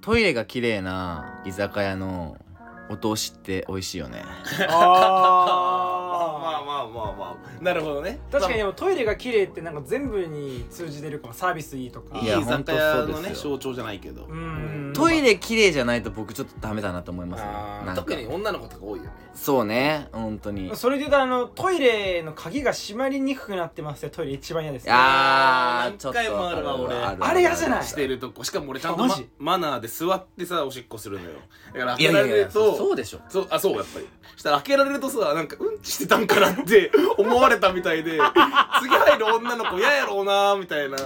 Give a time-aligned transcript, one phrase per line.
[0.00, 2.38] トイレが綺麗な居酒屋の
[2.88, 4.22] お通しって美味しいよね。
[4.68, 8.18] あまあまあまあまあなるほどね。
[8.30, 12.18] 確かにでもトイレが綺麗ってなんか全部に通じてるかもサービスいいとか。
[12.18, 14.24] いい居酒屋のねほんとそうですよ象徴じゃないけど。
[14.24, 17.48] うんトイレ綺麗じゃないと僕ちょっとダメだなと思いますね。
[17.52, 18.02] あーなんか。
[18.02, 19.10] 特に女の子とか多いよね。
[19.34, 20.08] そうね。
[20.12, 20.74] 本当に。
[20.76, 26.94] それで言うとあのトイレの鍵が閉まりにくくなってますってトイレ一番嫌ですあーちょっと何回もあるわ俺。
[26.96, 27.84] あれ嫌じゃない？
[27.84, 28.44] してるとこ。
[28.44, 31.30] しかも俺ちゃんとまあマジマナーで座ってさおしっこするのよ。
[31.74, 33.20] だから開けられるいやいやそとうでしょ。
[33.28, 34.06] そうあそうやっぱり。
[34.36, 38.18] したら開けられるとさなんかうんちしてたんかなって 思われたみたいで
[38.82, 40.96] 次入る女の子嫌やろうなみたいな。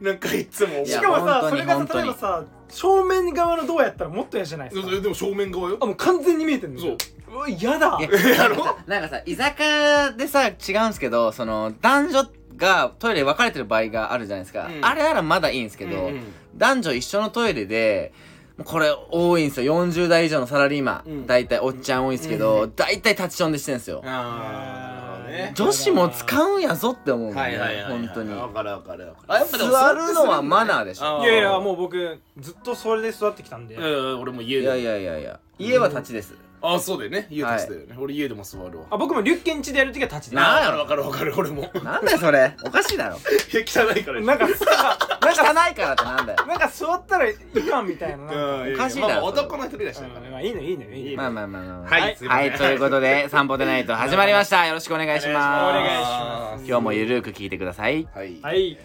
[0.00, 0.86] なんかいつも思う。
[0.86, 2.02] いやしかもさ本当にそれがさ本当に。
[2.04, 2.44] 例えばさ
[2.74, 4.90] 正面側のドアやったらもっと嫌じゃないですか？
[4.90, 5.78] でも正面側よ。
[5.80, 6.96] あもう完全に見えてんのそう。
[7.32, 7.98] うわ嫌だ。
[8.00, 14.84] いやなんかさなんかさ居酒屋でさ違うんですけどその男女がトイレ分かれてる場合があるじゃないですか、うん。
[14.84, 16.22] あれならまだいいんですけど、うんうん。
[16.56, 18.12] 男女一緒のトイレで
[18.56, 19.84] もうこれ多いんですよ。
[19.84, 21.26] 40代以上のサラリーマン、うん。
[21.26, 24.93] 大体おっちゃん多いんですけど、大体立ちションでしてんすよ、あ
[25.34, 25.52] ね。
[25.54, 28.34] 女子も使うんやぞって思うもんね、はいはいはい本当に。
[28.34, 29.32] わかるわかるわかる。
[29.34, 31.22] あやっぱでも座るのはマナーでしょ。
[31.22, 33.74] いやいやもう僕ずっとそれで育ってきたんで。
[33.74, 34.64] いやいや俺も家で。
[34.64, 35.40] いやいやいやいや。
[35.58, 36.34] 家は立ちです、
[36.66, 37.26] あそうだよね。
[37.30, 37.96] 家立ちだよね。
[37.98, 38.86] 俺家でも座るわ。
[38.90, 41.50] あ僕もリュッケンチでやるときは立ちでなあわかるわかるわかる。
[41.50, 41.70] 俺も。
[41.82, 42.56] なんだよそれ。
[42.64, 43.16] おかしいだろ。
[43.16, 43.18] い
[43.56, 44.20] や汚いから。
[44.20, 46.46] なんかさ汚いからってなんだよ。
[46.46, 48.16] なんか座ったらいかんみたいな。
[48.16, 48.34] なんか。
[48.62, 49.42] うんおかしいだろそれ。
[49.42, 50.26] 男の人いらっしゃるから。
[50.26, 52.50] うんまあいいのいいのいいのまあまあまあまあ、まあ、はいすいません。
[52.50, 54.66] はい、ということで、 散歩でないと始まりました。
[54.66, 55.64] よろしくお願いします。
[55.64, 56.64] お願いします。
[56.66, 58.08] 今日もゆるく聞いてください。
[58.14, 58.38] はい。
[58.42, 58.78] はい。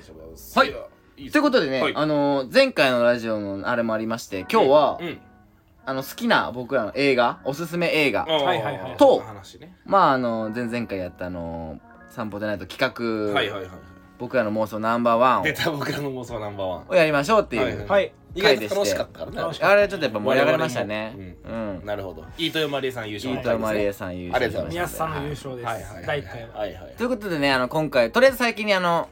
[0.55, 0.73] はい。
[1.31, 1.93] ということでね、はい。
[1.95, 5.17] あのー前回のラジオのあれもありまして、今日は、うん
[5.89, 8.97] あの、好きな僕らの映画、おすすめ映画、はいはいはい。
[8.97, 9.75] と話ね。
[9.85, 12.79] まあ、あの前々回やったあのー散歩でないと企
[13.29, 13.71] 画、はいはいはい
[14.17, 16.85] 僕らの妄想ナンバーワン出た僕らの妄想ナンバーワン。
[16.89, 18.13] をやりましょうっていう、はいはいはい。
[18.35, 19.37] 意外と楽しかったからね。
[19.37, 21.37] 楽しかっあれちょっとやっぱ盛り上がりましたね。
[21.45, 21.85] 我うん。
[21.85, 22.25] なるほど。
[22.37, 23.33] 飯豊まりえさん優勝。
[23.33, 25.65] 飯豊まりえさん優勝しました、宮津さんの優勝です。
[25.65, 26.59] はいはいはい第一回は。
[26.59, 26.95] はいはい。
[26.97, 29.07] ということでね、あの、今回、とりあえず最近にあの、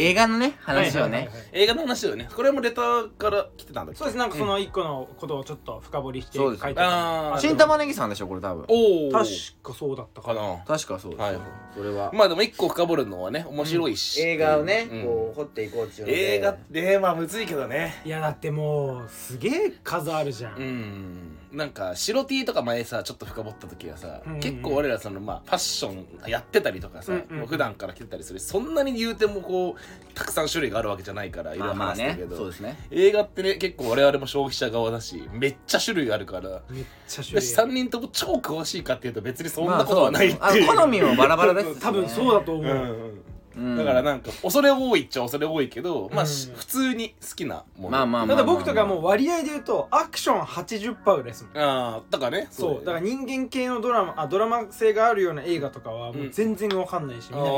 [0.00, 1.48] 映画のね、話をね、はいはいはいはい。
[1.52, 3.98] 映画の話だよねこれもレターから来てたんだっけ？
[3.98, 4.16] そうです。
[4.16, 8.64] なんかその一個のことをちょっと深掘りして書いてああー新玉ねぎさんでしょ、これ多分。
[8.68, 9.28] おお確
[9.62, 10.58] かそうだったかな。
[10.66, 11.16] 確かそう。
[11.16, 11.38] はい
[11.76, 12.12] それは。
[12.14, 14.22] まあでも一個深掘るのはね面白いし。
[14.22, 15.02] 映画をね、うん。
[15.02, 16.34] こう、掘っていこうっていうので。
[16.36, 18.00] 映画ってまあむずいけどね。
[18.04, 28.40] いやだってもうすげえ数あるじゃうんんなんか白 T とか前さちょっと深掘った時はさ、うん結構俺らそのまあファッションやってたりとかさ、うんうん普段から着てたりする。
[28.40, 32.04] そんなに言うてもこうたくさん種類があるわけじゃないからいろいろまあまあね。
[32.04, 32.76] 話したけど、そうですね。
[32.90, 36.62] 映画ってね結構我々も消費者側だしめっちゃ種類あるから。
[36.70, 37.72] めっちゃ種私類ある。
[37.72, 43.22] 3人とも超詳しいかっていうと別にそんなことはないっていう、あの好みもバラバラですしね 多分そうだと思う、うんうん
[43.58, 43.76] うん。
[43.76, 47.90] だからなんか恐れ多いっちゃ恐れ多いけど、まあうんし普通に好きなもの。
[47.90, 51.58] まあまあただ僕とかもう割合で言うとアクション80%ぐらいですもん。
[51.58, 52.48] ああだからね。
[52.50, 57.52] そうだからね人間系のドラマあドラマ性があるような映画とかはもう全然わかんないし見ないか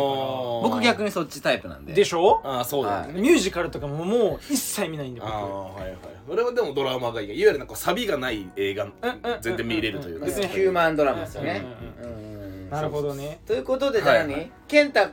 [0.63, 1.93] 僕逆ににそっちタイプなんで。
[1.93, 2.41] らでしょ？
[2.45, 5.33] ああそうだよね、ミュージカルとかももう一切見ないんで僕。
[5.33, 5.97] ああはいはい
[6.29, 7.29] 俺はでもドラマがいい。
[7.29, 10.27] いわゆるなんかサビがない映画うんうん全然見れるというか。
[10.27, 11.65] 別にヒューマンドラマですよね。
[12.01, 13.41] うんうんなるほどね。
[13.47, 14.27] ということでじゃあはい。
[14.29, 15.09] は何健太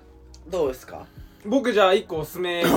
[0.50, 1.06] どうですか？
[1.46, 2.64] 僕じゃあ一個おすすめ。
[2.66, 2.70] ま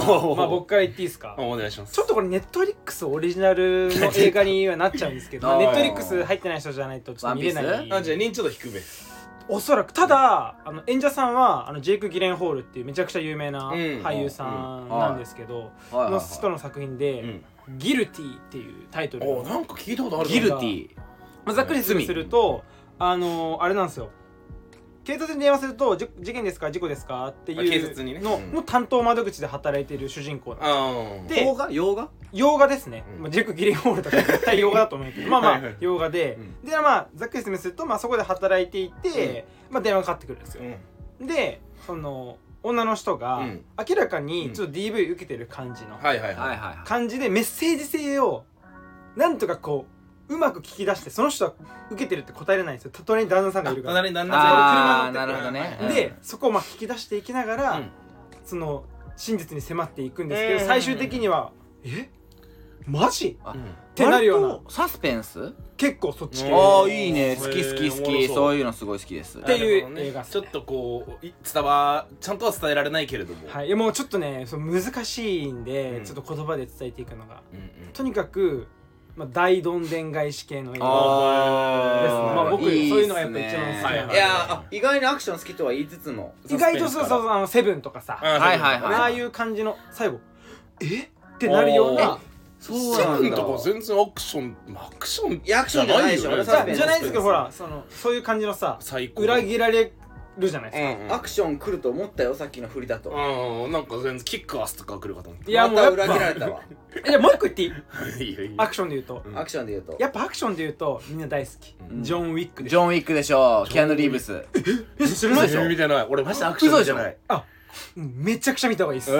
[0.44, 1.34] あ僕から言っていいですか？
[1.38, 1.92] お願いします。
[1.94, 3.04] ちょっとこれ ネットリックス。
[3.04, 8.80] オリジナルの映画にはなっちゃうんですけどネットリックス入ってない人じゃないとちょっと見れないあじゃあ認知度低め
[9.48, 9.92] おそらく。
[9.92, 13.74] ただあの演者さんはあのジェイク・ギレンホールっていうめちゃくちゃ有名なうん。
[13.74, 17.44] 俳優さんなんですけど、はいはいの人の作品でうん
[17.78, 19.28] 「ギルティ」っていうタイトル。
[19.28, 20.90] おなんか聞いたことあるギルティ。
[21.44, 22.62] まあ、ざっくりすると
[22.98, 24.10] あのあれなんですよ
[25.02, 28.18] 警察に電話するとじ事件ですか事故ですかってあ警察にね。
[28.18, 28.52] いうのうん。
[28.54, 31.70] の担当窓口で働いている主人公なんですああで洋画？
[31.70, 32.08] 洋画？
[32.32, 33.22] 洋画ですね、うん。
[33.22, 40.62] まあ、ジェイク・ギレンホールとか絶対洋画だと思うけど まあまあはいはい洋画で、でまあざっくり説明すると、まあ、そこで働いていて、まあ、電話がかかってくるんですよ、
[41.20, 43.64] でその女の人がうん。
[43.88, 46.34] 明らかにちょっと DV 受けてる感じのはいはい。
[46.34, 46.86] はいはいはい。
[46.86, 48.44] 感じでメッセージ性を
[49.16, 49.99] なんとかこう
[50.30, 51.54] うまく聞き出してその人は
[51.90, 52.92] 受けてるって答えれないんですよ。
[53.04, 53.94] 隣に旦那さんがいるから。
[53.96, 55.78] 隣に旦那ああ車乗ってなるほどね。
[55.82, 55.94] うん。
[55.94, 57.90] でそこをまあ聞き出していきながら、うん
[58.44, 58.84] その
[59.16, 60.66] 真実に迫っていくんですけど、うん。
[60.66, 61.52] 最終的には
[61.84, 62.10] 「え
[62.86, 64.60] マジ?」あうんってなるような。
[64.68, 65.52] サスペンス？
[65.76, 66.50] 結構そっち系。
[66.50, 67.36] うんああいいね。
[67.36, 68.28] 好き好き好き。
[68.28, 68.54] そう。
[68.54, 69.44] いうのすごい好きです。
[69.44, 70.26] ていう映画ね。
[70.30, 73.48] ちょっとこうい伝わちゃんとは伝えられないけれども。
[73.48, 76.04] はい、いやもうちょっとねそう難しいんで、うん。
[76.04, 77.42] ちょっと言葉で伝えていくのが。
[77.52, 77.92] うんうん。
[77.92, 78.68] とにかく
[79.20, 80.86] まあ、大どんでん返し系の映画。
[80.86, 82.20] あですね。
[82.20, 82.90] まあ僕いいっすね。
[82.90, 86.34] そういうのがやっぱ一番好きなはいはいいやあ意外にアクション好きとは言いつつも。
[86.48, 88.18] 意外とそうそうそうあのセブンとかさ。
[88.22, 90.20] あはいはいはいあいう感じの最後。
[90.80, 91.02] え？
[91.02, 92.18] ってなるような
[92.58, 96.44] そうセなんだブンとか全然アクションまあアクションいやアクションじゃないでしょ。
[96.44, 96.54] じゃ
[96.86, 99.22] ないですけどほらそのそういう感じのさ最高。
[99.22, 99.92] 裏切られ
[100.40, 101.12] るじゃないですか、うんうん。
[101.12, 103.10] アクション来ると思ったよさっきの振りだと。
[103.10, 106.60] うんなんか全然キックアスとか来るかと思っいやまた裏もうやっぱ切られたわ。
[106.96, 107.70] えじゃあもう一個言っていい？
[107.70, 107.76] た
[108.24, 109.22] いやいやアクションで言うと。
[109.24, 109.38] うん。
[109.38, 109.96] アクションで言うと。
[109.98, 112.02] やっぱアクションで言うとみんな大好き、うん。
[112.02, 114.44] ジョン・ウィックでジョン・ウィックでしょキアヌ・リーブス。
[114.98, 115.68] え知らないでしょ？
[115.68, 116.06] 見てない。
[116.08, 117.16] 俺マジでアクションじゃない。
[117.28, 117.44] あ
[117.94, 119.14] めちゃくちゃ見た方がいいです、え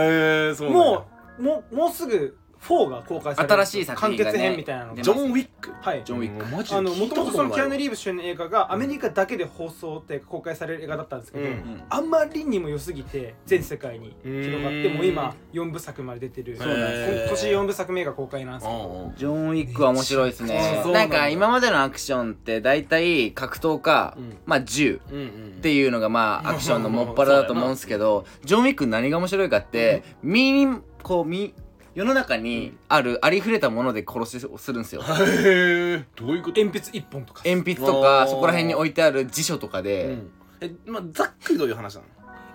[0.50, 0.84] ーそうなんや。
[0.84, 1.06] も
[1.38, 5.02] うもうもうすぐ4が公開される新しい作品がね完結編みたいなのが。
[5.02, 6.02] ジョン・ウィックはい。
[6.04, 12.10] ジョンウィックマジであのもともとそのキアヌ・リリーブス主演の映画がアメリカだけで放送っていうか公開される映画だったんですけど、うんうんあん。
[12.10, 19.12] まりにも良すぎて全世界に広がってうんもう今4部作まで出てるそうなんです今年4部作目が公開なんですけど。
[19.16, 20.80] ジョン・ウィックは面白いですね。
[20.82, 24.36] そうなんだなんか今までのアクションって大体格闘か、うん。
[24.46, 25.26] まあ銃うんうん
[25.60, 30.66] っていうのがまあアクションのもっぱらだと思うんですけどジョン・ウィック何が面白いかってみ
[31.02, 31.54] こうみ
[32.00, 35.02] 世の中にあるありふれたもので殺しをするんですよ。
[35.02, 36.58] へえどういうこと？
[36.62, 37.42] 鉛筆1本とか。
[37.44, 38.24] 鉛筆とあー。
[38.24, 40.30] かそこら辺に置いてある辞書とかで、うん。
[40.62, 42.06] えまあざっくりどういう話なの？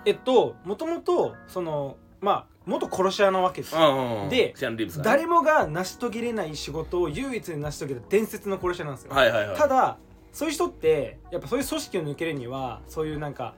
[0.04, 3.76] えっともともとそのまあ元殺し屋なわけです。
[3.76, 5.10] ようんでキアヌ・リーブスがね。
[5.10, 9.56] 誰もが成し遂げれない仕事を唯一成し遂げた伝説の殺し屋なんですよ、はいはいはい。
[9.56, 9.98] ただ
[10.32, 13.54] そういう人ってやっぱそういう組織を抜けるにはそういうなんか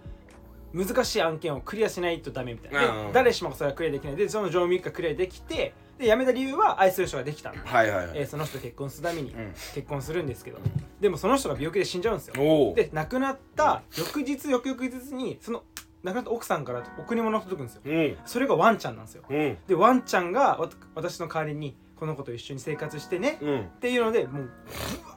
[0.72, 4.16] 難しい案件をクリアしないとダメみたいな、うんで誰しもがそれはクリアできない。
[4.16, 8.18] でそのジョン・ウィックリアできてで辞めた理由は愛する人ができたんだ、はいはいはい。
[8.18, 9.52] えーその人と結婚するためにうん。
[9.74, 10.58] 結婚するんですけど、
[11.00, 12.74] でもその人が病気で死んじゃうんですよ。
[12.74, 15.64] で亡くなった翌日翌々日にその
[16.04, 17.82] 亡くなった奥さんから贈り物が届くんですよ。
[17.84, 18.16] うん。
[18.24, 19.24] それがワンちゃんなんですよ。
[19.28, 19.58] うん。
[19.66, 20.60] でワンちゃんが
[20.94, 23.60] 私の代わりにこの子と一緒に生活してねうん。
[23.60, 24.48] っていうのでもうう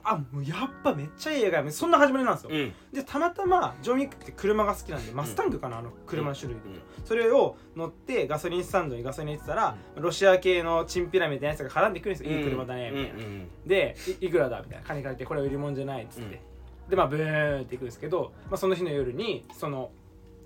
[0.03, 2.73] わもうやっぱめっちゃいい映画やそんな始まりなんですよ、うん。
[2.91, 7.05] でたまたまジョン・ウィックって車が好きなんでマスタングかなあの車の種類で、うん。
[7.05, 14.85] それを乗ってガソリンスタンドにガソリン入れてたら、ロシア系のチンピラみたいなやつが絡んでくるんですよ、いい車だねみたいな、うんでいいくらだみたいな。
[14.85, 16.41] 金借りてこれは売り物じゃないっつって、
[16.89, 19.91] でまあブーンっていくんですけど、まあ、その日の夜にその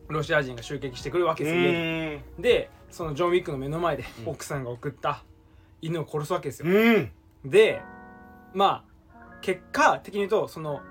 [0.07, 2.15] ロシア人が襲撃してくるわけうですよ、家に。
[2.39, 4.29] んでそのジョン・ウィックの目の前でうん。
[4.29, 5.23] 奥さんが送った
[5.85, 7.11] 犬を殺すわけですよ、うん。
[7.43, 7.81] で
[8.53, 10.81] まあ結果的に言うとその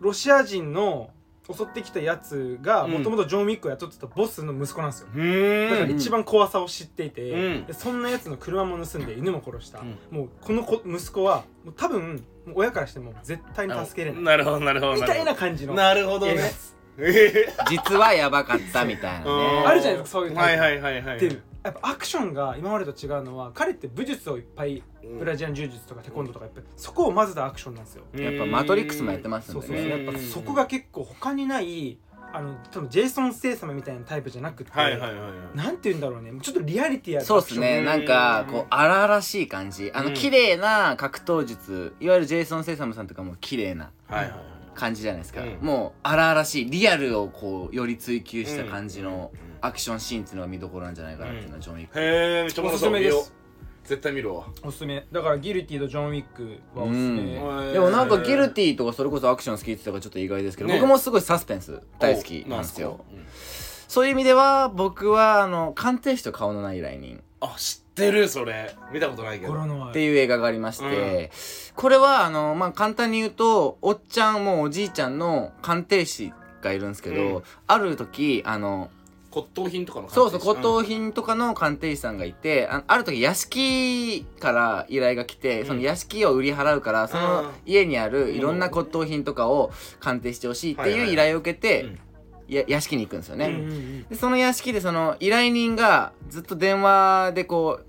[0.00, 1.10] ロシア人の
[1.48, 2.92] 襲ってきたやつがうん。
[2.92, 5.70] もともとジョン・ウィックを雇ってたボスの息子なんですよ、うん。
[5.70, 7.66] だから一番怖さを知っていて、うん。
[7.66, 9.98] でそんなやつの車も盗んで犬も殺した、うん。
[10.10, 14.22] もうこの子息子はもう多分もう親からしても絶対に助けれない。
[14.24, 16.32] なるほどなるほどみたいな感じのなるほどね。
[16.32, 19.38] 映画ですえ実はやばかったみたいなうん。
[19.38, 20.62] ねあるじゃないですかそういうタイプ。
[20.62, 21.20] はいはいはいはい。
[21.20, 25.18] でやっぱアクションが今までと違うのは彼って武術をいっぱいうん。
[25.18, 28.04] ブラジル柔術とかテコンドーとかやっぱりそこを混ぜたアクションなんですよ。
[28.14, 29.52] やっぱマトリックスもやってますんで。
[29.52, 29.87] そうそうそう。
[29.87, 31.98] ね、やっぱそこが結構他にない
[32.32, 35.56] あの多分ジェイソン・ステイサムみたいなタイプじゃなくて、はいはいはいはい。
[35.56, 36.32] なんて言うんだろうね。
[36.42, 37.78] ちょっとリアリティあるそうっすね。
[37.78, 37.84] うん。
[37.84, 39.92] なんかこう荒々しい感じ。
[39.94, 40.06] あうん。
[40.06, 44.40] の綺麗な格闘術いわゆるジェイソン・ステイサムさんとかも綺麗なはいはいはい。
[44.74, 45.58] 感じじゃないですか、うん。
[45.62, 53.32] もう荒々しいリアルをこうより追求した感じのうんアクションシーンっていうのが見どころなんじゃないかなっていうのはジョン・ウィック、へえめっちゃ面おすすめです。
[53.84, 55.06] 絶対見るわおすすめ。
[55.12, 57.72] だからギルティとジョン・ウィックはおすすめ、うん。
[57.72, 60.80] でもなんかギルティとかそれこそアクション好きって言ってたからちょっと意外ですけど、ね。
[60.80, 63.04] 僕もすごいサスペンス大好きなんですよ。
[63.86, 68.74] そういう意味では僕はあの鑑定士と顔のない依頼人あ知ってるそれ。
[68.92, 69.54] 見たことないけど。
[69.54, 71.30] っていう映画がありまして、
[71.76, 77.42] これはあの、まあ、簡単に言うとおっちゃんもうおじいちゃんの鑑定士がいるんですけど、うん。
[77.68, 78.90] ある時あの
[79.36, 85.66] 骨董品とかのそうそう骨董董品とかの鑑定士さんがいてあある時屋敷から依頼が来て、うん。
[85.66, 91.10] その屋敷を売り払うからそのうん家にあるいろんな骨董品とかを鑑定してほしいってはいはいい。
[91.10, 91.98] う依頼を受けて、うん。
[92.48, 93.46] や屋敷に行くんですよね。
[93.46, 94.02] うんうんうん。
[94.04, 97.86] でその屋敷でその依頼人がずっと電話でこう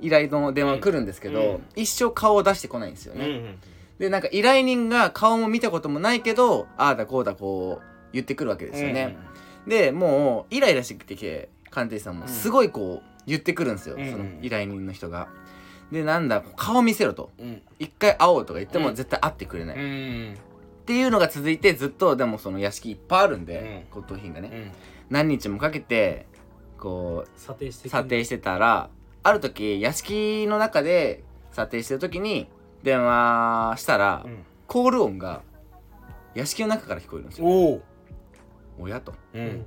[0.00, 1.66] 依頼の電話が来るんですけど、うん。
[1.74, 3.58] 一生顔を出してこないんですよね、うんうん
[3.98, 9.16] でなんか依頼人が顔も見たこともないけどああだこうだこう言ってくるわけですよね、
[9.66, 15.28] でもうイライラしてきて鑑定士さんもすごいこう言ってくるんですよ、うんその依頼人の人が。
[15.90, 17.30] でなんだ顔見せろと。
[17.38, 17.62] うん。
[17.78, 18.94] 一回会おうとか言ってもうん。
[18.94, 20.36] 絶対会ってくれない、うっん
[20.84, 24.72] ていうのが続いてずっとでもその屋敷いっぱいあるんで、骨董品がね、うん。
[25.10, 26.26] 何日もかけて
[26.78, 28.90] こう査定して査定してたら
[29.22, 32.48] ある時屋敷の中で査定してる時に
[32.82, 34.44] 電話したら、うん。
[34.66, 35.42] コール音が
[36.34, 37.80] 屋敷の中から聞こえるんですよ
[38.78, 39.66] 親と、うん。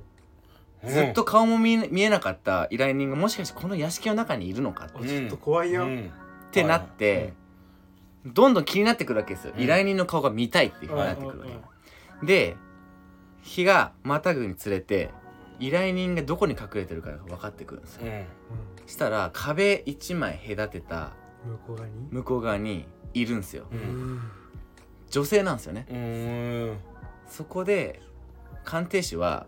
[0.86, 4.86] ずっと顔も見え見えなかった依頼人がもしかしてこの屋敷の中にいるのか。
[4.86, 6.06] ってちょっと怖いよ、うん。
[6.06, 7.34] ってなって、
[8.24, 9.62] どんどん気になってくるわけですよ、うん。
[9.62, 11.46] 依頼人の顔が見たいっていうふうになってくるわ
[12.20, 12.56] け、で
[13.42, 15.10] 日がまたぐにつれて
[15.58, 18.24] 依頼人がどこに隠れてるかが分かってくるんですよ、うん。
[18.86, 21.12] したら壁一枚隔てた
[21.44, 22.08] 向こう側に？
[22.10, 23.66] 向こう側にいるんですよ。
[25.10, 26.78] 女性なんですよね。
[27.26, 28.00] そこで
[28.64, 29.46] 鑑定士は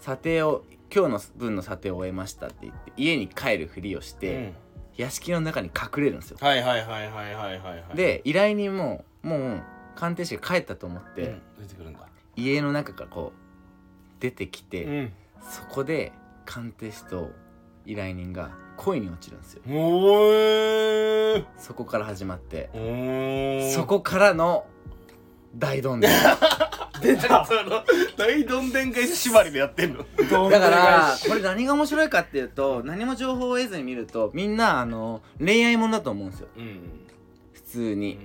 [0.00, 4.54] 査定を今日の分の査定を終えましたって言って家に帰るふりをして、
[4.96, 6.38] 屋敷の中に隠れるんですよ。
[6.40, 9.62] はいはいはいはいはいはいはいで依頼人ももう
[9.94, 11.40] 鑑定士が帰ったと思って、
[12.36, 15.12] 家の中からこう出てきて、うん。
[15.50, 16.12] そこで
[16.44, 17.30] 鑑定士と
[17.84, 19.62] 依頼人が恋に落ちるんですよ。
[21.58, 22.70] そこから始まって
[23.74, 24.66] そこからの
[25.56, 26.10] 大どんでん
[27.02, 27.44] 出た。
[27.46, 27.84] その
[28.16, 30.04] 大どんでん返し縛りでやってんの。
[30.50, 36.48] だからこれ何が面白いかっていうと何も情報を得ずに見るとみんなあの恋愛ものだと思うんですよ。
[36.56, 36.80] うん。
[37.52, 38.18] 普通に。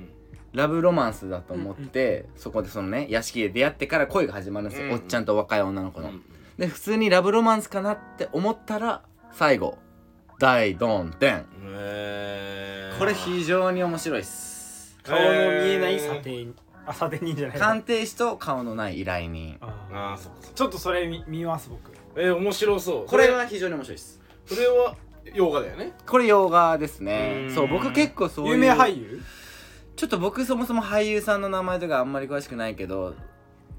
[0.54, 4.94] ラブロマンスだと思って、そこでそのね屋敷で出会ってから恋が始まるんですよ、うん。
[4.94, 6.24] おっちゃんと若い女の子の、うん。
[6.58, 9.04] で普通にラブロマンスかなって思ったら
[9.34, 9.78] 最後
[10.40, 11.46] 大どんでん。
[12.98, 14.98] これ非常に面白いっす。
[15.04, 16.48] 顔の見えない査定
[16.88, 19.58] 人あ査定人じゃない鑑定士と顔のない依頼人。
[19.62, 20.56] あああそっかそっか。
[20.56, 21.92] ちょっとそれ見見ます僕。
[22.16, 23.06] えー面白そう。
[23.06, 24.22] これは非常に面白いです。
[24.46, 24.96] それは
[25.34, 25.94] 洋画だよね。
[26.08, 27.48] これ洋画ですね。
[27.50, 27.56] うん。
[27.56, 29.22] そう僕結構そういう有名俳優？
[29.96, 33.16] ちょっと僕そもそも俳優さんの名前とかあんまり詳しくないけど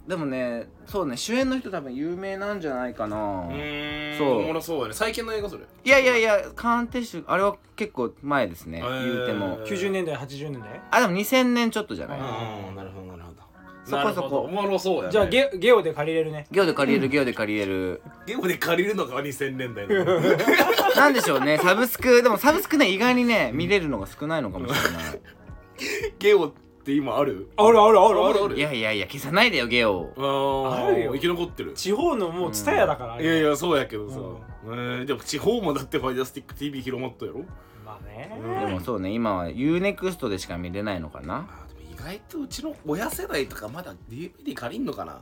[0.09, 3.17] でもねそうね主演の人多分有名なんじゃないかな。
[3.51, 4.39] ーんそう。
[4.39, 4.95] おもろそうやね。
[4.95, 5.65] 最近の映画それ。
[5.85, 9.05] いやいやいや鑑定士あれは結構前ですねへー。
[9.15, 9.59] 言うても。
[9.67, 10.81] 90年代80年代？
[10.91, 12.19] あでも2000年ちょっとじゃない？
[12.19, 12.29] うんあ
[12.71, 13.43] あなるほどなるほど。
[13.85, 14.39] そこそこ。
[14.41, 15.09] おもろそうやね。
[15.13, 16.47] じゃあゲゲオで借りれるね。
[16.51, 18.01] ゲオで借りれるゲオで借りれる。
[18.27, 20.05] ゲームで借りるのが2000年代の。
[20.97, 22.23] なんでしょうねサブスク。
[22.23, 25.21] でもサブスクね意外にね見れるのが少ないのかもしれない。
[26.19, 26.53] ゲオ
[26.89, 27.51] って今ある？
[27.57, 28.57] あるあるあるある。
[28.57, 30.11] いやいやいや消さないでよゲオ。
[30.17, 31.13] ああるよ。
[31.13, 31.75] 生き残ってる。
[31.75, 34.17] 地方のもう蔦屋だからいやいやそうやけどさ、
[34.65, 37.45] えーでも地方もだってファイダースティック TV 広まったやろ
[37.85, 38.31] まあね。
[38.67, 41.49] でもそうね今は UNEXT でしか見れないのかな。
[41.51, 45.21] あでも意外とうちの親世代とかまだ DVD 借りんのかな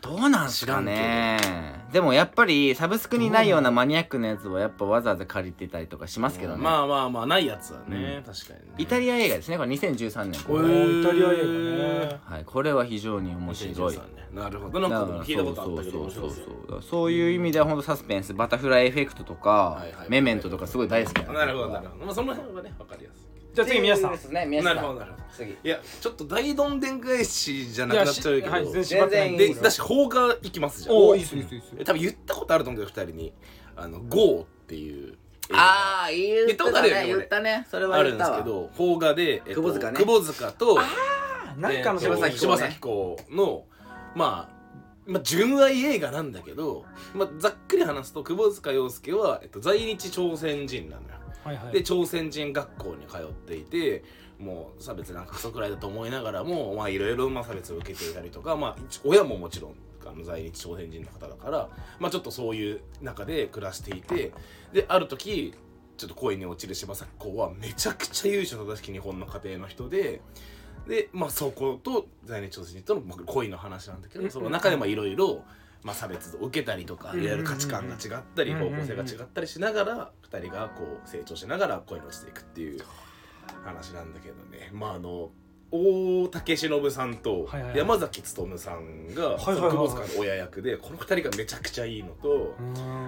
[0.00, 1.38] どうなんすかね。
[1.92, 8.22] でもやっぱりサブスクにないようなマニアックなやつはやっぱわざわざ借りてたりとかしますけどね、まあまあまあないやつはね、うん。
[8.22, 8.74] 確かにね。
[8.78, 9.56] イタリア映画ですね。
[9.56, 12.20] これ2013年おおーイタリア映画ね。
[12.24, 12.44] はい。
[12.44, 13.94] これは非常に面白い。
[13.94, 14.80] 2013ねなるほど。
[14.80, 17.12] なんか聞いたことあったけど面そう白そうそうそうそう。
[17.12, 20.10] いう意味では本当サスペンスバタフライエフェクトとか、はいはい。
[20.10, 22.04] メメントとかすごい大好きなんでなるほどなるほど。
[22.04, 23.27] まあその辺はね分かりやす
[23.58, 24.12] じゃあ次宮下さん。
[24.12, 24.76] ですね宮さん。
[24.76, 25.24] なるほどなるほど。
[25.32, 25.50] 次。
[25.50, 30.94] いやちょっと大どんでん返しじゃなくなっちゃうけど、はい全然縛ってないいいでだし邦画いきますじゃん。
[30.94, 31.72] おおいいっすいいっすいいっす。
[31.76, 33.32] え多分言ったことあると思うけど2人に
[33.74, 35.16] 「あの GO」っていう
[35.52, 37.66] ああ言言ったことあるよね言ったね。
[37.68, 39.98] それはあるんで言ったわすけど邦画で、えっと窪塚ね。
[39.98, 42.38] 窪塚とあなんかのえっと柴咲コウね。
[42.38, 43.64] 柴咲コウの
[44.14, 44.58] まあ
[45.06, 46.84] まあ、純愛映画なんだけど、
[47.14, 51.17] まあ、ざっくり話すと窪塚洋介は、えっと、在日朝鮮人なのよ
[51.48, 54.04] はいはいで朝鮮人学校に通っていて
[54.38, 59.74] もう差別なんかクソくらいだと思いながらもまあいろいろまあ差別を受けていたりとか、まあ、一親ももちろん
[60.06, 64.32] あの在日朝鮮人の方だから、まあ、ちょっとそういう中で暮らしていて
[64.72, 65.54] である時
[65.96, 70.20] ちょっと恋に落ちる柴咲コウはめちゃくちゃ由緒正しき日本の家庭の人で。
[70.86, 75.42] でまあそこと在日朝鮮人とのまあ恋の話なんだけどその中でもいろいろ
[75.88, 82.82] まあ差別を受けたりとかいろいろ価値観が違ったり方向性が違ったりしながら2人がこう成長しながら恋に落ちていくっていう
[83.64, 84.68] 話なんだけどね。
[84.74, 85.30] まああの
[85.70, 89.54] 大竹しのぶさんと山崎努さんがはいはいはい。
[89.56, 92.54] その窪塚の親役でこの2人がめちゃくちゃいいのと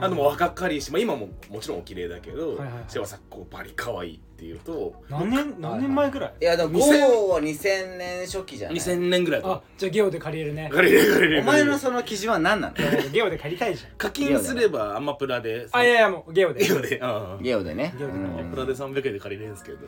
[0.01, 2.85] あともう若かりし、まあ、今ももちろんお綺麗だけどはいはいはい。
[2.89, 4.17] 柴咲コウバリ可愛い。
[4.17, 6.33] っていうと何年何年前ぐらい？
[6.41, 8.79] いやでも2000 GO は2000年初期じゃない。
[8.79, 10.71] 2000年ぐらいだあじゃあゲオで借りれるね。
[10.73, 11.43] 借りれる借りれる。
[11.43, 12.75] お前のその基準は何なの？
[13.13, 13.93] ゲオで借りたいじゃん。
[13.99, 16.65] 課金すればアマプラであいやいやもうゲオで。
[16.65, 17.03] ゲオで。
[17.43, 17.95] ゲオでね。
[17.99, 18.41] ゲオでね。
[18.41, 19.79] アマプラで300円で借りれるんですけど。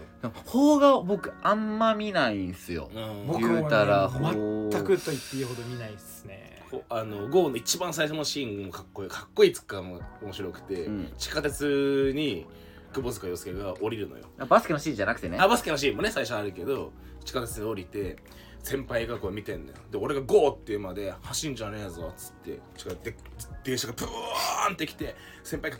[0.50, 2.90] 邦画僕あんま見ないんすよ。
[3.26, 6.50] 僕言うたら全くと言っていいほど見ないっすね。
[6.70, 9.08] こあの GO の一番最初のシーンもかっこいい。
[9.08, 11.12] かっこいいっつうかも面白くて、うん。
[11.18, 12.46] 地下鉄に
[12.92, 15.38] 窪塚洋介が降りるのよバスケのシーンじゃなくてね。
[15.40, 16.92] あバスケのシーンもね最初あるけど
[17.24, 18.16] 地下鉄で降りて
[18.62, 23.16] 先輩がこう見てんだよで俺が GO っていうまで走んじゃねえぞっつって地下で
[23.64, 25.78] 電車がブワーンってきて先輩が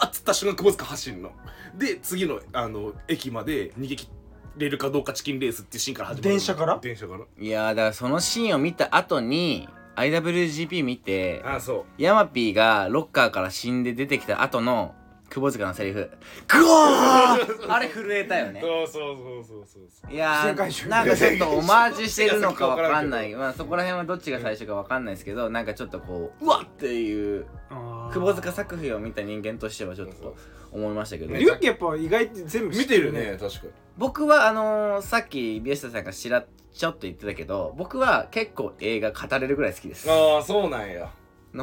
[0.00, 1.32] ガーッつった瞬間窪塚走んの。
[1.76, 4.08] で次のあの駅まで逃げ切
[4.56, 6.30] れるかどうかチキンレースっていうシーンから始まるの。
[6.30, 6.78] 電車から？
[6.80, 7.24] 電車から。
[7.38, 12.02] いやーだからそのシーンを見た後に IWGP 見てあそう。
[12.02, 14.94] ヤマピーがロッカーから死んで出てきた後の
[15.28, 16.08] 久保塚のセリフ
[16.48, 18.60] 「グオー!」あれ震えたよね。
[18.60, 19.82] そうそうそうそうそう。
[19.88, 23.34] そういやーなんかちょっとオマージュしてるのかわかんない。
[23.34, 26.64] まあそこら辺はどっちが最初かわかんないですけどなんかちょっとこううわっ！
[26.64, 28.14] っていうあー。
[28.14, 30.36] 久保塚作品を見た人間としてはちょっと
[30.70, 33.36] 思いましたけどリュウキやっぱ意外と全部知見ってるね。
[33.40, 33.72] 確かに。
[33.98, 40.08] 僕はあのーさっき宮下さんがしらっちょっと言ってたけど僕は結構映画語れるぐらい好きです。
[40.10, 41.10] ああそうなんや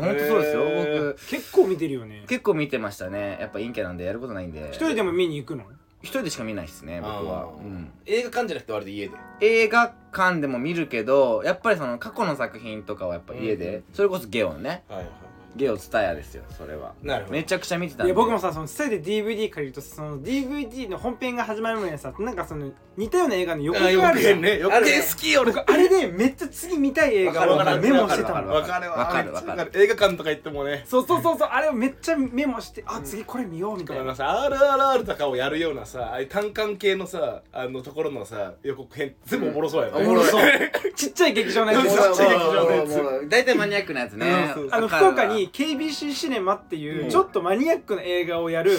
[0.02, 0.64] 本当そうですよ。
[1.14, 2.24] 僕結構見てるよね。
[2.28, 3.38] 結構見てましたね。
[3.40, 4.70] やっぱ陰キャなんでやることないんで。
[4.72, 5.64] 一人でも見に行くの？
[6.02, 7.50] 一人でしか見ないですね僕は。
[7.58, 9.14] うん、映画館じゃなくて割と家で。
[9.40, 14.84] 映画館でも見るけどやっぱりその過去の作品とかはやっぱ家で、うんそれこそゲオンね。
[14.90, 15.08] はいはい
[15.56, 16.94] ゲオツタヤですよそれは。
[17.04, 17.34] なるほど。
[17.38, 18.08] めちゃくちゃ見てたんで。
[18.08, 24.34] いや僕もさそのスタイで DVD 借りるとその DVD の本編が始まる前にさなんかその似たような映画の予告あるじゃん。
[24.36, 25.52] 編ね予告編好き俺。
[25.52, 27.82] 僕あれでめっちゃ次見たい映画をわかる。
[27.82, 28.54] メモしてたの。
[28.54, 29.34] わかるわかる。
[29.34, 29.72] わかるわかる。
[29.76, 30.84] 映画館とか行ってもね。
[30.88, 34.04] そうそうそうそうあれをめっちゃメモしてあ次これ見ようみたいな。
[34.04, 40.04] このさ RRR とかをやるようなさああいう単館系のさあのところのさ予告編全部おもろそうやね。
[40.04, 40.44] おもろそう。
[40.96, 41.90] ちっちゃい劇場のやつ。
[41.90, 42.90] そうそうちっちゃい劇場のやつ。
[42.90, 44.54] もうもう大体マニアックなやつね。
[44.72, 45.12] あのわかるわ。
[45.12, 47.10] 福岡に KBC シネマっていううん。
[47.10, 48.78] ちょっとマニアックな映画をやる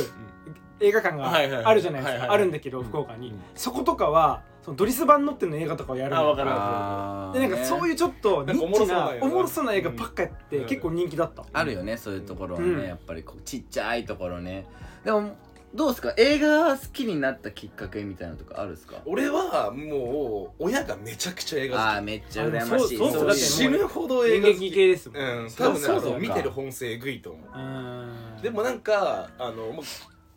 [0.80, 1.32] 映画館が
[1.68, 2.32] あるじゃないですか。
[2.32, 3.30] あるんだけど福岡に。
[3.30, 3.40] うん。
[3.54, 6.20] そことかはそのドリス版乗っての映画とかをやるの。
[6.20, 7.38] あわかるあー。
[7.38, 10.66] でなんかそうねいうちょっとニッチなおもろそうなんよなおもろそうな映画ばっかやってうん。
[10.66, 11.44] 結構人気だった。
[11.52, 12.84] あるよねそういうところはね、うん。
[12.84, 14.66] やっぱりこうちっちゃいところね。
[15.04, 15.36] でも
[15.74, 16.14] どうですか？
[16.16, 18.98] 映画好きになったきっかけみたいなのとかあるんですか？
[19.06, 21.84] 俺はもう親がめちゃくちゃ映画好き。
[21.84, 22.96] ああめっちゃ羨ましい。
[22.96, 24.60] そうそういだって死ぬほど映演画好き。
[24.60, 27.58] 劇系ですもんうん多分ねそうだよ見てる本性えぐいと思う。
[27.58, 28.42] うん。
[28.42, 29.84] でもなんかあのもう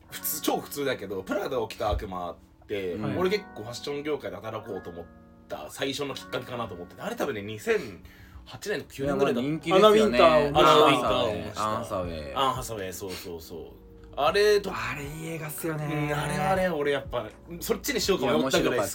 [0.10, 2.36] 普通超普通だけどプラダを着た悪魔っ
[2.68, 3.18] て、はい。
[3.18, 5.06] 俺結構ファッション業界で働こうと思っ
[5.48, 7.70] た最初のきっかけかなと思っててあれ多分ね2008
[8.70, 10.18] 年とか9年ぐらいだ人気ですよね。
[10.18, 12.36] アナウィンターをアナウィンタアーをアンサーウェイ。
[12.36, 13.60] アンハサウェイそうそうそう
[14.20, 17.28] あれとあれいい映画っすようんねあれはね俺やっぱ
[17.60, 18.86] そっちにしようか迷ったぐらい好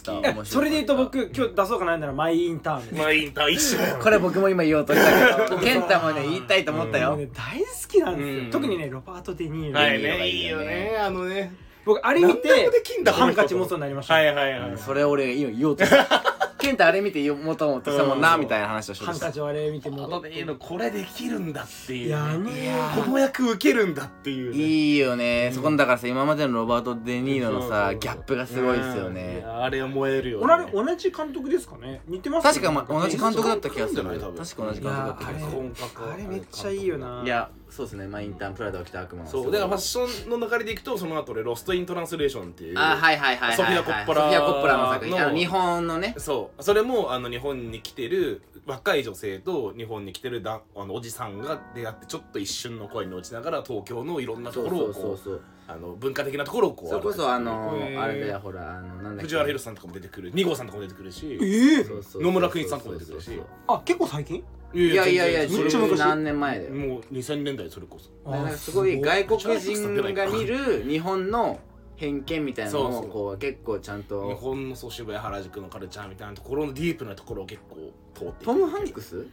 [0.43, 0.47] き。
[0.49, 2.95] それで言うと僕今日出そうかなんならマイインターンです。
[2.95, 8.45] まあインター一緒やこれ僕も今言おうとしたけど健太もね言いたいと思ったよ大好きなんですよ。
[8.45, 8.51] うん。
[8.51, 10.29] 特にねロバート・デ・ニーロはいいいよね。
[10.29, 10.97] いいよね。
[10.99, 11.55] あのね。
[11.85, 12.71] 僕あれ見て
[13.03, 14.15] だハンカチ持つようになりました。
[14.15, 16.23] はいはいはい、うんそれ俺今言おうとした
[16.63, 20.23] 健太あれ見て言おうと思ってたもんなみたいな話をしようとしハンカチをあれ見てあもの
[20.57, 38.07] これできるんだっていう、いやねいやこの役受けるんだっていう、ね、いいよね、そこのだからさ今までのロバート・デ・ニーロのそうそうさギャップがすごいですよいねやあれは燃えるよ、ね、同じ監督ですかね似てますね確か、ま、同じ監督だった気がする確か同じ監督だった気がするあれめっちゃいいよないやそうですね。
[38.07, 39.51] マインターンプラダを着た悪魔はそう。
[39.51, 45.17] だからファッションの流れでいくとその後俺ロスト・イン・トランスレーションっていうあはいはいはいソフィアコッポラソフィア・コッポラの作品。
[45.17, 46.15] のあの日本のね。
[46.19, 46.63] そう。
[46.63, 55.41] それもあの日本に来てる若い女性と日本に来てるだあのおじさんが出会ってちょっと一瞬の恋に落ちながら東京のいろんなところをこうそう
[55.73, 62.23] あの文化的なところをこうそれこそあのあれだよほらあのなんだ藤原宏さんとかも出てくる二号さんとかも出てくるしええそうそう。
[62.23, 63.41] 野村邦一さんとかも出てくるし。
[63.69, 64.45] あ結構最近？
[64.75, 65.61] いいやいやいや全然。
[65.61, 66.75] めっちゃ昔何年前だよ。
[66.75, 68.57] もう2000年代それこそ。
[68.57, 71.61] すごい外国人が見る日本の
[71.97, 79.27] 偏見みたいなのをこう結構ちゃん日と本のそう渋谷原宿のカルチャーみたいなところのディープなところを結構通ってトム・ハンクス？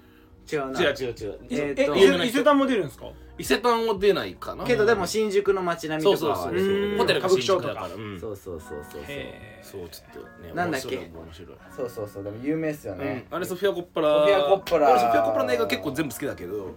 [0.52, 0.82] 違うな。
[0.82, 1.40] 違う違う違う。
[1.50, 1.96] えーっと。
[1.96, 3.06] え伊勢伊勢丹も出るんですか？
[3.38, 4.66] 伊勢丹は出ないかな。
[4.66, 6.98] けどでも新宿の街並みそうそうそうとかはあるうん。
[6.98, 7.86] ホテルが新宿だから。
[7.88, 8.20] 歌舞うん。
[8.20, 10.98] そうそうそうそうへそうちょっとねなんだっけ？
[10.98, 11.58] 面白い面白い。
[11.76, 12.24] そうそうそう。
[12.24, 13.28] でも有名っすよね。
[13.32, 13.38] うん。
[13.38, 14.10] あれソフィア・コッポラ。
[14.22, 14.92] ソフィアコッポラ。
[14.92, 16.76] 俺ソフィア・コッポラの映画結構全部好きだけど。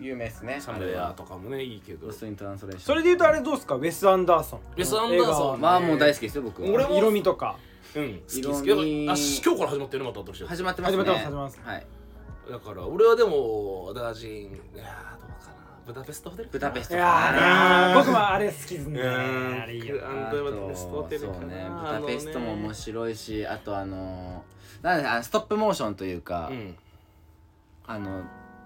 [0.00, 0.60] 有名っすね。
[0.60, 2.08] サンデーアとかもねいいけど。
[2.08, 2.82] ロスト・イン・トランスレーション。
[2.82, 3.76] それで言うとあれどうですか？
[3.76, 4.60] ウェス・アンダーソン。
[4.76, 5.56] ウェスアンダーソン。
[5.56, 6.68] 映まあもう大好きですよ僕は。
[6.68, 6.96] 俺も。
[6.96, 7.56] 色味とか。
[7.96, 8.20] うん。
[8.26, 10.50] 好き色好きだから味あし今日から始まってるのまた新しいやつ。
[10.50, 10.98] 始まってますね。
[10.98, 11.68] 始まってます始まってます。
[11.68, 11.86] はい
[12.50, 15.54] だから俺はでもダージンいやーどうかな。
[15.86, 16.94] ブダペストホテルブダペスト。
[16.94, 19.00] いやー僕もあれ好きですね。
[19.00, 21.34] うんあれいいよブダペストホテルかな。
[21.34, 21.66] そうね。
[21.68, 24.44] ブダペストも面白いしあとあの
[24.82, 26.76] なんだあのストップモーションというかうん。
[27.86, 28.22] あの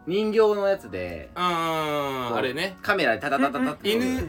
[0.07, 2.77] 人形のやつであーあれね。
[2.83, 4.25] カメラでタタタタタって犬違う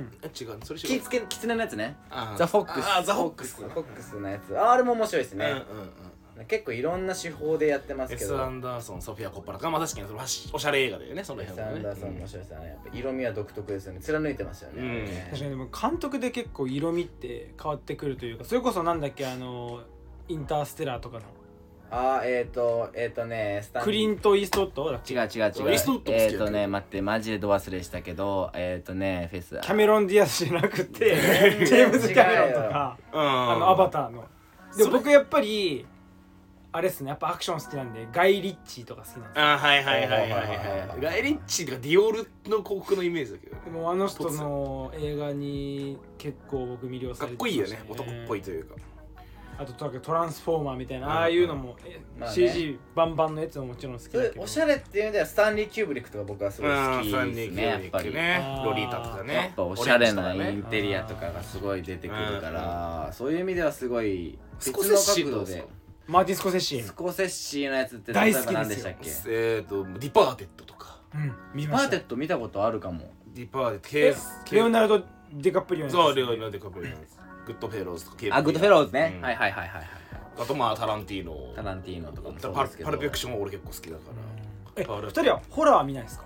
[0.63, 5.65] それ違うキツケキツネのやつねあーザ・フォックスあーザ・フォックスフォックスのやつああれも面白いですねうんうんうん
[6.45, 8.41] 結構いろんな手法でやってますけど。
[8.41, 10.19] アンダーソン、ソフィア・コッポラか、まあ確かにその
[10.53, 11.75] おしゃれ映画だよね、その辺はね。
[11.75, 12.67] アンダーソン面白いですよね。
[12.67, 13.99] やっぱ色味は独特ですよね。
[13.99, 19.81] 貫いてますよね,、うんね確かにでも監督で結構色味って変わってくるというかそれこそなんだっけあの
[20.27, 21.23] インターステラーとかの。
[21.91, 25.73] あーえっ、ー、とえっ、ー、とねスタンクリント・イーストウッド違う違う違う。
[25.73, 31.15] イーストウッドえっ、ー、とね待ってマジでど忘れしたけどえっ、ー、とねフェスキャメロン・ディアスじゃなくて
[31.65, 33.19] ジェームズ・キャメロンとかうん。
[33.19, 34.23] あのアバターの。
[34.77, 35.85] で僕やっぱり
[36.71, 37.09] あれっすね。
[37.09, 39.45] やっぱアクション好きなんでガイ・リッチーとか好きなんですよ。
[39.45, 42.17] あはいはいはいはいはいガイリッチとかディオール
[42.49, 47.79] の広告のイメージだけどでもあの人の映画に結構僕魅了されてかっこいいよね。
[47.89, 48.75] 男っぽいというか。
[49.61, 52.33] あとトランスフォーマーみたいな、うんああいうのも、えまあね。
[52.35, 54.35] CG バンバンのやつももちろん好きそだけど。
[54.35, 57.65] れおしゃれっていう意味ではスタンリー・キューブリックとか僕はすごい好きですデーキュービッね。
[57.65, 58.05] やっぱり。
[58.09, 59.33] クねロリータとかね。
[59.33, 65.78] やっぱおしゃれなインテリアとかがすごい出てくるから、そういう意味ではすごいスコセッシ別の角度でどうですか？
[66.09, 68.53] マーティン・スコセッシスコセッシーのやつって大好きですよ。
[68.53, 69.09] 例えば何でしたっけ？
[69.27, 70.97] えっとディパーテッドとか。
[71.13, 71.35] うん。
[71.53, 73.11] 見パましたーテッド見たことあるかも。
[73.27, 79.21] ディパーテッドケえースレオナルド・ディカプリオのやつそうレオナルド・ディカプリオのやつグッドフェローズとかケープあグッドフェローズね、うん。
[79.21, 79.87] はいはいはいはいはい。
[80.39, 82.87] あとまあタランティーノタランティーノとかもそうパルですけど。
[82.87, 84.01] パルプフィクションは俺結構好きだか
[84.75, 86.23] らえパル二人はホラーは見ないですか？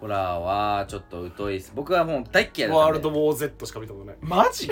[0.00, 1.72] ホラーはちょっも疎いです。
[1.74, 2.86] 僕はもう大っ嫌いだったんで。
[2.86, 4.16] ワールド・ウォー Z しか見たことない。
[4.20, 4.70] マジ？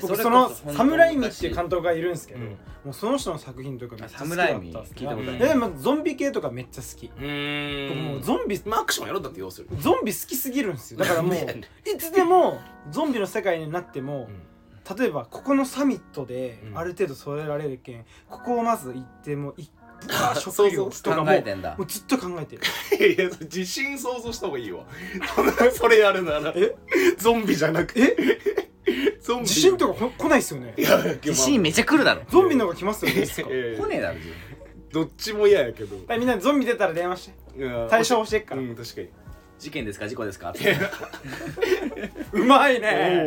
[0.00, 2.48] 僕れそのこ本当にサムライミっていう監督がいるんですけど、うん。
[2.48, 2.56] も
[2.90, 7.08] うその人の作品とかめっちゃ好きだったサムライミっす聞いたことないえでもゾンビ系とかめっちゃ好き。
[7.08, 8.04] 僕ん。
[8.04, 9.80] もうゾンビまあアクションやろうだって要するに。
[9.80, 11.00] ゾンビ好きすぎるんですよ。
[11.00, 11.34] だからもう
[11.88, 14.96] いつでもゾンビの世界になっても、うん。
[14.96, 16.78] 例えばここのサミットでうん。
[16.78, 19.64] ある程度添えられるけんここをまず行ってもい
[20.10, 21.76] あそう食料とかも考えてんだ。
[21.76, 22.62] もうずっと考えてる。
[23.14, 24.84] いや自信想像した方がいいわ。
[25.72, 26.74] それやるならえ？
[27.18, 28.16] ゾンビじゃなくて。
[29.20, 30.74] ゾンビ地震とかこ来ないっすよね。
[30.76, 32.22] いや地震めちゃ来るだろ。
[32.28, 33.38] ゾンビの方が来ますよね来
[33.86, 34.16] ねえだろ
[34.92, 35.96] どっちも嫌やけど。
[36.18, 37.64] みんなゾンビ出たら電話して。
[37.64, 39.08] うん対処してっから、うん確かに。
[39.58, 40.08] 事件ですか？
[40.08, 40.52] 事故ですか？
[42.32, 43.26] うまいおね。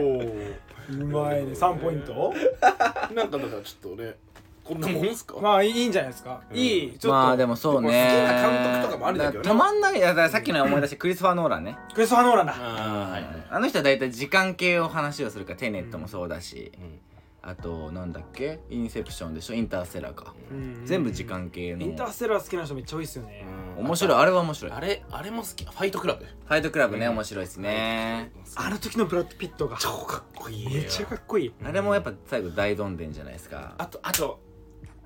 [0.89, 1.51] おうまいね。
[1.53, 2.33] 3ポイント？
[3.15, 4.15] なんかだからちょっとね
[4.67, 5.36] こんなもんすか？
[5.41, 6.58] まあいいんじゃないですか、うん。
[6.58, 7.88] いいちょっと、まあでもそうね。
[7.88, 9.49] 好きな監督とかもあるんだけどね。
[9.49, 11.77] 止まんないだからさっきの思い出してクリスファー・ノーランね。
[11.93, 12.53] クリストファー・ノーランだ。
[12.58, 16.99] ああの人は大体時間系を話をするからテネットもそうだし、うん。
[17.43, 18.60] あとなんだっけ？
[18.69, 19.53] インセプションでしょ？
[19.53, 20.82] インターステラーか、うん。
[20.86, 21.82] 全部時間系の。
[21.82, 23.45] インターステラー好きな人めっちゃ多いっすよね、
[23.77, 24.17] 面白い。
[24.17, 24.71] あれは面白い。
[24.71, 25.63] フあれあれも好き。
[25.63, 26.25] ファイトクラブ？
[26.49, 27.13] ァイトクラブね、うん。
[27.13, 28.34] 面白いですね。
[28.58, 29.77] あの時のブラッド・ピットが。
[29.80, 30.67] 超かっこいい。
[30.67, 31.53] めっちゃかっこいい。
[31.63, 33.75] あれもやっぱ最後大どんでんじゃないですか。
[33.77, 34.41] あとあと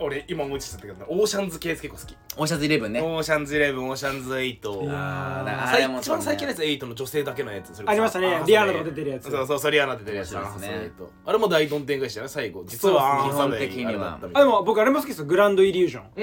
[0.02, 2.18] 俺今思いついちゃったけどオーシャンズ系結構好き。
[2.38, 3.02] オーシャンズイレブンね。
[3.02, 4.84] オーシャンズイレブンオーシャンズエイト。
[4.90, 8.42] ああ一番最近のやつエイトの女性だけのやつありましたね。
[8.46, 9.30] リアーナ出てるやつ。
[9.30, 9.72] そうそうそう。
[9.72, 10.92] リアーナ出てるやつですね。
[11.26, 12.64] あれも大どんでん返しじゃない最後。
[12.66, 14.20] 実は基本的には。
[14.34, 15.26] あでも僕あれも好きですよ。
[15.26, 16.04] グランド・イリュージョン。
[16.16, 16.22] う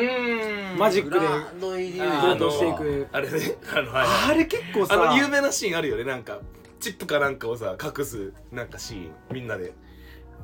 [0.72, 0.78] ーん。
[0.78, 1.18] マジックで。
[1.18, 2.38] グランドイリュージあョン。
[2.38, 4.06] 強盗していくあれねあのはい。
[4.30, 4.94] あれ結構さ。
[4.94, 6.04] あの有名なシーンあるよね。
[6.04, 6.40] なんか
[6.80, 9.10] チップかなんかをさ隠すなんかシーン。
[9.32, 9.72] みんなで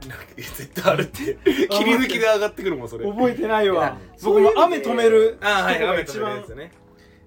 [0.03, 3.07] なんか絶対あるって切り抜きで上がってくるもんそれ。
[3.09, 3.97] 覚えてないわ。
[4.23, 6.73] 僕も雨止めるあはい雨止めるやつね。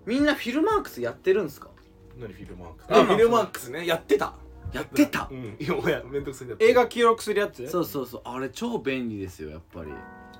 [0.05, 1.69] みんなフィルマークスやってるんすか？
[2.19, 2.91] 何フィルマークス？
[2.93, 3.85] ああフィルマークスね。
[3.87, 4.33] やってた。
[4.73, 5.27] やってた。
[5.31, 5.57] うん。
[5.59, 6.47] いやもうやめんどくさい。
[6.59, 7.67] 映画記録するやつ？
[7.67, 8.21] そうそうそう。
[8.25, 9.91] あれ超便利ですよやっぱり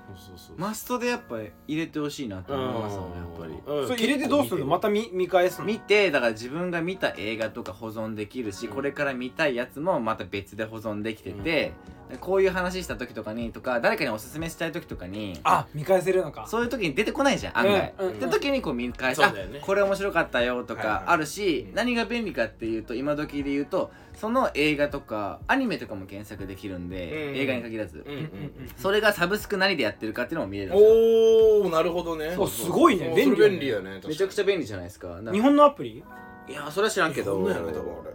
[0.08, 3.52] そうそうそうマストでやっぱり入れてほしいなと思いますもんやっぱり。
[3.80, 3.86] うん。
[3.86, 4.66] それ入れてどうするの？
[4.66, 5.66] また見見返すの？
[5.66, 8.72] 見てだから自分が見た映画とか保存できるし、うん。
[8.74, 11.72] これから見たいやつもまた別で保存できてて、
[12.20, 16.46] こういう話した時とかにとか誰かにおすすめしたい時とかにあ見返せるのか。
[16.48, 19.60] そういう時に出てこないじゃん案外、うんうんって時にこう見返して、そうだよね。
[19.62, 27.36] あこれ面白かったよとはいはいかあるし、うん何が便利かっていうと今時で言うとその映画とかアニメとかも検索できるんで、うん。
[27.36, 28.28] 映画に限らず、うんうんうん
[28.76, 30.90] それがサブスク何でやってるかっていうのも見れるんですよ。
[30.90, 32.32] おおなるほどね。
[32.34, 33.12] そうすごいね。
[33.16, 34.00] 便利便利やね。
[34.06, 35.08] めちゃくちゃ便利じゃないですか。
[35.08, 36.02] なんか日本のアプリ？
[36.48, 37.48] いやそれは知らんけど。
[37.48, 38.14] やね多分あれ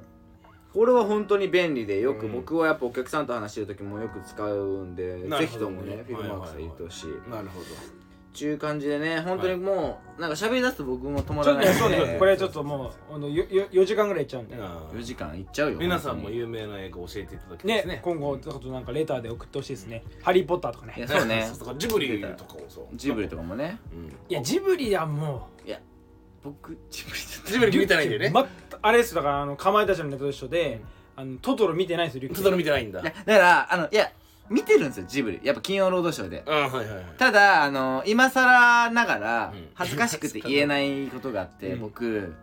[0.73, 2.33] これは本当に便利でよくうん。
[2.33, 7.07] 僕はやっぱお客さんと話してる時もよく使うんで、ぜひともねねフィルマークス入れてほしい。
[7.29, 7.65] なるほど
[8.33, 11.89] ちゅう感じでね本当にもうなんか喋り出すと僕も止まちょっとねらないそう。
[11.89, 14.55] でこれちょっともうあのよよ4時間ぐらいいっちゃうんで。
[14.55, 17.93] 4時間いっちゃうよ皆さんも有名な映画教えていただきたいですね。
[17.95, 21.05] ね今後ちょっとなんかレターで送ってほしいですね「ハリー・ポッター」とかね。
[21.07, 21.49] そうね。
[21.53, 22.85] そうかジブリとかもそう。
[22.95, 23.79] ジブリとかもね。
[23.93, 24.07] うん。
[24.29, 25.79] いやジブリはもいや
[26.43, 28.45] 僕ジブリちょっジブリ見てないんだよねま
[28.81, 30.81] あれですだからあのかまいたちのネタと一緒で、
[31.15, 32.43] あのトトロ見てないんですよリュッキー。
[32.43, 33.01] トトロ見てないんだ。
[33.01, 34.11] といやだからあのいや
[34.53, 35.39] 見てるんですよジブリ。
[35.43, 36.43] やっぱ金曜ロードショーで。
[36.45, 37.05] うんはいはいはい。
[37.17, 39.67] ただあの今更ながらうん。
[39.73, 41.79] 恥ずかしくて言えないことがあって、うん。
[41.81, 42.33] 僕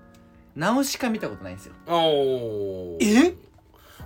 [0.56, 1.74] ナウシカ見たことないんですよ。
[1.86, 3.28] おー。
[3.28, 3.34] え？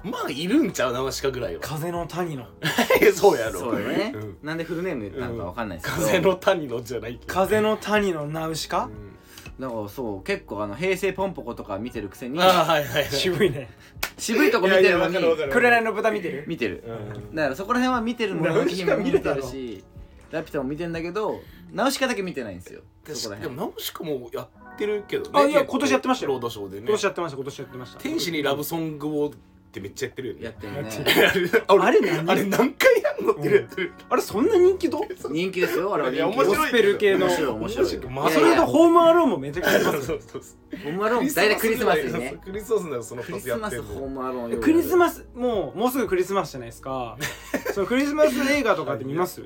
[0.04, 1.60] まあいるんちゃうナウシカぐらいは。
[1.62, 2.46] 風の谷の。
[3.14, 3.58] そうやろ。
[3.58, 4.36] そうよね、うん。
[4.42, 9.14] なんでフルネーム言ったのかわかんないですけど、風の谷のじゃないけど風の谷のナウシカ、うん。
[9.58, 13.04] だからそう結構あの平成ポンポコとか見てるくせにあーはいはいはい。
[13.06, 13.70] 渋いね
[14.18, 16.44] 渋いとこ見てるのにる紅の豚見てる？
[16.46, 17.34] 見てる、うん。
[17.34, 19.84] だからそこら辺は見てるもののナウシカ見てるし
[20.30, 21.40] ラピュタも見てんだけど
[21.72, 22.82] ナウシカだけ見てないんですよ。
[23.14, 26.32] そこらでも辺ナウシカもやってるけどねあいや今年やってましたよ。
[26.32, 26.86] ロードショーでね。
[26.86, 28.00] 今年やってました今年やってました。
[28.00, 29.32] 天使にラブソングをっ
[29.72, 30.44] てめっちゃやってるよね。
[30.44, 30.72] やってる
[31.50, 31.50] ね。
[31.66, 32.30] あれあれ何？
[32.30, 35.00] あれ何回や乗ってるやってるあれそんな人気ど
[35.30, 36.10] 人気ですよあれは。
[36.10, 37.26] いや人気ゴスペル系の。
[37.26, 38.10] 面白い面白い。
[38.10, 44.00] まあそれとホームアローンもめちゃくちゃありますそうそうそうホームアローン大体クリスマスにねクリスマスになるとその2つクリスマスやってんの。
[44.00, 47.16] ホームアローンクリスマススもうもうすぐクリスマスじゃないですか。
[47.74, 49.42] そのクリスマス映画とかって見ます？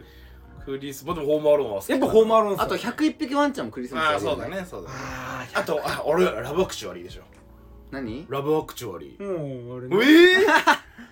[0.65, 1.91] クリスマスでもホームアローンは好き。
[1.91, 4.95] やっぱホームアローンっすあと101匹ワンちゃんもクリスマスあそうだねそうだね。
[4.97, 7.23] ああとあ俺ラブアクチュアリーでしょ。
[7.91, 8.27] 何？
[8.29, 9.23] ラブアクチュアリー。
[9.23, 9.99] ーもうあれー、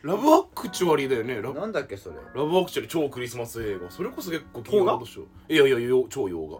[0.06, 1.42] ラブアクチュアリーだよね。
[1.42, 2.16] ラブなんだっけそれ。
[2.32, 3.90] ラブアクチュアリー超クリスマス映画。
[3.90, 5.22] それこそ結構金曜でしょ。
[5.48, 6.58] いやいやいや超洋画。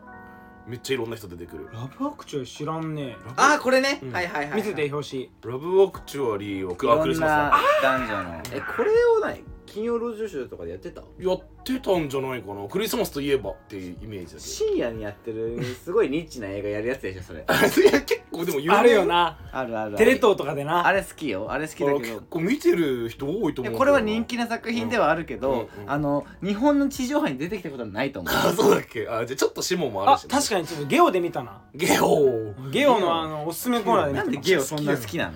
[0.66, 1.68] めっちゃいろんな人出てくる。
[1.72, 3.16] ラブアクチュアリー知らんね。
[3.24, 4.00] ラブああこれね。
[4.02, 4.12] うん。
[4.12, 8.42] はいはいはい見てて表紙ラブアクチュアリーをいろんあクリスマな男女の。
[8.52, 9.44] えこれを何？
[9.76, 11.02] 金曜ロードショーとかでやってた？
[11.02, 12.66] スやってたんじゃないかな。
[12.66, 17.40] クリスマスといえばっていうイメージだ深夜にやってるすごいニッチな映画やるやつでしょそれ。
[17.44, 17.44] い
[17.92, 19.38] や結構でも有名あるよな。
[19.52, 20.86] あるあるテレ東とかでな。
[20.86, 21.52] あれ好きよ。
[21.52, 28.34] あれ好きだけ結ど構見てる人多いと思うこれは人気な作品ではあるけど、うんうんあの日本の地上波に出てきたことはないと思う。
[28.34, 29.06] あ そうだっけ？
[29.08, 31.60] あじゃあちょっとシモもああるし、確かにちょっとゲオで見たな。
[31.74, 32.54] ゲオ。
[32.70, 35.32] ゲオのあのおすすめコーナーで見たなんでゲオそんな好きなの？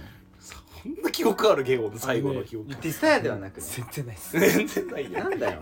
[0.83, 2.69] そんな記憶あるゲオの最後の記憶。
[2.69, 3.67] 言ってスタヤではなくね。
[3.67, 4.39] 全然ないっす。
[4.39, 5.19] 全然ないよ。
[5.19, 5.61] なんだよ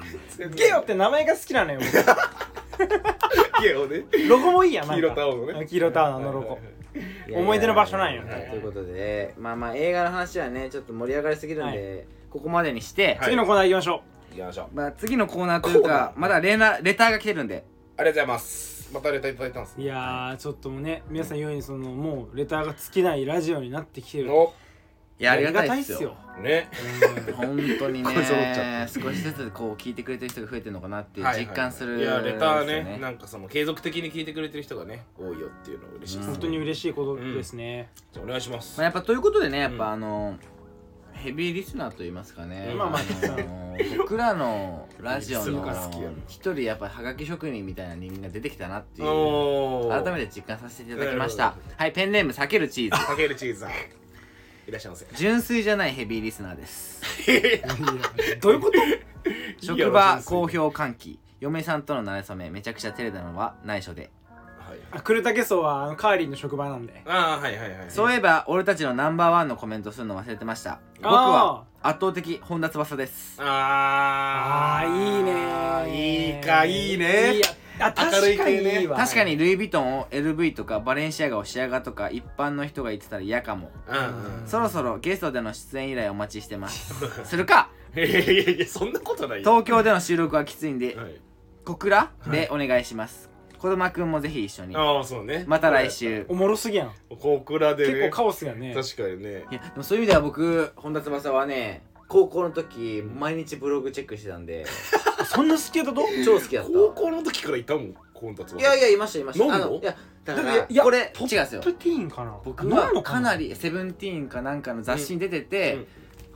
[0.54, 1.80] ゲオって名前が好きなのよ
[3.62, 4.04] ゲオね。
[4.10, 5.66] 僕ロゴもいいやんな黄色タオね。
[5.66, 6.58] 黄色タオルのロゴ
[7.34, 8.22] 思い出の場所なんよ。
[8.22, 13.30] はいということでまあまあ映画の話はねちょっと盛り上がりすぎるんで、ここまでにして、はい。
[13.30, 14.76] 次のコーナー行きましょ行きましょう。
[14.76, 17.64] まあ、次のコーナーというかーまだレナレターが来てるんで。
[17.96, 18.90] ありがとうございます。
[18.92, 19.74] またレターいただいたんです。
[19.78, 24.32] ういやーちょっともうね皆さん言うようにそのもうレターが尽きないラジオになってきてる。
[24.32, 24.52] お
[25.20, 26.14] いやありがたいっすよ。
[26.40, 26.68] ね。
[27.34, 28.14] 本当にね。
[28.88, 38.78] 少しずつこう聞いてくれてる人が増えてるのかなって実感するいやレターねなんかその継続的に聞いてくれてる人がね多いよっていうのが嬉しいん本当に嬉しいことですね、じゃあお願いします。
[38.78, 40.38] まあ、やっぱということでねやっうんぱあの、
[41.14, 45.74] ヘビーリスナーと言いますかね、まあまあの僕らのラジオの
[46.28, 51.56] 一人やっぱはがき職人みたいな人間が出てきたなっていうお改めて実感させていただきました。
[51.76, 53.04] はいペンネーム避けるチーズ。
[53.04, 53.60] かけるチーズ。
[53.60, 53.70] さん
[54.68, 55.06] いらっしゃいませ。
[55.14, 57.00] 純粋じゃないヘビーリスナーです。
[58.40, 58.78] どういうこと？
[59.64, 61.18] 職場好評喚起。
[61.40, 64.10] 嫁さんとの馴れ初めめちゃくちゃ照れたのは内緒で。
[64.58, 67.02] はいあクルタケソはあのカーリーの職場なんで。
[67.06, 70.80] ああはいはいはいそういえば俺たちのナンバーワンのコメントするの忘れてました。
[71.00, 73.40] 僕は圧倒的本田翼です。
[73.42, 77.36] ああーいいねいいかいいね。
[77.36, 77.46] いや
[77.78, 78.72] 明るいか系ね。
[78.74, 83.70] にいいわ確かにルイ・ヴィトンを LV とかバレンシアガをシアガとか一般の人が言ってたら嫌かも。
[83.88, 83.96] うん
[84.42, 84.46] うん。
[84.46, 86.94] そろそろゲストでの出演依頼お待ちしてます。
[87.24, 87.70] するか。
[87.96, 89.50] いやいやいやそんなことないよ。
[89.50, 91.20] 東京での収録はきついんではい。
[91.64, 93.28] 小倉でお願いします。
[93.58, 94.76] 児玉くんもぜひ一緒に。
[94.76, 95.44] ああそうね。
[95.48, 96.24] また来週。
[96.28, 96.92] おもろすぎやん。
[97.10, 97.92] 小倉でね。
[97.94, 98.72] 結構カオスやね。
[98.72, 99.44] 確かにね。
[99.50, 104.66] いやでもそういう意味では僕本田翼はね高校の時毎日ブログチェックしてたんで。
[105.26, 106.02] そんな好きだと？
[106.24, 106.70] 超好きだった。
[106.72, 109.44] 高校の時からいたもんコンタツいやいやいましたいました。
[109.44, 109.64] 飲むの？
[109.64, 111.60] あのいやだかいやいやらこれ違うんですよ。
[111.60, 112.38] トップティーンかな？
[112.44, 115.86] 僕はかなりセブンティーンかなんかの雑誌に出てて、うん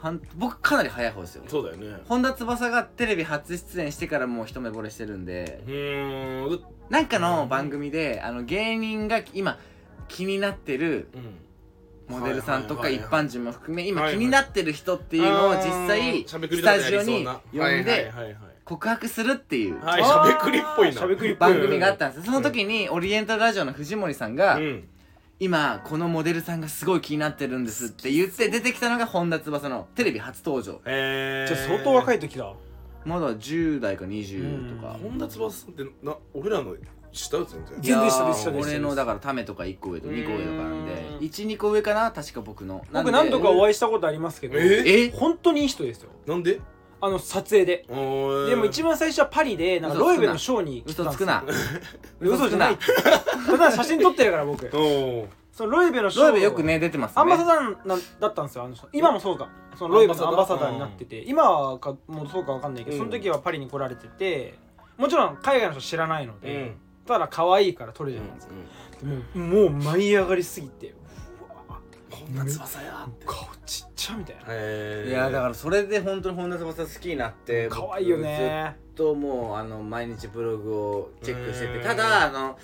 [0.02, 1.44] はん僕かなり早い方ですよ。
[1.46, 1.96] そうだよね。
[2.08, 5.62] 本田翼がテレビ初出演してからもう一目惚れしてるんで。
[5.64, 9.60] うーんうなんかの番組であの芸人が今
[10.08, 11.34] 気になってるうん
[12.12, 18.12] モデルさんとか一般人も含め今気になってる人っていうのを実際しゃべくりスタジオにだ呼んで
[18.64, 19.80] 告白するっていう。
[19.84, 20.92] はいはいしゃべくりっぽいな。
[20.92, 21.52] しゃべくりっぽい。
[21.52, 22.26] 番組があったんですよ。
[22.26, 24.88] その時にオリエンタルラジオの藤森さんがうん。
[25.40, 30.80] 今このモデルさんがすごい気になってるんですって言って出てきたのが本田翼のテレビ初登場。
[30.84, 31.52] えー。
[31.52, 32.54] じゃあ相当若い時だ。
[33.04, 34.96] まだ10代か20とか。
[35.02, 36.76] 本田翼さんってな俺らの
[37.12, 37.80] 下よ全然。
[37.80, 41.26] 全然下です下です俺のだからためとか1個上と2個上とかなんでうん。
[41.26, 42.84] 12個上かな確か僕の。
[42.92, 45.04] 僕何度かお会会いしたことありますけどえ？
[45.06, 46.10] え本当にいい人ですよ。
[46.26, 46.60] なんで？
[47.00, 47.84] あの撮影で。
[47.88, 51.16] ででも一番最初はパリでなんかロイベのショーに来てたんですよ。
[51.16, 51.44] 嘘つくな。
[52.20, 52.78] 嘘じゃない。
[53.46, 54.66] ただ写真撮ってるから僕。
[54.76, 56.24] おそのロイベのショー。
[56.24, 57.22] ロイブよくね出てますね。
[57.22, 58.88] アンバサダーなんだったんですよあの人。
[58.92, 59.48] 今もそうか。
[59.76, 60.72] そのロイベのアンバサダー。
[60.72, 61.22] になってて。
[61.26, 63.02] 今はかもうそうかわかんないけど、うん。
[63.02, 64.54] その時はパリに来られてて
[64.96, 68.54] もちろん海外の人知らないので、うんただ可愛いから撮るじゃないですか、
[69.04, 70.92] もうもう舞い上がりすぎてう
[71.68, 71.78] わ
[72.10, 74.54] 本田翼や顔ちっちゃみたいな。
[74.54, 78.76] いやだからそれで本当に本田翼好きになって可愛いよね。
[78.94, 81.80] ずっともうあの毎日ブログをチェックしてうん。
[81.80, 82.58] てただあの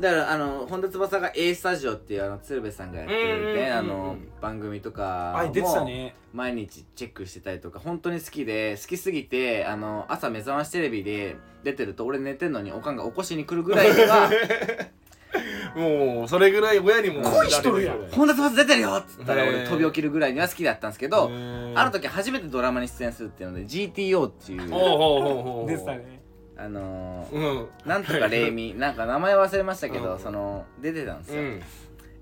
[0.00, 14.30] だからあの本田翼が A スタジオっていうあの鶴瓶さんがやってるねあの番組とかあ出てたもね毎日チェックしてたりとか本当に好きで好きすぎてあの朝目覚ましテレビで出てると俺寝てんのにおかんが起こしに来るぐらいには
[15.76, 18.08] もうそれぐらい親にも恋しとるやん。
[18.10, 21.30] 本田翼出てるよっつったら俺飛び起きるぐらいには好きだったんですけど
[21.74, 26.20] ある時初めてドラマに出演するっていうので GTO っていうほうほうほうほうでしたね
[26.58, 27.68] あのーうん。
[27.86, 30.18] なんとかレイミ なんか名前忘れましたけど、うん。
[30.18, 31.62] その出てたんですよ、うん。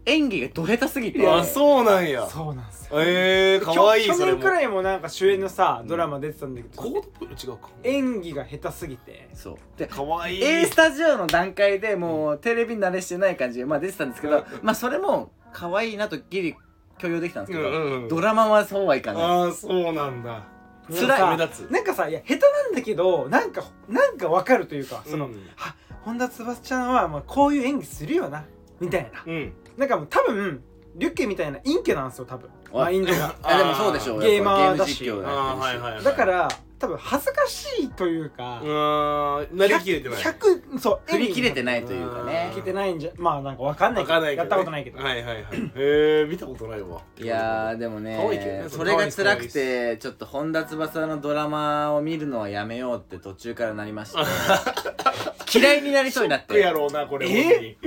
[0.04, 1.26] 演技がど下手すぎて。
[1.26, 2.26] あそうなんや。
[2.26, 3.00] そうなんですよ。
[3.00, 4.38] ええかわいい去それも。
[4.38, 7.70] 年くらいもなんか主演のさドラマ出てたんだけど、コードプール違うか。
[7.82, 9.28] 演技が下手すぎて。
[9.34, 9.56] そう。
[9.76, 10.44] でかわいい。
[10.44, 16.56] A スタジオの段階でもうテレビ慣れしてない感じでまあ出てたんですけど、まあそれも可愛いなとギリ
[16.98, 18.08] 許容できたんですけど、うんうんうん。
[18.08, 19.22] ドラマはそうはいかない。
[19.22, 20.44] ああそうなんだ
[20.90, 21.70] 辛いなんか目立つ。
[21.70, 25.34] なんかさいや下手なんだけどなんかなんかわかるというかその、うん。
[25.58, 28.44] あ本田翼ちゃんはまあこういう演技するよな
[28.80, 29.22] みたいな。
[29.26, 29.52] うん。
[29.76, 30.62] なんかもう多分
[30.96, 32.50] リュッケみたいな陰キャなんですよ多分。
[32.72, 33.34] マインドが。
[33.42, 34.20] あでもそうでしょう。
[34.20, 35.04] ゲーマーだし。
[35.04, 35.72] ゲーム実況あやってるし。
[35.72, 36.04] あはいはいはい。
[36.04, 39.56] だから多分恥ずかしいというか、うーん。
[39.56, 40.18] なりきれてない。
[40.18, 42.50] 100そう振り切れてないというかね。
[42.52, 44.44] 切れてないんじゃまあなんかわかんないけどわかんないけどね。
[44.44, 45.44] やったことないけど、はいはいはい。
[45.74, 47.00] へえ見たことないわ。
[47.18, 48.62] いやーでも可愛いけどね。
[48.64, 54.18] ねそれが辛くてちょっと本田翼のドラマを見るのはやめようって途中からなりまして。
[55.58, 57.78] 嫌いになりそうになっショックやてろうなこれえ本当に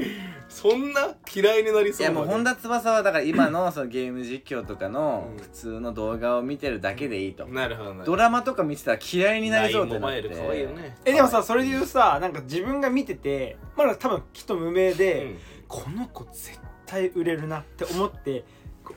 [0.50, 5.38] そんな嫌いになりいそうやもう本田翼はだから今のそのゲーム実況とかのうん。
[5.42, 7.46] 普通の動画を見てるだけでいいと。
[7.46, 10.00] なるほどなドラマとか見てたら嫌いになりそうって。
[10.00, 10.98] なっていよね。
[11.06, 15.38] えでもさそれで言うさなんか自分が見ててまだ多分きっと無名で、うん。
[15.68, 18.44] この子絶対売れるなって思って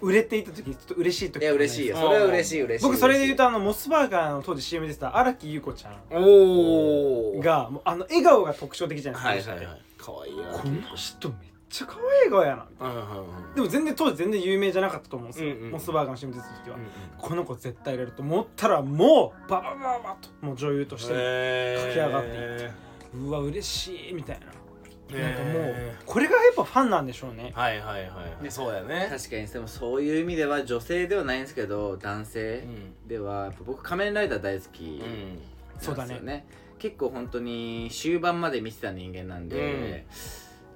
[0.01, 1.97] 売れていた時ちょっと嬉しい時いや嬉しいよ。
[1.97, 2.03] うん。
[2.03, 2.85] それは嬉しい嬉しい。
[2.87, 11.39] 僕それで言うとあのモスバーガーの当時 CM 出てた荒木優子ちゃんおおがもうあの笑顔が特徴的じゃなですか、はいいはいはい可愛いやこの人めっ
[11.69, 12.67] ちゃ可愛い笑顔やな。
[12.71, 16.83] みたいなでも全然当時全然有名じゃなかったと思うんですよ、モスバーガーの CM 出てた時は、うん
[17.19, 22.71] この子絶対売れると思ったらもうバババババともう女優として駆け上がっていって
[23.15, 32.65] うわ嬉しいみたいななんかもうへこれがやっぱファンなんでしょうねーはいはいはいはいそうやね確かにでもそういう意味では女性ではないんですけど男性
[33.05, 35.39] うんでは僕仮面ライダー大好きうん
[35.79, 36.47] そうだね
[36.83, 40.03] 結構本当に終盤まで見てた人間なんで、うん。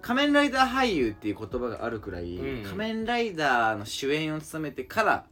[0.02, 2.62] 仮面ライダー俳優っていう言葉があるくらい、うん。
[2.62, 5.26] 仮面ライダーの主演を務めてから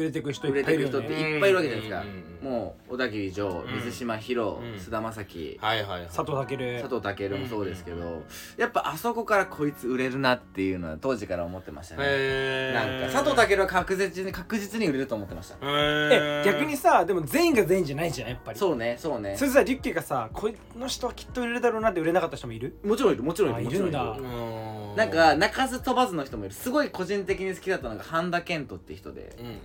[0.00, 3.74] 売れてく人売れいっぱいいるてく人っていっぱいいるわけじゃないですか、うんうんうんもう小田切城うん。
[3.76, 5.58] 水島ヒロうん菅田将暉。
[5.60, 6.06] はいはいはい。
[6.06, 6.80] 佐藤健。
[6.80, 8.24] 佐藤健もそうですけど、うん
[8.56, 13.00] やっぱあそこからこいつ売れるなっていうのは当時から思ってましたね、へー。
[13.00, 13.20] なんか。
[13.20, 18.58] 佐藤健は確実に確実に売れると思ってましたえ逆にさでも全員が全員じゃないじゃんやっぱり。
[18.58, 19.34] そうねそうね。
[19.36, 22.76] それさリュッケがさこの人はきっと売れるだろうなって売れなかった人もいる？
[22.84, 23.90] もちろんいるもちろんいるあもちろんいる。
[23.90, 24.65] んだうん
[24.96, 26.54] なんか鳴かず飛ばずの人もいる。
[26.54, 29.36] すごい個人的に好きだったのが半田健人って人で。
[29.38, 29.58] うんうんうん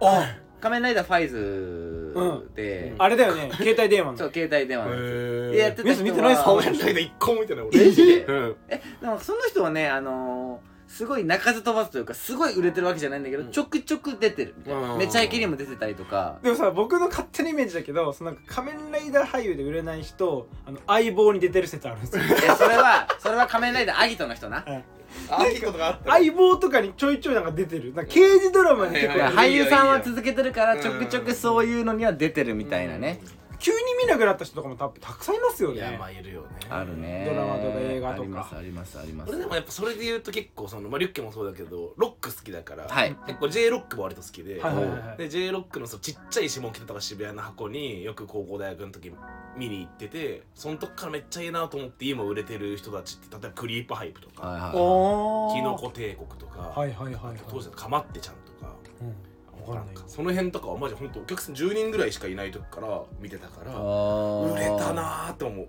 [0.00, 3.48] あ仮面ライダーファイズで、あれだよね。
[3.52, 4.18] 携帯電話の。
[4.18, 5.00] そう携帯電話のやつ。
[5.00, 6.50] へでやってた人皆さん見てないっすか？
[6.52, 7.86] は仮面ライダー一個も見てない俺。
[7.86, 8.24] マジで？
[8.24, 8.56] うん。
[8.68, 13.50] えでもその人はねあのーすごい鳴かず飛ばずというかすごい売れてるわけじゃないんだけど、うん。
[13.52, 14.94] ちょくちょく出てるみたいな。
[14.94, 14.98] うん。
[14.98, 16.38] めちゃイケにも出てたりとか。
[16.42, 22.22] でもさ僕の勝手なイメージだけどそのなんか仮面ライダー俳優で売れない人あの相棒に出てる説あるんですよ。
[22.56, 24.64] それはそれは仮面ライダーアギトの人な。
[24.66, 24.82] あ
[25.30, 27.94] あった相棒とかにちょいちょいなんか出てる。
[27.94, 33.20] なんか刑事ドラマに結構いやはいはい俳優さんは続けてるからちょくちょくそういうのには出てるみたいなね、
[33.58, 35.76] 急に見なくなった人とかも多分たくさんいますよね。
[35.76, 36.48] いやまあいるよね。
[36.70, 37.26] あるね。
[37.28, 38.22] ドラマとか映画とか。
[38.22, 39.30] ありますありますあります。
[39.30, 43.16] 俺でもやっぱそれで言うと結構その、まあ、リュッケもそうだけどロック好きだから、はい。
[43.26, 45.16] 結構 J ロックも割と好きで,、はいはいはいはい。
[45.18, 49.12] で J ロックのそのちっちゃい下北とか渋谷の箱によく高校大学の時
[49.56, 54.70] 見に行っててその時からめっちゃいいなと思って今売れてる人たちって例えばクリープハイプとか、はいはい。
[54.74, 55.54] おー。
[55.54, 57.36] キノコ帝国とか、はいはいはいはい。
[57.48, 58.72] 当時だとかまってちゃんとか。
[59.02, 59.27] うん
[59.74, 60.02] んないよ。
[60.06, 65.68] その辺とかはマジ本当お客さん10人ぐらいしかいない時から見てたから売売れたなーって思う。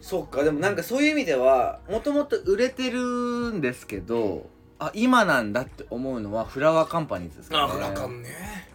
[0.00, 7.62] そうかでもなんかそういう意味ではもともと売れてるんですけどあ今なんだって思うのはフラワーカンパニーズですかね。
[7.64, 8.69] あフラカンね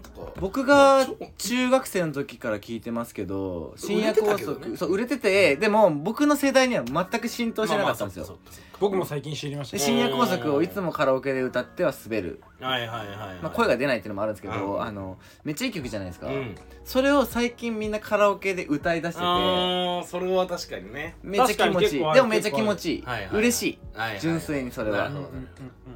[0.00, 8.38] か僕が中学生の時から聞いてますけど深夜拘束、売れそう売れててでも僕の世代には全く浸透してなかったんですよ、
[8.78, 9.76] 僕も最近知りました。
[9.76, 14.82] で深夜拘束をいつもカラオケで歌っては滑る、はいはいはいはい、まあ、声が出ないっていうのもあるんですけど、うん。
[14.82, 16.54] あのめっちゃいい曲じゃないですか、うん。
[16.84, 19.26] それを最近みんなカラオケで歌い出してて。
[19.26, 21.16] あーそれは確かにね。
[21.22, 22.14] めっちゃ気持ちいい。
[22.14, 23.78] でもめっちゃ気持ちいい、はいはい嬉しい
[24.20, 25.08] 純粋にそれは。
[25.08, 25.12] っ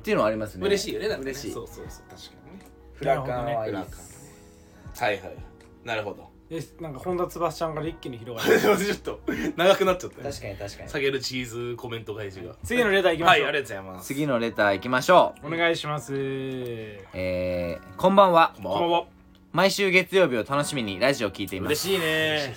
[0.03, 0.67] ていうのはありますね。
[0.67, 1.53] 嬉しいよね嬉しい。
[1.53, 2.37] そうそうそう確かに。
[2.37, 2.44] ね
[2.95, 4.15] フラカンはいいです
[5.03, 5.37] はいはい。
[5.85, 6.31] なるほど。
[6.49, 8.61] でなんか本田翼ちゃんから一気に広がる。
[8.79, 9.21] ちょっと
[9.57, 10.31] 長くなっちゃったね。
[10.31, 10.89] 確かに確かに。
[10.89, 12.55] 下げるチーズコメント返しが。
[12.63, 14.07] 次のレターいきましょう、はいありがとうございます。
[14.07, 15.47] 次のレター行きましょう。
[15.49, 16.13] お願いします。
[16.17, 18.53] えー、こんばんは。
[18.55, 18.79] こんばんは。
[18.79, 19.07] こんばんは
[19.53, 21.89] 毎週月曜日を楽しみにラジオを聞いています。
[21.89, 22.55] 嬉しいね。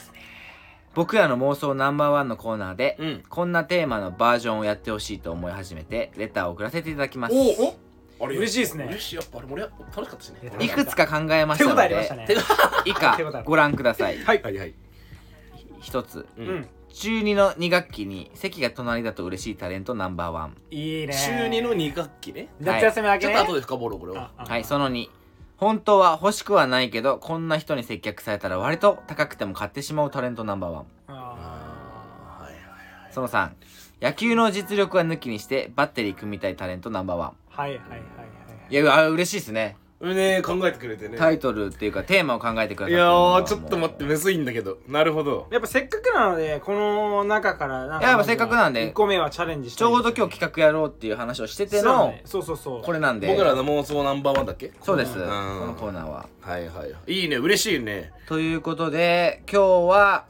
[0.94, 3.24] 僕らの妄想ナンバーワンのコーナーで、うん。
[3.30, 7.36] こんなテーマのバージョンをやってほしいと思い始めてレターを送らせていただきます。
[7.36, 7.87] おお？
[8.20, 8.86] あれ嬉しいですね。
[8.86, 9.16] 嬉しい。
[9.16, 10.52] やっぱあれ盛り上が楽しかったしね。
[10.60, 11.84] いいくつか考えまし手応たので。
[11.84, 12.28] えありましたね。
[12.86, 13.34] 以下手応え。
[13.36, 14.18] あるご覧ください。
[14.24, 14.42] はい。
[14.42, 14.58] はい。
[14.58, 14.74] はい
[15.80, 16.26] 一つ。
[16.38, 16.68] ううん。
[16.94, 20.58] 中2の2学期に席が隣だと嬉しいタレントナンバーワン。
[20.72, 21.14] いいね。
[21.14, 22.48] 中2の2学期ね。
[22.60, 23.28] 夏休み明け？
[23.28, 25.08] ねちょっと後で深掘ろうこれははいその2
[25.58, 30.86] 本当は欲しくはないけどこんな人に接客されたら割と高くても買ってしまうタレントナンバーワン。
[31.08, 32.60] ああーはいは
[33.10, 33.50] いその3
[34.02, 38.02] 野球の実力は抜きにしてバッテリー組みたいタレントナンバーワンはいはいはいはい
[38.70, 38.76] い。
[38.76, 39.78] やあ嬉しいですね。
[40.00, 41.18] ね考えてくれてね。
[41.18, 44.78] タイトルっていうかテーマを考えてくださっていやーちょっと待ってむずいんだけど。
[44.88, 45.48] なるほど。
[45.50, 53.28] やっぱせっかくなのでこの中からなんいややっぱせっかくなんで1個目はチャレンジしてちょうど今日企画やろうっていう話をしててのそうそうそうこれなんで。
[53.28, 54.72] 僕らの妄想ナンバーワンだっけ？
[54.84, 55.16] そうです。
[55.16, 55.24] こん。
[55.26, 56.28] のコーナーは。
[56.42, 57.26] はいはいい。
[57.26, 58.12] いね嬉しいね。
[58.28, 60.26] ということで今日は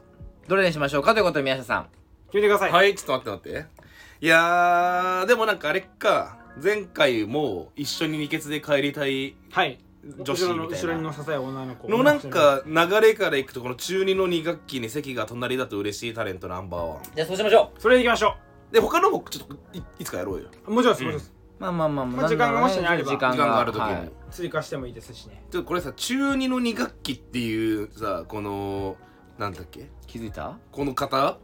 [0.48, 1.12] どれにしましょうか？
[1.12, 1.88] ということで宮下さん。
[2.28, 2.72] 決めてください。
[2.72, 3.78] はいちょっと待って待って。
[4.20, 9.78] いやーでもなんかあれか前回も一緒に二血で帰りたいはい。
[10.20, 10.64] 女子みたいな。
[10.66, 11.88] 後ろに乗せたい女の子。
[11.88, 17.02] のなんか流れからいくとこの中2の2学期に席が隣だと嬉しいタレントナンバーワン。
[17.14, 18.36] じゃあそうしましょそれでいきましょ
[18.72, 20.48] で他のもちょっといいつかやろうよ。
[20.66, 21.34] うもちろんですもちろんです。
[21.58, 23.10] うまあまあまあまあ時間がもしねあれば。
[23.10, 24.10] 時間時間がある時に、はい。
[24.30, 25.44] 追加してもいいですしね。
[25.50, 28.96] ちょっとこれさ中2の2学期っていうさこの
[29.38, 29.88] なんだっけ？
[30.06, 30.58] 気づいた？
[30.72, 31.38] この方？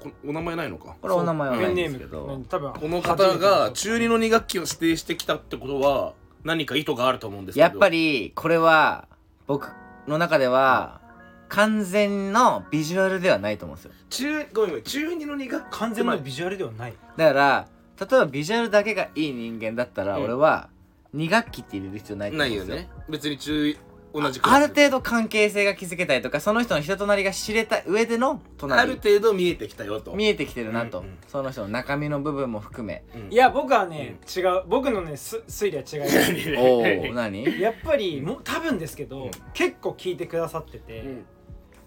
[0.00, 0.96] こお名前ないのか。
[1.00, 2.38] これお名前はないんですけど。
[2.38, 2.44] ム。
[2.44, 7.62] 多分この方が中2の2学期を指定してきたってことは何か意図があると思うんですけど。
[7.62, 9.08] やっぱりこれは
[9.46, 9.70] 僕
[10.06, 11.00] の中では
[11.48, 13.92] 完全のビジュアルではないと思うんですよ。
[14.10, 14.82] 中ごめんごめん。
[14.82, 16.94] 中2の2学期完全のビジュアルではない。
[17.16, 17.68] だから
[18.00, 20.24] 例えばビジュアルだけがいい人間だったらうん。
[20.24, 20.68] 俺は
[21.14, 22.66] 2学期って入れる必要ないと思うんですよ。
[22.66, 22.90] ないよね。
[23.08, 23.76] 別に中
[24.20, 24.56] 同じクラス。
[24.56, 30.12] ある程度関係性が築けたりとかその人の人となりが知れた上でのあ隣る程度見えてきたよと。
[30.14, 31.18] 見えてきてるなと、うんうん。
[31.26, 33.04] その人の中身の部分も含め。
[33.14, 33.32] うん。
[33.32, 34.62] いや僕はね違う。
[34.66, 37.60] 僕のねす推理は違いますおお何？
[37.60, 39.30] やっぱりもう多分ですけど、うん。
[39.52, 41.24] 結構聞いてくださってて、うん。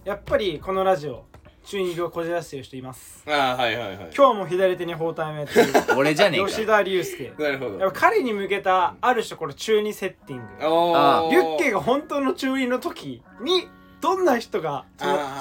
[0.04, 1.26] やっぱりこのラジオ
[1.64, 3.24] 中二病こじらしてる人います。
[3.28, 4.12] ああはいはいはい。
[4.16, 5.74] 今日も左手に包帯をやってる。
[5.96, 6.48] 俺じゃねえか。
[6.48, 7.34] 吉田龍介。
[7.38, 10.44] なるほやっぱ彼に向けたある種これ中二セッティング。
[10.62, 13.70] あリュッケが本当の中二の時に
[14.02, 14.86] どんな人が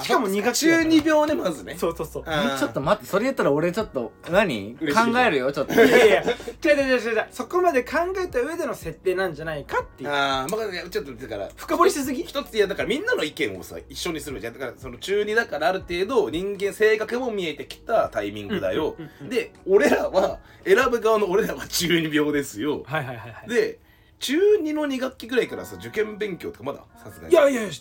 [0.03, 1.75] しかも2学期中二病ねまずね。
[1.77, 2.23] そうそうそう。
[2.23, 4.75] ちょっと待ってそれ言ったら俺ちょっと何？
[4.75, 5.73] 考嬉しいえるよちょっと。
[5.73, 7.27] いやいや違う違う違う違う。
[7.31, 10.09] そこまで考えた上での設定なんじゃないかっていう。
[10.09, 12.23] ああまあちょっとだから深掘りしすぎ？
[12.23, 14.53] 一ついやだからみんなの意見をさ一緒にするじゃん。
[14.53, 22.83] だからその中二だからある程度人間性格も見えてきたタイミングだよ、うんうんうんで俺らは選ぶ側の俺らは中二病ですよ。
[22.85, 23.49] はいはいはいはい。
[23.49, 23.79] で
[24.19, 27.33] 中二の2学期ぐらいからさ受験勉強とかまださすがに。
[27.33, 27.71] いやいやいや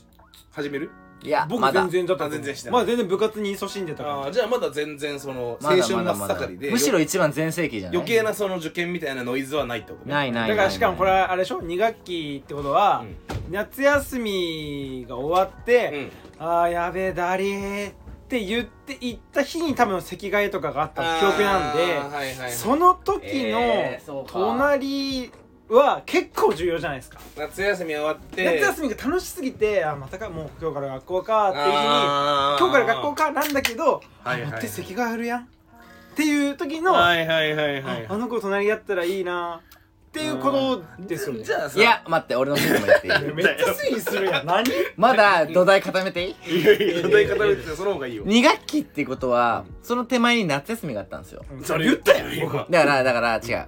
[0.51, 0.90] 始める？
[1.22, 1.82] いや僕まだ。
[1.82, 2.72] 全然だったあ全然してない。
[2.72, 4.14] まあ全然部活に勤しんでたから。
[4.16, 6.70] ああじゃあまだ全然そのまだ青春真っ盛りで。
[6.70, 7.96] むしろ一番全盛期じゃない？
[7.98, 10.14] 余計なその受験みたいなノイズはないってことね。
[10.14, 13.05] ないないだからしかもこれはあれでしょ？2学期ってことは、
[13.51, 17.92] 夏休みが終わって、あーやべえだりーっ
[18.30, 24.32] て言って行った日に多分席替えとかがあった記憶なんで、はいはいはい、その時のえーそうか。
[24.32, 25.30] 隣
[25.74, 28.44] は結構重要じゃないですか、夏休み終わって。
[28.44, 34.48] 夏休みが楽しすぎてあまたかもう今日から学校かっていう日に今日から学校かなんだけど、はいはいはい。
[34.48, 35.40] あ待って席替えあるやん。
[35.42, 35.46] っ
[36.16, 38.06] ていう時の、はいはいはいはい。
[38.08, 39.60] ああの子隣やったらいいな。
[39.62, 41.44] っていうことですよね。
[41.44, 41.78] じゃあさ。
[41.78, 43.12] いや待って俺の推理も言っていい。
[43.32, 44.46] めっちゃ推理するやん。
[44.46, 44.64] 何？
[44.96, 46.60] まだ土台固めていい？
[46.60, 48.24] いやいや土台固めてその方がいいよ。
[48.24, 51.44] 2学期っていうことはその手前に夏休みがあったんですよ。
[51.52, 51.64] うん。
[51.64, 52.66] それ言ったよ今。
[52.68, 53.66] だからだから違う。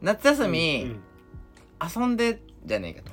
[0.00, 1.02] 夏休うみん
[1.82, 3.10] 遊んでじゃねえか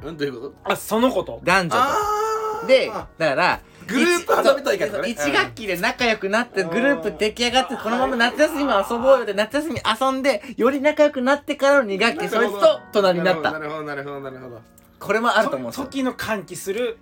[0.00, 0.08] と。
[0.08, 0.54] うんどういうこと？
[0.64, 1.40] あそのこと？
[1.44, 2.66] 男女と。
[2.66, 2.86] で
[3.18, 5.08] だからグループ遊びたいからね。
[5.08, 13.52] 1学期で仲良くなってグループ出来上がってこのまま夏休みも遊ぼうよって夏休み遊んでより仲良くなってからの2学期そいつと隣になった。
[13.52, 14.60] なるほどなるほどなるほど
[15.00, 15.86] これもあると思うんですよ。
[15.86, 16.98] 時の歓喜する？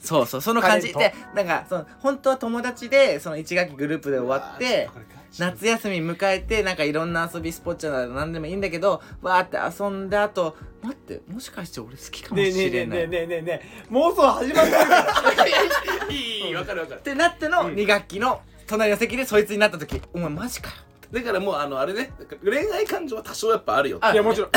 [0.00, 0.92] そうそうその感じ。
[0.94, 4.88] でなんかその本当は友達でその1学期グループで終わって
[5.38, 12.98] 夏休み迎えてなんかいろんな遊びスポッチャーなら何でもいいんだけどわーって遊んだ後待ってもしかして俺好きかもしれない。
[12.98, 15.46] ねえねえねえねえねえ妄想始まってるから
[16.10, 20.76] いいわかるわかるってなっての2学期の隣の席でそいつになった時お前マジかよ
[21.12, 22.10] だからもうあのあれね
[22.42, 24.50] 恋愛感情は多少やっぱあるよあいやもちろん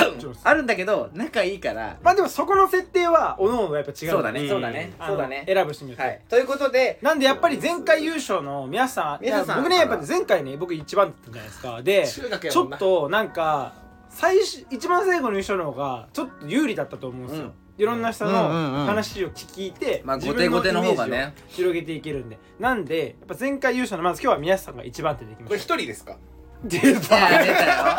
[0.43, 1.97] あるんだけど仲いいから。
[2.01, 4.45] まあでもそこの設定はおのおのやっぱ違うそうだね。
[4.45, 4.93] んそうだね。
[5.05, 5.43] そうだね。
[5.45, 6.21] 選ぶ人によって、はい。
[6.29, 9.63] ということでなんでやっぱり前回優勝の皆さん皆さん。
[9.63, 11.81] 僕ねやっぱ前回ね僕一番だったじゃないですか。
[11.83, 13.73] でちょっとなんか
[14.09, 22.39] 最初一番最後の優勝の方がちょっと有利だったと思うんですよ、いろんな人の話を聞いて、後手後手の方がイメーねジを広げていけるんで。
[22.57, 26.15] なんでやっぱ前回優勝のまず今日は宮下さんが一番手でいきまこれし一人ですか？
[26.67, 27.17] 出いや出た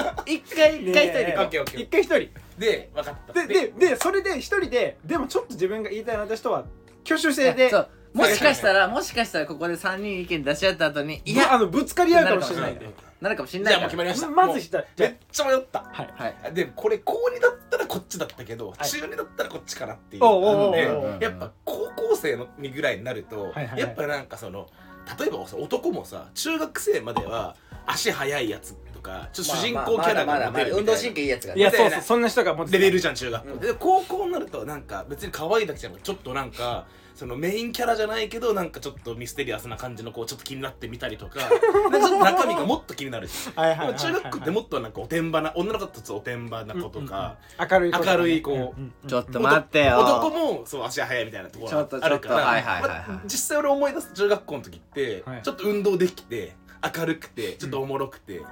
[0.07, 0.14] よ。
[0.27, 1.45] 一回一回一人でねえ行こう。
[1.45, 2.19] オッケーオッケー一回一人。
[2.59, 3.33] で分かった。
[3.33, 6.64] でででそれで一人ででもちょっと自分が言いたいなって人は
[7.05, 7.89] 挙手制でそう。
[8.14, 12.75] もしかしたらもしかしたらここで3人意見出し合った後にいやいやあのぶつかり合うかもしれない。
[12.75, 12.87] んで
[13.21, 14.29] なるかもしんじゃあないからもう決まりました。
[14.29, 14.85] まず一人。
[14.97, 15.85] じゃめっちゃ迷った。
[15.91, 16.14] はい。
[16.43, 16.55] はい。
[16.55, 18.89] でこれ高2だったらこっちだったけど、はい。
[18.89, 20.25] 中2だったらこっちかなっていう。
[20.25, 21.19] おうおうおうでおう。
[21.21, 23.81] やっぱ高校生のにぐらいになると、はいはいはい。
[23.81, 24.67] やっぱなんかその
[25.19, 31.21] 例えばさ男もさ中学生までは足速いやつとかちょっと主人公キャラがモテるみたいな。
[31.21, 33.61] いいやつがいやそうそうそんな人が持ってレベルじゃん中学校、うん。
[33.61, 36.87] で高校になるとなんか別に可愛いだけじゃなくてちょっとなんか
[37.17, 41.41] そのメインキャラじゃないけどなんかちょっとミステリアスな感じの子をちょっと気になってみたりとか
[41.91, 43.51] なんかちょっと中身がもっと気になるし。
[43.57, 48.17] 中学校ってもっとなんかおてんばな女の子とおてんばな子とか、明るい子とかね。
[48.19, 48.53] 明るい子。
[48.53, 49.09] うんうんうん。
[49.09, 49.99] ちょっと待ってよ。
[50.01, 52.83] 男もそう足速いみたいなところあるからちょっとはいはいはいはい。
[52.83, 55.43] まあ実際俺思い出す中学校の時って、はい。
[55.43, 56.55] ちょっと運動できて
[56.95, 58.47] 明るくてちょっとおもろくて、なん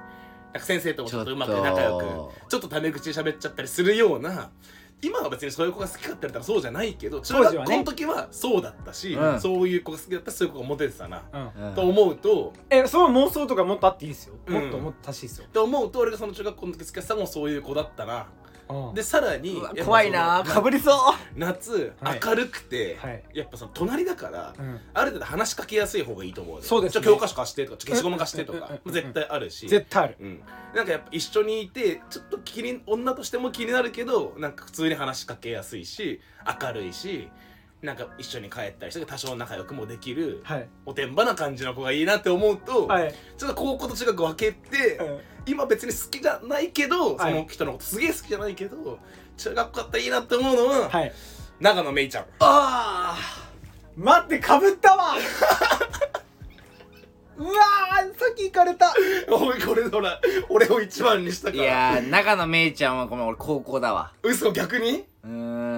[0.54, 2.32] か先生ともちょっとうまく仲良くちょっと。
[2.48, 4.50] ちょっとタメ口で喋っちゃったりするような
[5.04, 9.40] 今は別にそういう子が好きかったらそうじゃないけど中学校の時はそうだったし、うん。
[9.40, 11.68] そういう子が好きだったらそういう子がモテてたな、うん。
[11.68, 14.34] うんと思うとえその妄想とかもっとあっていいですよ。
[14.46, 15.46] うんもっともっと足しいですよ。
[15.52, 18.26] と思うと俺がその中学校の時好きだったのもそういう子だったな。
[18.38, 18.43] うん
[18.94, 20.94] でさらに怖いなかぶりそう。
[21.36, 22.20] 夏、はい。
[22.24, 23.22] 明るくて、はい。
[23.34, 24.80] やっぱその隣だから、うん。
[24.92, 27.04] ある程度話しかけやすい方がいいと思うそうですね。
[27.04, 29.68] ちょ教科書貸してとかちょ消しゴム貸してとか絶対あるし。
[29.68, 30.16] 絶対ある。
[30.20, 30.40] うん、
[30.74, 36.20] なんかやっぱ一緒にいてちょっと気に女としても気になるけどなんか普通に話しかけやすいし
[36.60, 37.28] 明るいし
[37.84, 40.66] なんか一緒に帰ったりして多少仲良くもできる、はい。
[40.86, 43.14] おてんばな感じの子がいいなって思うと、はい。
[43.36, 45.20] ちょっと高校と中学分けて、うん。
[45.44, 47.32] 今別に好きじゃないけど、はい。
[47.34, 48.98] その人のことすげえ好きじゃないけど
[49.36, 51.12] 中学校だったらいいなって思うのは、はい。
[51.60, 52.24] 長野めいちゃん。
[52.40, 53.18] あ
[53.96, 55.16] 待ってかぶったわ。
[57.36, 58.94] うわー先行かれた。
[59.28, 61.62] おいこれほら俺を一番にしたから。
[61.62, 64.12] いやー長野めいちゃんはごめん俺高校だわ。
[64.22, 65.04] 嘘逆に？
[65.24, 65.26] う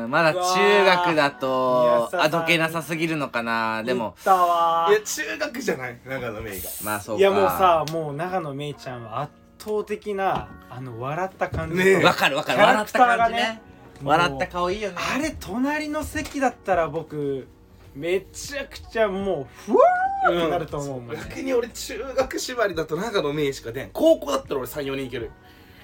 [0.09, 3.83] まだ中学だとあどけなさすぎるのかな。
[3.83, 4.89] でもたわ。
[4.91, 7.21] いや中学じゃない長野めいがまあそうか。
[7.21, 12.05] いやもうさもう長野めいちゃんは圧倒的なあの笑った感じねえ。
[12.05, 12.59] わかるわかる。
[12.59, 13.63] キャラ笑ったクターが感じねね
[14.03, 14.97] 笑った顔いいよね。
[15.15, 17.49] あれ隣の席だったら僕
[17.95, 23.91] めちゃくちゃもうふわーってなると思うもんね、逆に俺中学縛りだと長野めいしか出ん。
[23.93, 25.31] 高校だったら俺34人いける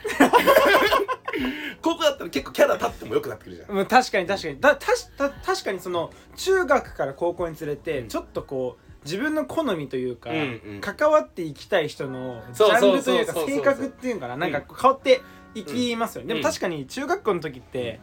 [1.83, 3.79] 高校だったら結構キャラ立ってもよくなってくるじゃん。
[3.79, 4.61] うん確かに確かに。
[4.61, 8.09] だたした確かにその中学から高校に連れて、うん。
[8.09, 10.41] ちょっとこう自分の好みというか、うんう
[10.79, 10.81] ん。
[10.81, 14.37] 関わっていきたい人のジそうャンルというか性格っていうのかな。
[14.37, 15.21] なんか変わって
[15.55, 16.41] いきますよね、うん。
[16.41, 18.01] でも確かに中学校の時って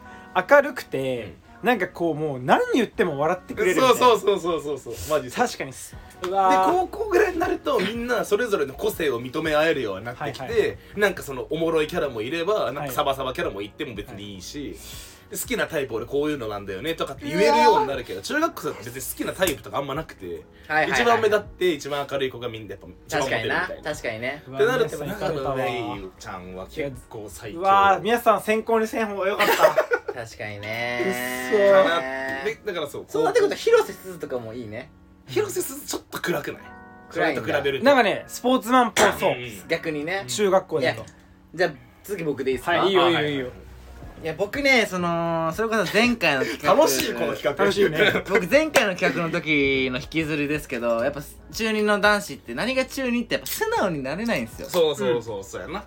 [0.50, 3.98] 明るくて、なんかこうもう何言っても笑ってくれるみたいな。
[4.00, 5.18] そうそうそうそうそうそう。
[5.20, 5.74] マジで確かに。
[5.74, 6.72] すうでわー。
[6.72, 12.88] 高校ぐらいになるとみんなそれぞれの個性を認め合えるようになってきて、はいはいなんかそのおもろいキャラもいればなんはい。
[12.90, 14.76] かサバサバキャラもいっても別にいいし、
[15.30, 23.56] で好きなタイプ俺こういうのなんだよねとかって言えるようになるけど中学校だと別に好きなタイプとかあんまなくて、はいはいはい一番目立って一番明るい子がみんなやっぱ一番モテ確かにな。
[23.56, 23.92] るみたいな。
[23.92, 30.14] 確かにねうわってなると皆さん長野よメイちゃんは結構最強うわー皆さん先行にせん方がよかった。
[30.14, 31.52] 確かにうっね。
[31.52, 32.02] そかな
[32.44, 34.90] でだからそうそうなってことは広瀬すずとかもいいね。
[35.28, 36.62] 広瀬すずちょっと暗くない？
[37.12, 37.42] 暗いんだ。
[37.42, 37.86] それと比べると。
[37.86, 39.32] なんかねスポーツマンっぽそう。
[39.32, 39.68] うん。
[39.68, 40.24] 逆にね。
[40.28, 41.02] 中学校だと。
[41.02, 41.06] い
[41.56, 41.72] じゃあ
[42.04, 42.78] 次僕でいいですか？
[42.80, 43.22] はいいいよあいいよ。
[43.30, 43.52] いいよ
[44.22, 47.52] いや僕ねそのそれこそ前回の企画 楽しいこの企画。
[47.54, 48.24] 楽しいね。
[48.30, 51.22] 僕前回の企画の時の引きずりですけどやっぱ
[51.54, 54.68] 中二の男子って何が中二ってやっぱ素直になれないんですよ。
[54.70, 55.84] そうそうそうそうやな。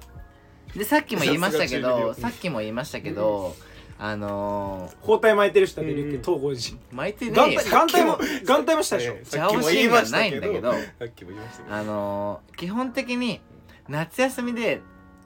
[0.74, 3.54] でさっきも言いましたけどさっきも言いましたけど
[3.98, 6.22] あの包帯巻いてる人がいるっけうん。
[6.22, 7.60] 東郷寺ー巻いてねえよ。
[7.70, 9.12] 眼帯も眼帯もしたでしょ？
[9.12, 11.62] えーさっきも言いましたけどジャオシーンがないんださっきも言いました。
[11.64, 13.42] けどあのー基本的に
[13.88, 14.80] 夏休みで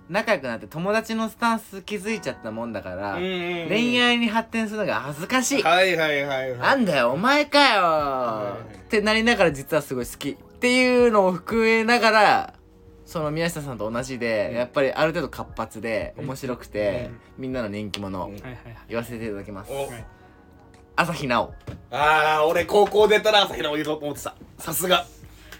[0.08, 5.62] 仲良くなって友達のスタンス気づいちゃったもんだから恋恋愛に発展するのが恥ずかしい。
[5.62, 6.58] はいはいはいはい。
[6.58, 7.82] なんだよお前かよ。
[7.82, 10.30] はいってなりながら実はすごい好き。
[10.30, 12.54] っていうのを含めながら
[13.04, 14.56] その宮下さんと同じで、うん。
[14.56, 16.26] やっぱりある程度活発でうん。
[16.26, 18.32] 面白くて、みんなの人気者、うん。
[18.32, 19.72] はいはいはい言わせていただきます。
[19.72, 20.04] おはい
[20.98, 21.52] 朝日奈
[21.90, 24.34] ああ俺高校出たら朝日奈央言おうと思ってた。
[24.58, 25.04] さすが。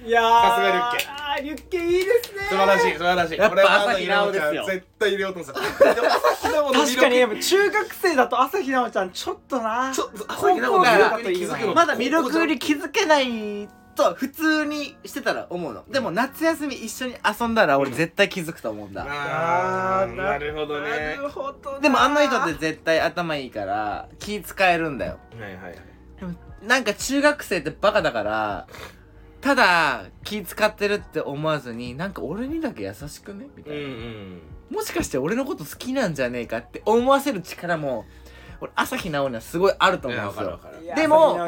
[0.05, 0.43] いやー。
[0.43, 2.43] さすがリュッケリュッケいいですね。
[2.49, 3.39] 素晴らしい素晴らしい。
[3.39, 4.65] やっぱ朝日奈央ですよ。
[4.67, 5.95] 絶対入れようと思ってた。
[5.95, 15.85] でも朝日奈央の魅力確かにでも中学生だと朝日奈央ちゃんちょっとな ちょっと朝日奈央の高校がまだ魅力に気づけないと普通にしてたら思うの。
[15.89, 19.05] でも夏休み一緒に遊んだら俺絶対気づくと思うんだ。
[19.05, 20.91] ーあーなるほどね。
[20.91, 25.19] なるほどなでもあの人って絶対頭いいから気使えるんだよ。
[25.41, 25.75] はいはいはい。
[26.21, 28.67] でもなんか中学生ってバカだから
[29.47, 33.47] ただ気使ってるって思わずになんか俺にだけ優しくね？
[33.57, 34.41] みたうんいな、うん
[34.71, 38.05] もしかして俺のこと好きなんじゃねえかって思わせる力も
[38.61, 40.61] 俺朝日奈央にはすごいあると思うんですよ。
[40.97, 41.39] でも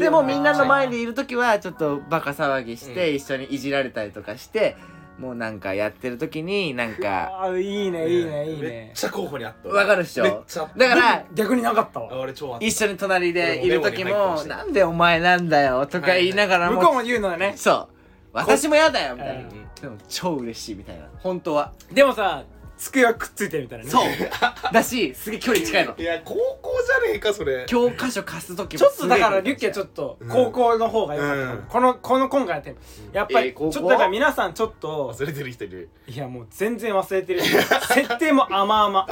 [0.00, 3.16] でもみんなの前にいる時はちょっとバカ騒ぎしてうん。
[3.16, 4.76] 一緒にいじられたりとかして
[5.18, 9.86] もうなんかやってる時になんかあーいいねいいねいいめっねちゃ候補にあったわ。
[9.86, 10.24] かるっしょ？
[10.24, 10.78] めっちゃあった。
[10.78, 12.18] だから逆になかったわ。
[12.18, 12.66] 俺超あった。
[12.66, 17.54] 一緒に隣でいる時も「メモに入ってましたなんでお前なんだよ」とか言いながらも向こうも言うのはね。
[17.56, 17.88] そう。
[18.32, 19.40] 私も嫌だよみたいな。
[19.42, 19.48] うん。
[19.80, 21.04] でも超嬉しいみたいな。
[21.18, 21.72] 本当は。
[21.92, 22.44] でもさ
[22.84, 24.04] 机はくっついてるみたいなねそう。
[24.72, 25.94] だしすげえ距離近いの。
[25.96, 27.64] いや高校じゃねえかそれ。
[27.68, 30.28] 教科書貸す時もちょっとだからリュッケはちょっとうん。
[30.28, 31.64] 高校の方が良かったうん。
[31.68, 32.80] このこの今回のテーマ。
[33.12, 33.78] やっぱりちょえー高校？
[33.78, 35.90] っとだから皆さんちょっと忘れてる人いる？
[36.08, 39.06] いやもう全然忘れてる設定も甘々。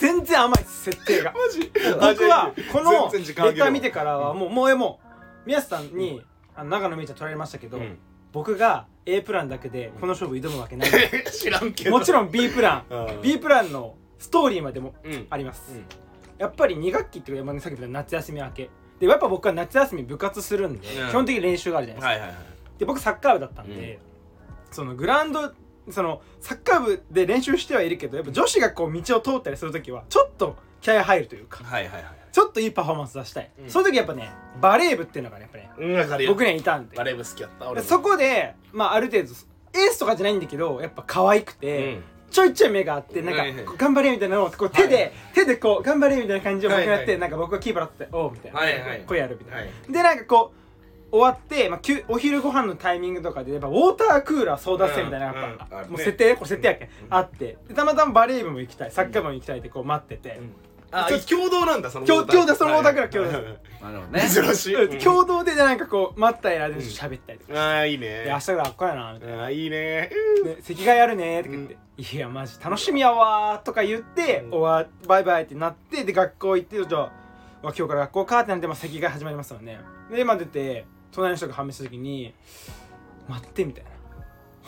[0.00, 1.32] 全然甘いです設定が。
[1.36, 1.70] マジ？
[2.16, 5.00] 僕はこの全然時間あげろレター見てからはもうもうえも
[5.44, 6.22] う宮下さんに
[6.56, 7.98] あの長野めいちゃん取られましたけど、うん。
[8.32, 10.90] 僕が A プランだけでこの勝負挑むわけない。
[11.32, 11.90] 知らんけど。
[11.90, 12.94] もちろん B プラン。
[12.94, 13.22] うん。
[13.22, 15.26] B プランのストーリーまでもうん。
[15.30, 15.84] あります、うん。
[16.38, 18.70] やっぱり2学期っていうかまあさっき言った夏休み明け。
[19.00, 21.08] でやっぱ僕は夏休み部活するんで、うん。
[21.08, 22.78] 基本的に練習があるじゃないですか、はいはいはい。
[22.78, 23.98] で僕サッカー部だったんで、
[24.70, 25.52] そのグラウンド
[25.90, 31.64] そのサッカー部で練習してはいるけどやっぱ女子がこう道を通ったりする時はちょっと気合入るというか。
[31.64, 33.70] はいはいはいちょっといいパフォーマンス出したい、うん。
[33.70, 36.32] そういう時やっぱねバレー部っていうのがねやっぱねうんわかるよ。
[36.32, 36.96] 僕にはいたんで。
[36.96, 37.86] バレー部好きやった俺も。
[37.86, 39.28] そこでまあある程度
[39.74, 42.02] エースとかじゃないんだけどやっぱ可愛くうて、ん。
[42.30, 45.12] ちょいちょい目があってなんかはいはいこう頑張れみたいなのをこう手で、はい。
[45.34, 47.08] 手でこう頑張れみたいな感じを僕がやって、はい。
[47.12, 49.00] はいなんか僕がキーパーだっておうみたいな、はいはい。
[49.06, 49.92] こうやるみたいな、はい。
[49.92, 50.58] でなんかこう
[51.10, 55.78] 終わって、まあ、きゅお昼ご飯のタイミングとかでやっぱウォータークーラー争奪戦みたいなのがやっぱ、うんうん。
[55.78, 55.90] あるね。
[55.92, 57.14] もう設定これ設定やっけ、うん。
[57.14, 57.56] あって。
[57.66, 60.38] でたまたまバレー部も行きたいサッカー部も行きたいってこう待ってて、
[60.90, 63.32] あ共同なんだその共共同そのウォーターク共同。
[63.32, 64.20] なるほどね。
[64.28, 64.84] 珍しい。
[64.84, 64.98] うん。
[64.98, 68.30] 共同でなんかこう待った間で喋ったりとか、ああいいでね。
[68.30, 69.40] 明日から学校やなみたいな。
[69.40, 70.10] ああいいね。
[70.44, 71.76] で席替えあるねとか言って、
[72.16, 74.50] いやマジ楽しみやわーとか言って、うん。
[74.54, 77.10] 終わバイバイってなってで学校行ってじゃあわ
[77.62, 79.80] 今日から学校かってなって、まあ、席替え始まりますよね。
[80.10, 82.34] で今出て隣の人が判明した時に
[83.28, 83.90] 待ってみたいな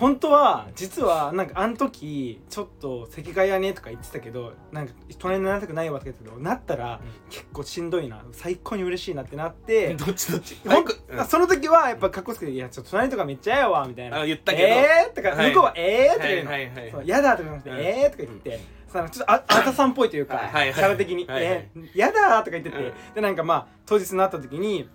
[0.01, 8.24] 本当は実はなんかあの時ちょっと席替えやねとか言ってたけどなんか隣になりたくないわとか言ってたけどなったら結構しんどいな。
[8.32, 9.36] 最高に嬉しいなって。
[9.36, 10.57] なってどっちどっち？
[10.66, 10.84] ほん
[11.18, 11.24] うん。
[11.26, 14.20] その時はやっぱかっこつけて「いやちょっと隣とかめっちゃ嫌やわ」みたいな。
[14.20, 14.68] あ言ったけど。
[14.68, 15.51] えー?」とかはい。
[15.51, 16.51] 向こうは「えー?」とか言うの。
[16.51, 16.90] はいはいはい。
[16.92, 17.78] そうやだとかじゃなくて、うん。
[17.78, 23.14] えーとか言って、さちょっとあ あたさんっぽいというか、キャラ的に、えーやだとか言ってて、うん。
[23.14, 24.88] でなんかまあ当日になった時に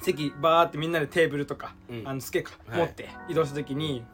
[0.00, 2.02] 席バーってみんなでテーブルとか、うん。
[2.04, 2.78] あのスケか、はい。
[2.80, 4.04] 持って移動した時に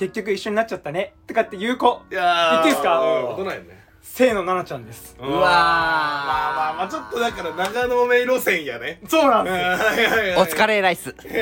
[0.00, 1.12] 結局一緒になっちゃったね。
[1.26, 2.00] とかって言う子。
[2.10, 3.00] いやー言っていいっすか？
[3.00, 3.24] うん。
[3.28, 3.84] 大人やね。
[4.02, 5.14] 清野奈々ちゃんです。
[5.20, 5.30] うわー。
[5.30, 9.02] まあまあまあちょっとだから長野名路線やね。
[9.06, 9.44] そうなんうん。
[9.44, 10.42] ではいはいはい。
[10.42, 11.02] お疲れライス。
[11.02, 11.34] す よ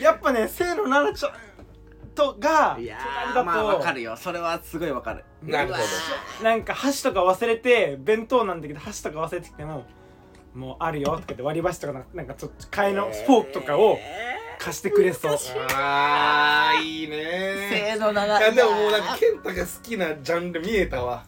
[0.00, 1.32] やっぱね清野奈々ちゃん
[2.16, 2.98] とがいや
[3.32, 4.16] 隣だと、ーまあわかるよ。
[4.16, 5.24] それはすごいわかる。
[5.44, 6.44] なるほど。
[6.44, 9.84] なんか箸とか忘れて弁当なんだけど箸とか忘れてきても
[10.52, 13.96] もうあるよとか言って割り箸とかななんかちょっと替えのフォークとかを
[14.60, 15.38] 貸してくれそう。
[15.74, 17.16] あーいいね
[17.70, 21.24] せーの長いやでももうなんか健太が好きなジャンル見えたわ。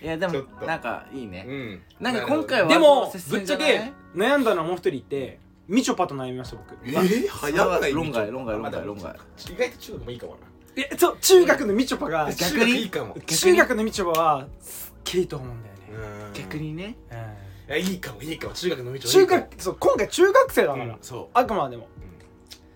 [0.00, 0.66] いやでもちょっと。
[0.66, 1.44] なんかいいね。
[1.48, 1.82] うん。
[1.98, 3.92] なんか今回はでも接ぶっちゃ戦じゃない？
[4.14, 6.76] け悩んだのはもう一人いてみちょぱと悩みました僕。
[6.84, 7.92] えー、早ない？
[7.92, 9.16] 論外論外論外論外。
[9.50, 10.38] 意外と中学もいいかもな。
[10.76, 12.50] えそう中学のみちょぱが逆に？
[12.50, 13.16] 中学いいかも。
[13.26, 15.80] 中学のみちょぱはすっげえいいと思うんだよね、
[16.28, 16.32] うん。
[16.34, 16.96] 逆にね。
[17.10, 17.16] うん。
[17.18, 17.20] い
[17.68, 18.54] やいいかもいいかも。
[18.54, 21.26] 中学の道中学そう今回中学生だから、うんそう。
[21.34, 21.88] あくまでも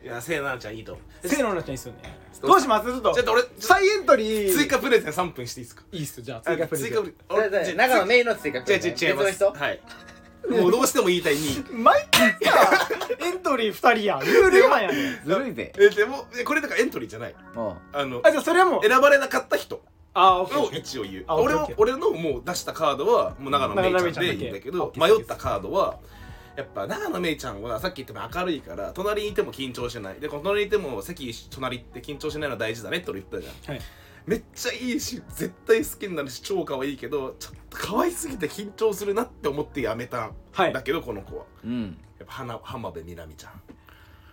[0.03, 1.28] いやせいなちゃんいいと思う。
[1.28, 2.18] 清野奈々ちゃんいいっすよね。
[2.40, 2.86] どうどうします？
[2.86, 4.55] ちょっとちょっと俺再エントリー。
[4.55, 5.82] 追加プレゼン3分していいですか？
[5.92, 6.24] いいっすよ。
[6.24, 6.90] じゃあ追加プレゼン。
[6.92, 7.61] 追加プレゼン。
[7.61, 9.24] 俺長野メインの追加違う違う違い別ます。
[9.24, 9.53] の人？
[9.53, 9.80] はい。
[10.48, 12.88] もうどうしても言いたい2毎回さ
[13.20, 14.20] エントリー2人やん。
[14.20, 15.20] ルール違反やねん。
[15.22, 17.34] ずるいぜえでもえこれだからエントリーじゃない。
[17.55, 18.07] もあ。
[18.07, 18.88] のあじゃあそれはもう。
[18.88, 19.82] 選ばれなかった人。
[20.14, 20.80] あオッケーオをッケー。
[20.80, 21.24] 一応言う。
[21.28, 25.98] あ俺 OK を俺のもう出したカードはもう長野めいちゃんでいいんだけど長野めいちゃんだけ迷ったカードは
[26.57, 30.20] やっぱ長野めいちゃんはさっき言ったように明るいから隣にいても緊張しない。
[30.20, 33.74] でこの隣にいても席隣って緊張しないのは大事だねって俺言ったじゃん。
[33.74, 33.82] はい。
[34.26, 41.44] めっちゃいいし絶対好きになるし超可愛いけどちょっと可愛すぎて緊張するなって思ってやめたんはいだけどこの子は。
[41.64, 41.98] ううん。
[42.18, 43.53] やっぱ花浜辺美波ちゃん。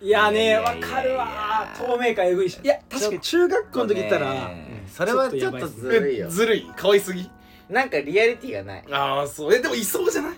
[0.00, 1.74] いやねわかるわ。
[1.76, 4.84] 透明感えぐいしいや確かに中学校の時言ったらね。
[4.86, 6.26] それはちょっとずるいよ。
[6.28, 6.70] えずるい。
[6.76, 7.28] 可愛すぎ。
[7.68, 8.84] なんかリアリティがない。
[8.92, 9.54] ああそう。
[9.54, 10.36] えでもいそうじゃない？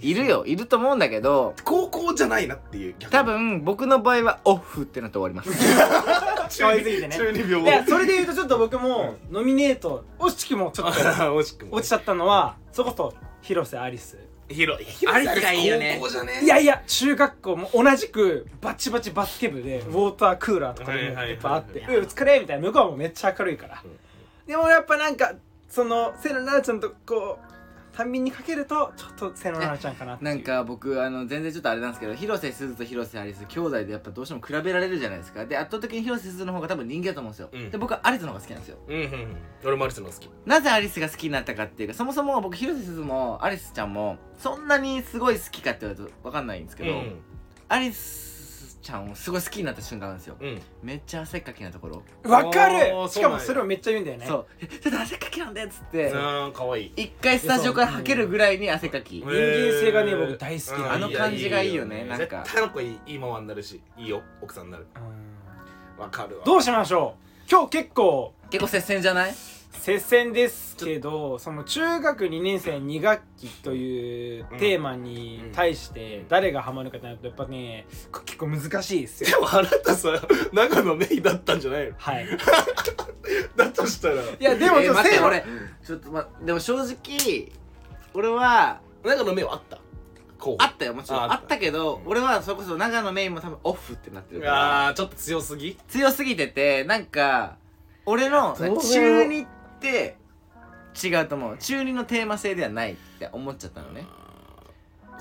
[0.00, 0.26] いる。
[0.26, 0.44] よ。
[0.46, 3.12] いると思うんだけど高校じゃないなっていう逆に。
[3.12, 5.50] 多分僕の場合はオフってなって終わります。
[6.60, 7.16] 可愛すぎてね。
[7.16, 7.62] 中二病。
[7.62, 11.00] いやそれで言うとちょっと僕もノミネート惜しくもちょっと
[11.40, 11.76] 惜しくも。
[11.76, 14.18] 落ちちゃったのはそれこそ広瀬アリス。
[14.48, 14.86] 広い。
[15.06, 15.96] あれがいいよね。
[15.98, 16.40] 高校じゃね。
[16.42, 22.66] いやいや中学校も同じくバチバチバスケ部でウォータークーラーとかでっぱあって「う疲れ」みたいな。
[22.68, 23.82] 向こうはもうめっちゃ明るいから。
[24.46, 25.34] でもやっぱなんか
[25.68, 27.53] その清野奈々ちゃんとこう
[27.96, 30.30] 短瓶にかけるとちょっと清野奈々ちゃんかなっていう。
[30.30, 35.46] なんか僕あの全然ちょっとあれなんですけど広瀬すずと広瀬アリス兄弟でやっぱどうしても比べられるじゃないですか。
[35.46, 37.70] で圧倒的に広瀬すずの方が多分人気だと思うんですよ、うん。
[37.70, 38.78] で僕はアリスの方が好きなんですよ。
[38.88, 39.36] うんうんうん。
[39.64, 40.28] 俺もアリスの好き。
[40.44, 47.20] なぜアリスが好きになったかっていうかそもそも僕広瀬すずもアリスちゃんもそんなにすごい好きかって言われると分かんないんですけど、うん。
[47.68, 48.33] アリス
[48.84, 50.36] ちゃんをすごい好きになった瞬間なんですよ。
[50.38, 50.60] うん。
[50.82, 52.02] めっちゃ汗っかきなところ。
[52.30, 53.08] わかる。
[53.08, 54.26] しかもそれをめっちゃ言うんだよね。
[54.26, 54.46] そう。
[54.60, 56.10] えちょっと汗っかきなんだよっつって。
[56.10, 56.92] うんかわいい。
[56.94, 59.20] 一回スタジオから吐けるぐらいに汗っかき。
[59.20, 60.78] 人間性がね僕大好き。
[60.78, 60.92] うん。
[60.92, 62.42] あの感じがいいよねなんか。
[62.44, 64.86] 絶対あの子いいいいママになるしいいよ奥さんになる。
[65.96, 66.02] うん。
[66.02, 67.14] わかるわどうしましょ
[67.46, 67.50] う？
[67.50, 68.34] 今日結構。
[68.50, 69.34] 結構接戦じゃない？
[69.84, 77.86] 接戦ですけどその中学2年生2学期というテーマに対して誰がハマるかってなるとやっぱね
[78.24, 79.30] 結構難しいですよ。
[79.30, 80.08] でもあなたさ
[80.54, 81.92] 長野メイだったんじゃないの？
[81.98, 82.26] はい。
[83.56, 84.22] だとしたら。
[84.22, 85.44] いやでもえーちょっとせー待って俺
[85.86, 87.52] ちょっとまでも正直
[88.14, 89.78] 俺は長野メイはあった？
[90.60, 91.20] あったよもちろん。
[91.20, 91.34] ああった。
[91.34, 94.86] あったけど俺はそれこそ長野メインも多分オフってなってるから。
[94.88, 95.76] あーちょっと強すぎ？
[95.88, 97.56] 強すぎててなんか
[98.06, 99.46] 俺の中2
[99.84, 100.16] っ
[100.96, 101.58] て違うと思う。
[101.58, 104.06] 中2のテーマ性ではないって思っちゃったのね。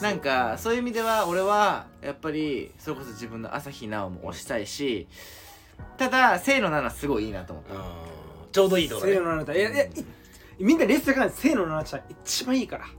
[0.01, 5.07] なんかそういう意味では俺はやっぱりそれこそ自分の朝日奈央も推したいし
[5.97, 7.75] ただ清野奈々すごいいいなと思った。
[7.75, 7.81] うん。
[8.51, 10.05] ちょうどいいところ清野奈々ちゃんいやいやい
[10.59, 12.85] みんなレッスンから清野奈々ちゃん一番いいから。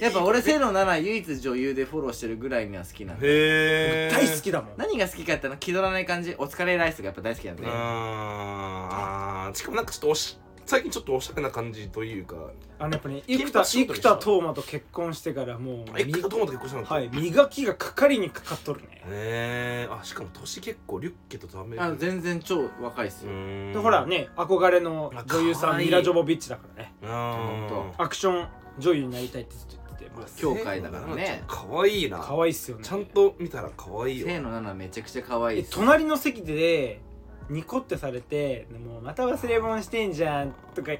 [0.00, 3.26] やっぱ俺清野奈々唯一女優でフォローしてるぐらいには好きなんで。
[3.26, 4.74] へえ大好きだもん。
[4.76, 6.34] 何が好きかっての気取らない感じ。
[6.38, 7.62] お疲れライスがやっぱ大好きなんで。
[7.66, 9.56] あー。
[9.56, 12.36] しかもなんかちょっとおし最近ちょっとおしゃれな感じというか
[12.78, 18.88] あのやっぱね金生田生田斗真と結婚してからもうえ生田斗真と結婚したのはい磨きがかかりにかかっとるね。
[19.06, 23.32] へえあしかも年結構リュッケとダメあの全然超若いっすよ。
[23.72, 26.94] でほらね憧れの女優さんミラ・ジョボビッチだからね。
[27.04, 28.48] あほアクション
[28.78, 31.44] 女優になりたいってずっと言っててもう協会だからね。
[31.46, 32.18] かわいいな。
[32.18, 32.84] 可愛いっすよね。
[32.84, 35.70] ちゃんと見たらかわいいよ清野奈々めちゃくちゃ可愛いえっす。
[35.70, 37.00] 隣の席で
[37.48, 40.92] ニコってされて「もうまた忘れ物してんじゃん」とか。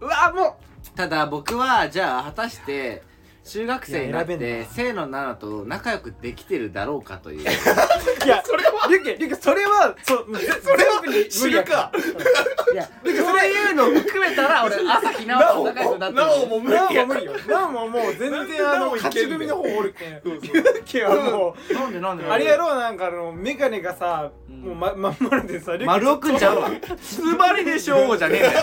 [0.00, 0.58] うわも
[0.94, 0.96] う！
[0.96, 3.02] ただ僕はじゃあ果たして
[3.44, 7.40] 中学生になっいや選べんてな清野奈々と仲良くできてるだろうかという。
[7.40, 7.42] う
[8.24, 10.26] いやそれはリュッケリュッケそれはそう
[10.62, 11.12] それは無
[11.48, 11.92] 理やから。
[12.72, 16.26] いやそういうのを含めたら俺朝日奈央と仲良くなってる。
[16.26, 17.06] なおも無理なおや。
[17.06, 20.20] も無理よなおももう全然あのなおいけんねん勝ち組の方おるけん。
[20.22, 26.70] そうそうリュッケはもうなんでなんであれやろうなんかあのメガネがさうんもうままん丸でさリュッケ丸尾くんちゃうわ。
[27.02, 28.62] つまりでしょうじゃねえんだ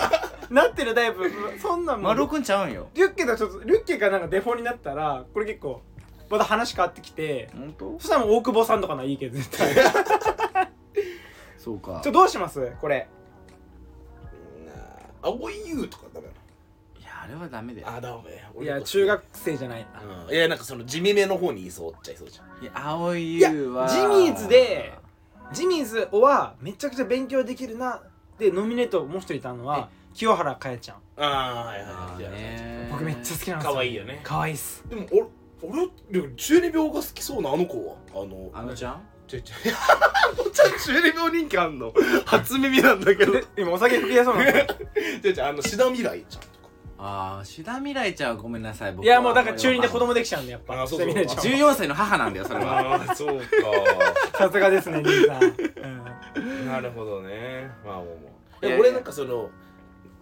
[0.50, 1.30] なってるタイプ。
[1.60, 2.08] そんなんもう。
[2.08, 2.88] 丸尾くんちゃうんよ。
[2.94, 5.82] リュッケとちょっとリュッケがなんかデフォになったらこれ結構
[6.30, 7.98] また話変わってきて本当？
[7.98, 9.74] そしたらもう大久保さんとかのはいいけど絶対。
[11.58, 12.00] そうか。
[12.02, 12.72] ちょどうします？
[12.80, 13.08] これ。
[15.20, 16.28] 青い優とかダメ
[17.00, 17.88] いやあれはダメだよ。
[17.88, 18.64] あダメ。
[18.64, 20.00] いや中学生じゃないな。
[20.26, 20.34] うん。
[20.34, 22.62] いやなんかその地味めの方にいそうっちゃいそうじゃん。
[22.62, 23.88] いや青いいや優は。
[23.88, 24.92] ジミーズで
[25.52, 28.02] ジミーズはめちゃくちゃ勉強できるな
[28.38, 30.96] でノミネートもう一人いたのは清原果耶ちゃん。
[31.16, 31.84] ああはいは
[32.18, 33.72] いはいね僕めっちゃ好きなんですよ。
[33.74, 34.20] 可愛いよね。
[34.22, 34.84] 可愛いっす。
[34.88, 35.26] でも俺
[35.60, 37.96] 俺でも中二病が好きそうなあの子は。
[38.12, 39.02] あのあのちゃん？
[39.26, 41.92] ちょいちょい あのちゃん中二病人気あんの。
[42.26, 43.32] 初耳なんだけど。
[43.32, 46.68] で今お酒吹き出そうなん ちょいちょいあの志田未来ちゃんとか。
[47.00, 50.82] ああ志田未来ちゃんはごめんなさい僕いやもうだから中二で子供できちゃうんでやっぱ。
[50.82, 51.08] あそうそう。
[51.08, 51.42] みなちゃんは。
[51.42, 52.78] 14歳の母なんだよそれは。
[52.80, 53.40] ああそう
[54.36, 55.52] さすがですね兄さん、うん。
[55.52, 55.68] か
[56.66, 57.70] なるほどね。
[57.84, 58.12] まあもうも
[58.62, 58.78] う。
[58.80, 59.50] 俺なんかその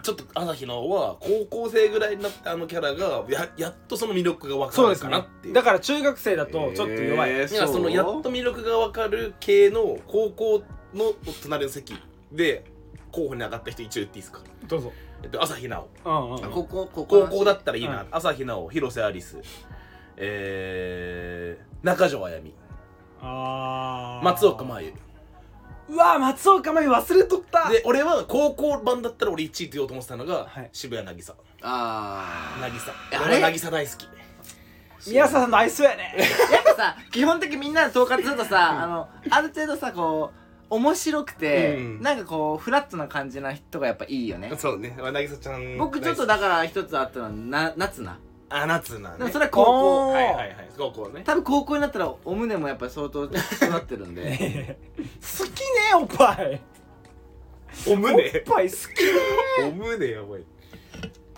[0.06, 5.10] ちょっと朝日奈央は高校生ぐらいになってあのキャラがややっとその魅力が分かるかそうですね。
[5.10, 10.62] なっていうだから中学生だとちょっと弱い、えーいやそのやっと魅力が分かる系の高校
[10.94, 11.94] の隣の席
[12.30, 12.64] で
[13.10, 14.40] 候補に上がった人一応言っていいですか？
[14.68, 14.92] どうぞ。
[15.24, 16.38] えっと朝日奈央。
[16.38, 19.38] うんうん高校高高校だったらいいな、うん朝日奈央広瀬アリス。
[20.16, 22.54] えー、中条あやみ。
[23.20, 24.24] あー。
[24.24, 24.92] 松岡真優
[25.88, 27.70] うわ松岡真優忘れとった。
[27.70, 30.68] で俺は高校版だったら俺1位って言おうと思ってたのが、はい。
[30.72, 31.32] 渋谷渚
[31.62, 33.36] ああ渚あれ？
[33.36, 34.08] 俺は渚大好き。
[35.08, 36.14] 宮下さんの愛想やね。
[36.52, 42.02] やっぱさ基本的にみんなで統括するとさ、あのある程度さこう面白くて、うん。
[42.02, 44.50] なんかこうフラットな感じな人がやっぱいいよね。
[44.58, 44.96] そうね。
[44.98, 48.16] 渚ちゃん僕ちょっとだから一つあったのはな夏菜
[48.48, 49.18] あ夏なね。
[49.18, 50.10] でもそれは高校。
[50.12, 50.68] はいはいはい。
[50.78, 51.22] 高校ね。
[51.24, 54.78] 多分高校になったらお胸もやっぱり相当育ってるんで。
[55.38, 56.60] 好きねおっぱい。
[57.86, 60.44] おっお胸ぱい好きお胸やばい。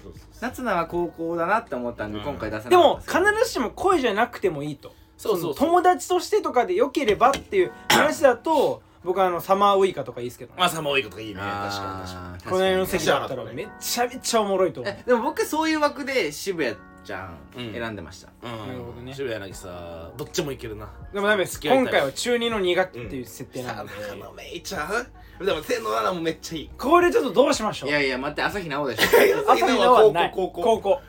[0.02, 0.22] そうそうそう。
[0.40, 2.24] 夏菜は高校だなって思ったんでうん。
[2.24, 3.00] 今回出さなでもかった。
[3.00, 4.92] ですけど必ずしも恋じゃなくてもいいと。
[5.16, 5.54] そうそうそう。
[5.54, 10.56] 友達としてとかでよければっていう 話だと僕はあのサマーウイカとかいいですけどね。
[10.60, 11.40] まあサマーウイカとかいいね。
[11.40, 14.92] 確かに確かあーこの辺の席だったらめちゃめちゃおもろいと思う。
[14.96, 16.76] えでも僕そういう枠で渋谷
[17.08, 18.58] ちゃんうん選んでました、にうん。
[18.68, 19.14] なるほどね。
[19.14, 20.90] 渋谷渚どっちもいけるな。
[21.12, 25.44] でもダメです付き合いたい今回は中2の2学期っていう設定なので、さあのめいちゃん。
[25.44, 26.70] でも天の七もめっちゃいい。
[26.76, 27.88] これちょっとどうしましょう？
[27.88, 29.40] いやいや待って朝日奈央でしょ。
[29.40, 30.32] 朝日奈央はない。
[30.34, 31.00] 高校高校。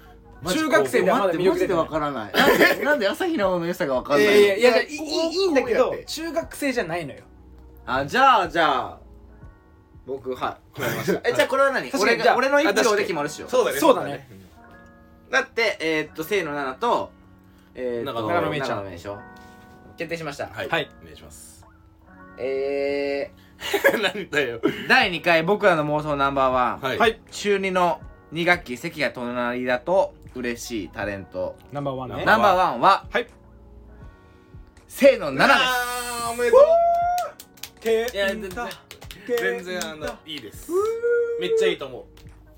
[0.41, 1.78] マジ中学生ではまだ魅待ってマジで力出てない。
[1.78, 2.34] わからない。
[2.34, 4.32] なんでなんで朝日奈央の良さがわかんないの？
[4.32, 6.06] いやいやいやいやいい高校いいいんだけどやって。
[6.06, 7.20] 中学生じゃないのよ。
[7.86, 9.00] あじゃあじゃあ
[10.06, 11.22] 僕はい決まりました。
[11.30, 11.91] えじゃあこれは何？
[11.91, 13.50] 確かにじゃあ俺が俺の一票で決まるっしょ。
[13.50, 13.80] そうだね。
[13.80, 14.30] そうだね
[15.30, 17.11] だってえー、っと清野奈々と
[17.75, 18.86] えー、っと長野めいちゃん。
[19.97, 20.47] 決定しました。
[20.47, 20.89] はい、はい。
[21.01, 21.65] お願いします。
[22.38, 23.32] え
[24.01, 24.59] なんだよ。
[24.59, 26.97] ー、第2回僕らの妄想ナンバーワン、はい。
[26.97, 27.21] はい。
[27.32, 27.99] 中2の
[28.34, 31.57] 2学期席が隣だと嬉しいタレント。
[31.71, 32.25] ナンバーワンね。
[32.25, 32.80] ナンバーワン。
[32.80, 33.27] ははい。
[34.88, 36.32] 清野奈々です。
[36.32, 36.61] おめでとう。
[37.80, 38.51] ていや全然
[39.38, 40.71] 全然あのいいです。
[41.39, 42.03] めっちゃいいと思う。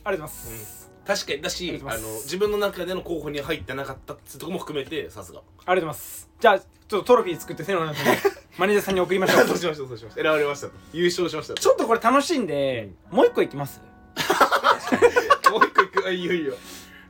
[0.03, 5.39] ありがとうございます、確かにだしあの自分の中での候補に入ってなかったってとこも含めてさすが。
[5.39, 6.29] ありがとうございます。
[6.39, 8.17] じゃあちょっとトロフィー作ってせのなさんに
[8.57, 9.47] マネージャーさんに送りましょう。
[9.47, 10.21] そうしましたそうしました。
[10.21, 13.81] 選ばれました優勝しましたちょっとこれ楽しいんで、もう一個いきます？
[15.51, 16.05] もう一個いく。
[16.05, 16.53] あいいよいいよ。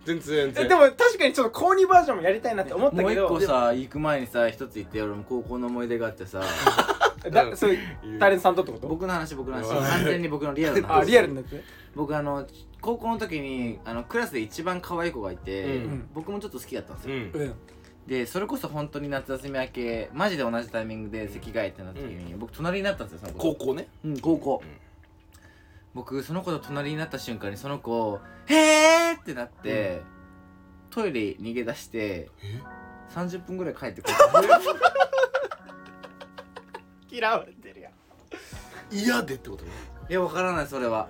[0.05, 0.65] 全然全然。
[0.65, 6.41] えでも確かにちょっと高2バージョンもやりたいなって思ったもう一けど個さ行く前にさ一つ言って俺も高校の思い出があってさ。
[7.29, 8.87] だそういうタレントさんとってこと？
[8.87, 9.65] 僕の話僕の話。
[9.69, 9.85] うん。
[9.85, 11.63] 完全に僕のリアルなあ話リアルになって？
[11.95, 12.47] 僕あの
[12.81, 16.09] 高校の時にあのクラスで一番可愛い子がいて、うん。
[16.13, 17.31] 僕もちょっと好きだったんですよ、うん。
[17.33, 17.53] うん。
[18.07, 23.53] でそれこそ本当に夏休み明けマジで同じタイミングで席替えってなった時に、僕隣になったんですよその子。
[23.55, 23.87] 高校ね。
[24.03, 24.69] うん高校、うん。
[25.93, 30.01] 僕その子と隣になった瞬間にその子「へーってなって、
[30.89, 32.29] トイレ逃げ出して
[33.13, 34.15] 30分ぐらい帰ってくる
[37.11, 37.91] 嫌われてるやん。
[38.89, 39.65] 嫌でってこと？
[39.65, 39.71] ね
[40.09, 41.09] いやわからないそれは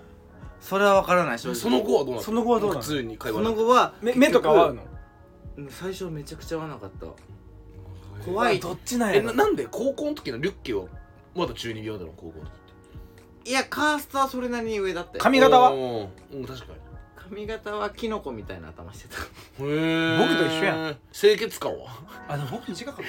[0.62, 1.56] それはわからない正直。
[1.56, 2.22] その後はどうなの？
[2.22, 2.82] その後はどうなの？
[2.82, 3.56] 普通に会そ話の？
[3.56, 4.84] 後は目目とかは合うの？
[5.58, 7.06] うん最初めちゃくちゃ合わなかった。
[7.06, 7.16] 怖
[8.26, 8.60] 怖い。
[8.60, 9.34] どっちなんえやろ？
[9.34, 9.68] ななんで？
[9.70, 10.86] 高校の時のリュッケは
[11.36, 12.14] まだ中二病だろ？
[12.16, 12.52] 高校の時っ
[13.44, 13.50] て。
[13.50, 15.20] いやカーストはそれなりに上だったよ。
[15.20, 15.74] 髪型は？
[15.74, 16.66] おーうん確か
[17.16, 19.64] 髪型はキノコみたいな頭してた。
[19.64, 20.98] にへえ僕と一緒やん。
[21.12, 21.88] 清潔感は？
[22.28, 23.06] あでも僕短かっ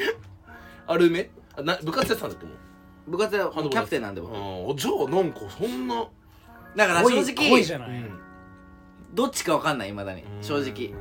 [0.86, 3.10] あるねあな部活やってたんだってもう。
[3.10, 4.34] 部活はキャプテンなんで僕。
[4.34, 4.38] あ
[4.76, 6.06] じゃあなんかそんな
[6.76, 8.04] だから正直濃いじゃない、
[9.12, 10.24] どっちかわかんないいまだに。
[10.40, 10.94] 正直。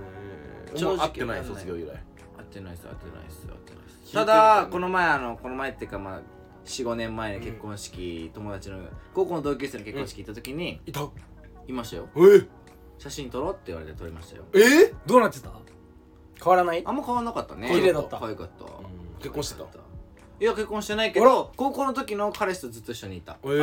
[0.76, 1.44] 正正直直会ってない。
[1.44, 1.90] 卒業以来
[2.38, 4.14] 合ってないです合ってないです合ってないです。
[4.14, 6.22] ただこの前あのこの前っていうかまあ
[6.66, 8.80] 45年前に結婚式、友達の
[9.14, 11.08] 高校の同級生の結婚式行った時に、いた。
[11.68, 12.10] いましたよ。
[12.16, 12.48] え？
[12.98, 14.44] 写真撮ろうって言われて撮りましたよ。
[14.54, 14.94] え？
[15.06, 15.50] どうなってた？
[16.44, 16.84] 変わらない？
[16.86, 17.70] あんま変わんなかったね。
[17.70, 18.18] 綺麗だった。
[18.18, 18.66] 可愛かった、
[19.20, 19.66] 結婚してた
[20.42, 23.38] いや結婚してないけど高校の時の彼氏とずっと一緒にいた。
[23.46, 23.54] えいい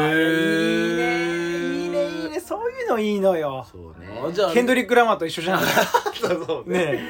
[0.97, 2.07] ねいいね。
[2.23, 2.39] いいね。
[2.39, 3.67] そういうのいいのよ。
[3.69, 4.07] そうね。
[4.25, 5.61] あじゃあケンドリック・ラマーと一緒じゃん
[6.15, 6.71] そうそう。
[6.71, 7.01] ねね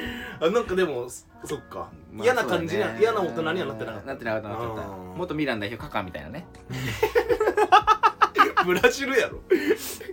[0.41, 1.87] あなんかでもそそっか。
[2.11, 2.97] まあ嫌な感じね。
[2.99, 4.07] 嫌な大人にはなってなかった。
[4.07, 4.95] なってなかったなってなかっあたー。
[5.15, 6.47] 元ミラン代表カカみたいなね。
[8.65, 9.37] ブラジルやろ。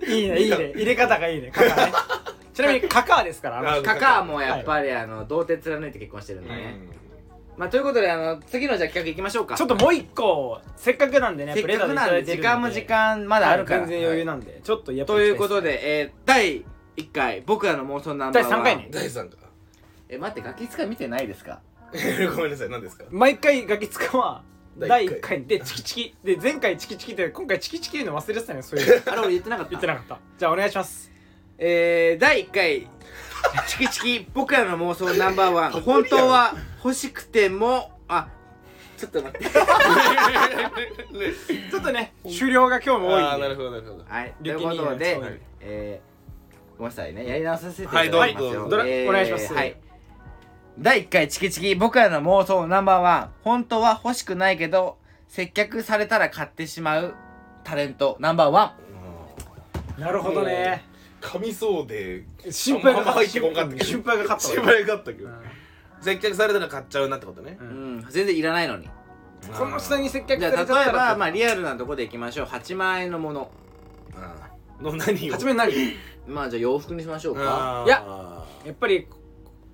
[0.07, 0.73] いいねいいね。
[0.77, 1.93] 入れ方がいいねカカね。
[2.53, 6.79] ちなみにカカーですからカカもやっぱりあの童貞貫いて結婚してるんだね、
[7.57, 9.55] まあということであの次のじゃあ企画いきましょうか。
[9.57, 14.61] ちょっともう一個せっかくなんでねせっかくなんで時プレゼントいただいてる間も時間まだあるから、はい全然余裕なんで。
[14.63, 16.65] ちょっとやっぱということで、えー、第
[16.97, 18.51] 1回僕らの妄想ナンバーワン。
[18.51, 18.89] 第三回ね。
[18.91, 19.37] 第3か
[20.09, 21.61] え待ってガキ使い見てないですか？
[22.37, 23.05] ごめんなさい何ですか？
[23.11, 24.43] 毎回ガキつかは
[24.79, 25.19] 第第一回。
[25.21, 26.15] 1回でチキチキ。
[26.25, 29.03] で前回チキチキって今回チキチキ言うの忘れてたねそういう。
[29.11, 29.71] あれ俺言ってなかった。
[29.71, 30.19] 言ってなかった。
[30.39, 31.11] じゃあお願いします。
[31.59, 32.87] えー、第1回
[33.67, 35.73] チキチキ僕らの妄想ナンバーワン。
[35.73, 38.29] 本当は欲しくてもあ
[38.97, 39.45] ちょっと待って。
[41.71, 43.25] ちょっとね終了が今日も多いんで。
[43.25, 44.05] ああなるほどなるほど。
[44.09, 47.27] はいということでえー、ごめんなさいね。
[47.27, 48.61] やり直させていただきますよ、はいどうぞ。
[48.61, 48.77] どうぞ。
[49.09, 49.55] お願いします。
[49.55, 49.77] はい。
[50.79, 53.31] 第1回チキチキ僕らの妄想ナンバーワン。
[53.43, 57.15] 本当は欲しくないけど接客されたら買ってしまう
[57.65, 58.75] タレントナンバーワ
[59.99, 60.85] なるほどね
[61.27, 63.85] 噛みそうで心配があんま入ってこんかったけど。
[63.85, 65.23] 心配が勝った心配があったけ。
[65.23, 65.29] ど
[66.01, 67.59] 接客されたら買っちゃうなってことね。
[67.61, 68.07] うん。
[68.11, 68.89] 全然いらないのに。
[69.59, 72.47] この下に接客じゃあされちゃったら例えばまあリアルなとこでいきましょう。
[72.47, 73.51] 8万円のもの。
[74.81, 75.33] の何を？
[75.33, 75.73] 初めに何？
[76.27, 77.85] まあじゃあ洋服にしましょうか。
[77.87, 78.05] いや
[78.65, 79.07] やっぱり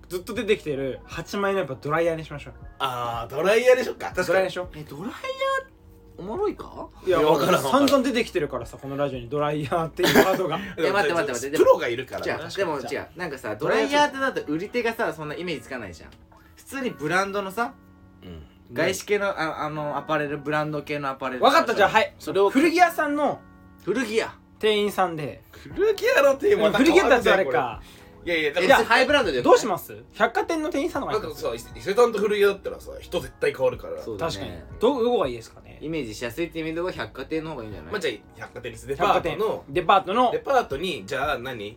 [0.08, 2.54] ずっと出てきてる8万円のやっぱドライヤーにしましょう。
[2.78, 3.92] ああドライヤーでしょ？
[3.92, 4.26] うか確かに。
[4.28, 4.68] ドライヤーでしょ？
[4.76, 5.71] えドライヤー
[6.18, 6.88] おもろいか？
[7.06, 7.88] いやいやわからんわからん。
[7.88, 10.58] 散々出てきてるからさこのラジオにドライヤーっていうワードが。
[10.78, 11.56] え待って待って待って。
[11.58, 16.10] プロがいるからじゃあでも違うなんかさドライヤーってだと売り手がさそんなイメージつかないじゃん。
[16.56, 17.74] 普通にブランドのさ
[18.22, 18.46] うん。
[18.72, 22.14] 外資系のああのアパレルブランド系のアパレル分かったじゃあはい。
[22.18, 22.50] それを。
[22.50, 23.40] 古着屋さんの
[23.84, 24.32] 古着屋。
[24.58, 25.42] 店員さんで。
[25.52, 27.80] 古着屋のテーマ古着屋だってあれか。
[28.24, 29.96] いやいやだえからじゃあハイブランドでどうします？
[30.12, 34.00] 百貨店の店員さんの方がいいかなんかさ伊勢丹と古着屋だったらさ人絶対変わるから。
[34.00, 34.32] そうだね。
[34.32, 34.60] 確かに。
[34.78, 35.60] どどこがいいですか？
[35.60, 37.92] ねイメージしやすいって意味では百貨店の方がいいんじゃない？
[37.92, 38.86] まあじゃあ百貨店です。
[38.86, 40.30] デパートのデパートの？
[40.32, 41.76] デパートにじゃあ何？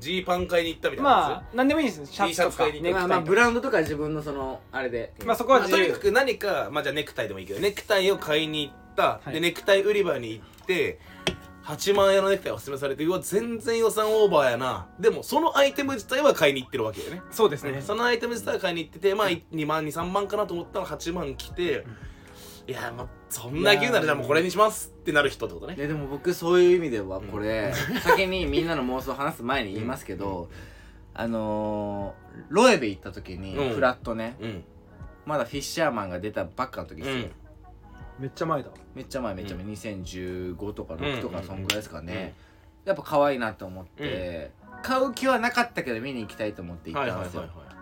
[0.00, 5.12] ジーパン買いに行ったみたいなまあ何でもいいですシャツと T シャツか買いに行まあまあブランドとか自分のそのあれで。
[5.24, 5.84] まあそこはまあ自由。
[5.84, 9.34] とにかく何かまあじゃあネクタイでもいいけどネクタイを買いに行った、はい。
[9.34, 10.98] でネクタイ売り場に行って
[11.64, 14.88] 8万円のネクタイをおすすめされてうわ全然予算オーバーやな。
[14.98, 17.22] でもそのアイテム自体は買いに行ってるわけよね。
[17.30, 17.80] そうですね。
[17.80, 21.84] そのアイテム自体は買いに行っててまあ2万23万かなと思ったら8万来て、
[22.66, 25.74] いやまあそんな言うならじゃあもうこれにしますってなる人ってことね。
[25.74, 27.72] ででも僕そういう意味ではこれ、
[28.02, 30.50] 先にみんなの妄想を話す前に言いますけど、
[31.14, 33.74] あのー、ロエベ行った時に、うん。
[33.74, 34.36] フラットね。
[34.38, 34.64] うん。
[35.24, 37.30] まだフィッシャーマンが出たばっかの時ですよ、うん。
[38.18, 38.68] めっちゃ前だ。
[38.94, 41.44] めっちゃ前めっちゃ前、2015とか6とかうん。
[41.44, 42.34] そんぐらいですかね、
[42.84, 44.50] やっぱ可愛いなと思って、
[44.82, 47.72] 買う気はなかったけど見に行きたいと思って行はったんですよ、いはいはいは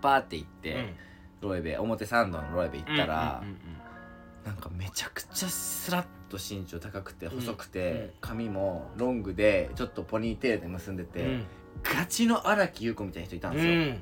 [0.00, 0.94] パーって行って、いうん。
[1.40, 3.56] ロエベ表参道のロエベ行ったら、うんうん
[4.46, 8.10] なんかめちゃくちゃスラッと身長高くて細くて、うん。
[8.20, 11.46] 髪もロングでちょっとポニーテールで結んでて、うん。
[11.82, 14.00] ガチの荒木優子みたいな人いたんですよ、うん。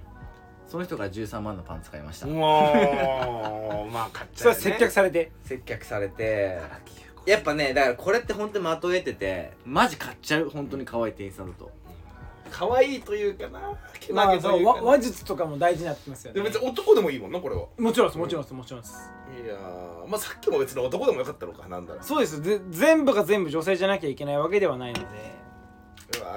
[0.68, 3.88] その人が13万のパンツ買いました、うわー。
[3.90, 4.61] まあ買っちゃうよね。
[4.61, 5.32] それ接客されて？
[5.45, 6.61] 接客されて。
[7.26, 11.70] やっぱねだからこれって本当にまとえててマジ買っちゃう本当に可愛い店員さんだと
[12.51, 13.61] 可愛いというかな。
[13.99, 16.34] けまあそわ話術とかも大事になってきますよね。
[16.34, 17.66] でも別に男でもいいもんなこれは。
[17.78, 19.11] もちろんですもちろんですもちろんです。
[19.45, 22.05] いやーまあさっきも別に男でもよかったのかなんだろう。
[22.05, 22.40] そうです。
[22.42, 25.07] ぜ全部が全部女性じゃなきゃいけないわけではないので。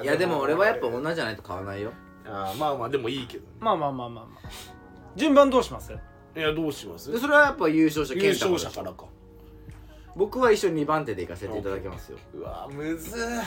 [0.03, 1.91] いやでも俺はやっぱ女じゃないと買わないよ。
[2.25, 3.49] あーまあまあでもいいけどね。
[3.59, 4.49] まあまあまあまあまあ
[5.15, 5.93] 順番どうします？
[6.35, 7.11] いやどうします？
[7.11, 9.05] でそれはやっぱ優勝者優勝者からか。
[10.15, 12.17] 僕は一緒に2番手で行かせていただきますよ。
[12.33, 13.41] うわむずー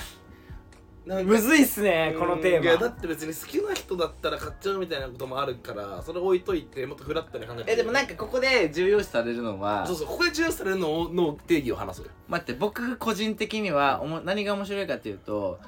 [1.25, 7.73] むずいっすねこのテうんいやだーマって別に好きな人だったら買っちゃうみたいなこともあるからそれ置いといてもっとフラットに考えて。
[7.73, 12.13] えでもなんかここで重要視されるのはそうそうここで重要視されるのの定義を話そうよ。
[12.29, 15.59] 待って僕個人的にはおも何が面白いかっていうと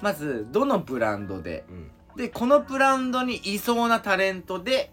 [0.00, 1.90] まずどのブランドでうん。
[2.16, 4.92] でこのブランドにいそうなタレントで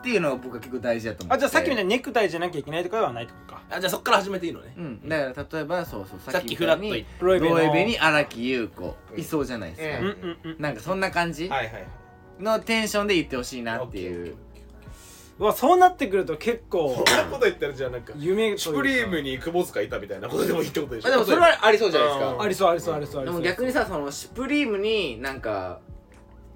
[0.00, 1.34] っていうのが僕は結構大事だと思って。
[1.36, 3.62] あじゃあさっきみたいにネクタイじゃなきゃいけないとかではないってことか。
[3.70, 4.74] あじゃあそっから始めていいのね。
[4.76, 5.08] うん。
[5.08, 9.20] だから例えばそうそうさっきフラット言っロイベに荒木優子うん。
[9.20, 10.56] いそうじゃないですか、うんうんうん。
[10.58, 11.86] なんかそんな感じはいはい
[12.40, 14.36] のテンションで言ってほしいなっていう。
[15.38, 18.12] うわそうなってくると結構そんなこと言ったらじゃあなんか。
[18.16, 21.08] 夢シュプリームに窪塚いたみたいなことでもいいってことでしょ。
[21.08, 22.42] あでもそれはありそうじゃないですうんか。
[22.42, 23.40] ありそうありそうありそうありそう。
[23.40, 25.80] でも逆にさそのシュプリームになんか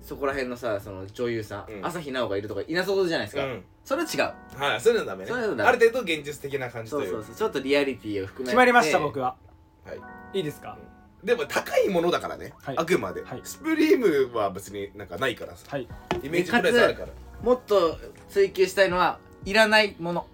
[0.05, 1.87] そこら辺のさその女優さん、うん。
[1.87, 3.65] 朝日奈央がいるとかいなそうじゃないですか、うん。
[3.85, 4.63] それは違う。
[4.63, 5.31] はいそういうのはダメね。
[5.31, 5.71] そういうのダメ。
[5.71, 7.07] ある程度現実的な感じとそう。
[7.07, 7.35] いうそうそう。
[7.35, 8.51] ちょっとリアリティを含めて。
[8.51, 9.37] 決まりました僕は。
[9.85, 9.95] は
[10.35, 10.39] い。
[10.39, 10.77] いいですか？
[11.25, 12.79] でも高いものだからね、はい。
[12.79, 13.41] あくまで、はい。
[13.45, 15.65] スプリームは別になんかないからさ。
[15.71, 15.89] はい。
[16.23, 17.09] イメージプライスあるから。
[17.43, 17.99] もっと
[18.29, 20.27] 追求したいのはいらないもの。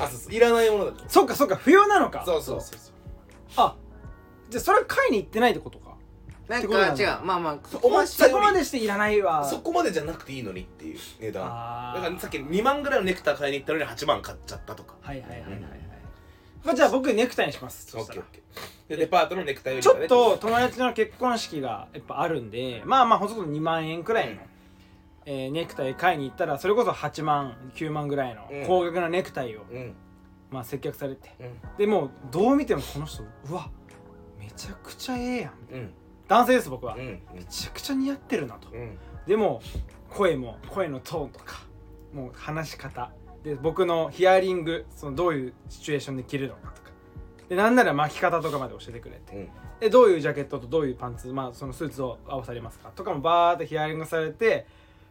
[0.00, 0.32] あそうそう。
[0.32, 1.56] いらないものだそっかそっか。
[1.56, 2.22] 不要なのか。
[2.24, 2.94] そうそうそうそう。
[3.56, 3.74] あ
[4.48, 5.87] じゃあそれは買いに行ってないってことか
[6.48, 7.06] なんか違う。
[7.24, 8.00] まあまあそこま
[8.52, 9.44] でしていらないわ。
[9.44, 10.98] そこまでじゃなくていいのにっていう。
[11.20, 14.94] 値段だからさっき2万ぐらいのネクタイ買いに行ったのに8万買っちゃったとか。
[15.00, 15.50] はいはいはいはい
[16.64, 17.86] まあじゃあ僕ネクタイにします。
[17.90, 18.88] そオッケーしたらオッケー。
[18.88, 24.40] でデパートのネクタイ売りちょっと友達の結婚式がやっぱあるんでまあまあほとんど2万円くらいの、
[25.26, 28.66] えーネクタイ買いに行ったらそれこそ8万9万ぐらいのうん。
[28.66, 29.94] 高額なネクタイを、うん。
[30.50, 31.30] まあ接客されて。
[31.38, 31.76] うん。
[31.76, 33.70] でもうどう見てもこの人うわ
[34.38, 35.52] めちゃくちゃええやん。
[35.72, 35.94] うん
[36.28, 38.98] 男性です僕は、うんめちゃくちゃ似合ってるなと、うん。
[39.26, 39.60] でも
[40.10, 41.62] 声も声のトーンとか
[42.12, 43.10] もう話し方。
[43.42, 46.90] で僕のヒアリングそのどういうシチュエーションで着るのかとか。
[47.48, 49.48] でなんなら巻き方とかまで教えてくれて、うん。
[49.80, 54.66] でどういうジャケットとどういうパンツ、まあ、そのスーツを合わされますかとかもバーってヒアリングされて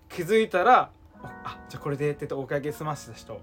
[0.10, 0.92] 気づいたら
[1.24, 3.42] 「あじゃあこれで」って言ってお会計済ませた人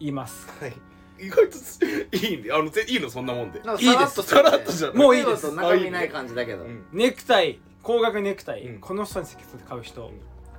[0.00, 0.48] います。
[0.60, 1.80] はい意外とつ
[2.12, 3.60] いいんであのぜいいのそんなもんで。
[3.60, 4.22] なんかいいです。
[4.22, 5.50] さらっとじゃんもういいです。
[5.50, 6.86] と中身ない感じだけど、うん。
[6.92, 7.60] ネクタイ。
[7.82, 8.80] 高額ネクタイ、うん。
[8.80, 10.10] この人に積極的に買う人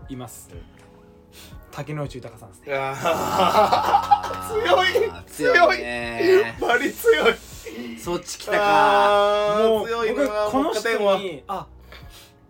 [0.10, 0.62] います、うん。
[1.72, 2.74] 竹野内豊さんですね。
[2.76, 4.64] あー。
[4.64, 5.26] 強い。
[5.28, 6.58] 強いね。
[6.60, 7.36] バリ強い。
[8.00, 9.56] そっち来たか。
[9.60, 11.68] もう強い僕なこの人にあ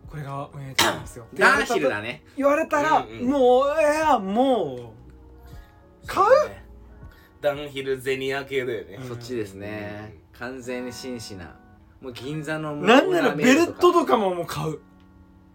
[0.05, 1.25] ここれが運営チなんですよ。
[1.33, 2.23] ダンヒルだね。
[2.37, 3.29] 言われたら、うんうん。
[3.29, 4.97] もういやもう。
[6.07, 6.27] 買う？
[7.47, 8.97] ダンヒルゼニア系だよね。
[9.01, 9.07] うん。
[9.07, 10.15] そっちですね。
[10.33, 11.55] 完全に真摯な。
[12.01, 14.79] もう銀座のもうなんならベルトととかももう買う。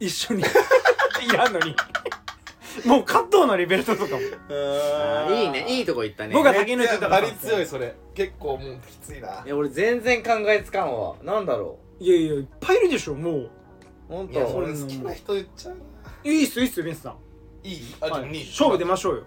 [0.01, 0.43] 一緒に。
[1.23, 1.77] いらんのに。
[2.87, 4.21] もうカットのにベルトとかも。
[4.49, 5.67] あーいいね。
[5.69, 6.35] いいとこ行ったね。
[6.35, 7.95] 僕は先に言ってたバリ強いそれ。
[8.15, 9.43] 結構もうきついな。
[9.45, 11.15] いや俺全然考えつかんわ。
[11.23, 13.35] なんだろいやいやいっぱいいるでしょもう。
[13.43, 13.51] う
[14.09, 14.57] 本いや当。
[14.57, 15.81] 俺好きな人言っちゃうな。
[16.25, 17.17] いいっすいいっすベンスさん、
[17.69, 17.95] いい？
[18.01, 18.31] あじゃあはい。
[18.47, 19.23] 勝負出ましょうよ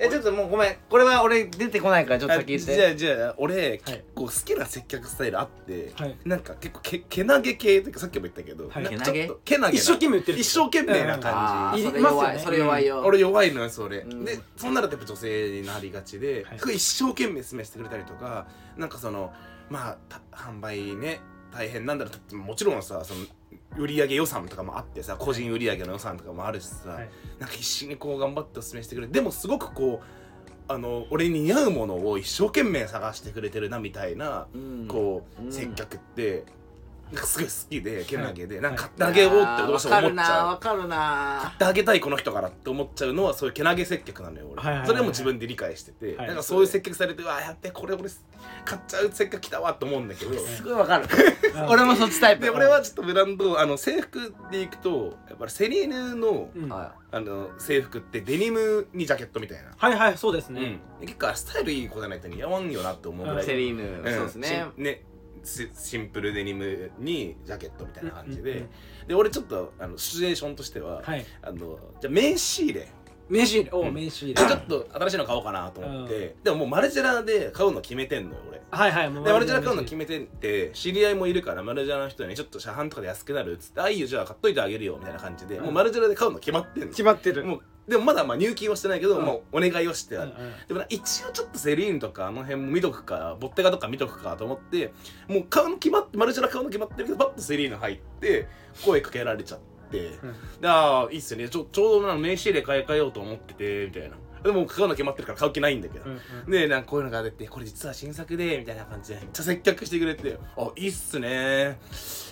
[0.00, 0.76] えちょっともうごめん。
[0.88, 6.16] これは俺出てこないからちょっと先言っじてゃあじゃあ俺結構好きな接客スタイルあって、はい。
[6.24, 8.84] なんか結構けけなげ系っていうかさっきも言ったけど、はい。
[8.84, 9.26] なけなげ？
[9.26, 9.78] ちょっとけなげな。
[9.80, 12.38] 一生懸命言ってる一生懸命なあ感じ、ーそれいます弱い。
[12.38, 13.02] それ弱いよ。
[13.04, 14.24] 俺弱いのよそれ、うん。
[14.24, 16.58] でそうなるとやっぱ女性になりがちで、はい。
[16.58, 18.46] すごい一生懸命勧めしてくれたりとか
[18.76, 19.32] なんかその
[19.68, 21.20] まあた販売ね
[21.52, 22.36] 大変なんだろう。
[22.36, 23.24] もちろんさその
[23.76, 27.10] 売上予算とかもあってさ個人売上の予算とかもあるしさ、はい。
[27.38, 34.86] なんか必死にこう頑張っておすすめしてくれるでもすごくこうあの俺に似合うものを一生懸命探してくれてるなみたいな、うん。
[34.88, 35.52] こう、うん。
[35.52, 36.44] 接客って
[37.16, 40.46] すごい好きでけなげで、なんかはい買ってあげようってどうしても思っちゃう。
[40.48, 44.88] わかるな買ってあげたいこの人からって思っちゃうのはそういうけなげ接客なのよ俺、はいはいはいはい。
[44.88, 46.26] それも自分で理解してて、はい。
[46.28, 48.08] なんかそういう接客されてうわやってこれ俺
[48.64, 51.06] 買っちゃう接客来たわと思うんだけど、るすごいわかる。
[51.54, 51.66] うん。
[51.68, 52.42] 俺もそっちタイプ。
[52.44, 56.68] で俺はちょっとブランドあの制服でいくとやっぱりセリーヌの,、うん。
[56.68, 63.42] はあの制服ってデニムにジャケットみたいな、はいはいそうですね、うん、結構スタイルいい子じゃないと似合わんよなって思うぐらい。
[63.42, 64.14] いセリーヌうん。
[64.14, 64.66] そうですね。
[64.76, 65.02] しね
[65.48, 68.66] シシンプルデニムにジャケットみたいな感じで、
[69.06, 71.24] で俺ちょっとあのシチュエーションとしては、はい。
[71.42, 72.88] あのじゃあ名刺入れ
[73.28, 74.34] 名刺入れお名刺入れ。
[74.34, 78.58] ちょっと新しいの買おうかなと思って、でももうマルジェラで買うの決めてんのよ俺。
[78.70, 85.64] はいはいもうでマルジェラ買うの決めてて知り合いもいるからマルジェラの人にちょっと車販とかで安くなるっつって「あいいよじゃあ買っといてあげるよ」みたいな感じで、うん。
[85.64, 86.88] もうマルジェラで買うの決まってんの。
[86.88, 87.44] 決まってる。
[87.44, 89.24] もうでもまだまあ入金はしてないけど、うん。
[89.24, 90.52] もうお願いをしてある、うんうん。
[90.68, 94.92] でもな一応ちょっとセリーヌとかあの辺も見とくかボッテガとか見とくかと思って
[95.28, 98.46] もう買うの決まってマルジェラ買うの決まってるけどパッとセリーヌ入って
[98.84, 100.18] 声かけられちゃって、で
[100.62, 101.48] ああいいっすよね。
[101.48, 104.16] ちょちょうどな名刺入れ買い替えようと思っててみたいな。
[104.42, 106.50] でも買うの決まってるから買う気ないんだけど、うんうん。
[106.50, 111.78] でなんかこういうのが出てこれ実は新作でみたいな感じでめっちゃ接客してくれて「あいいっすね。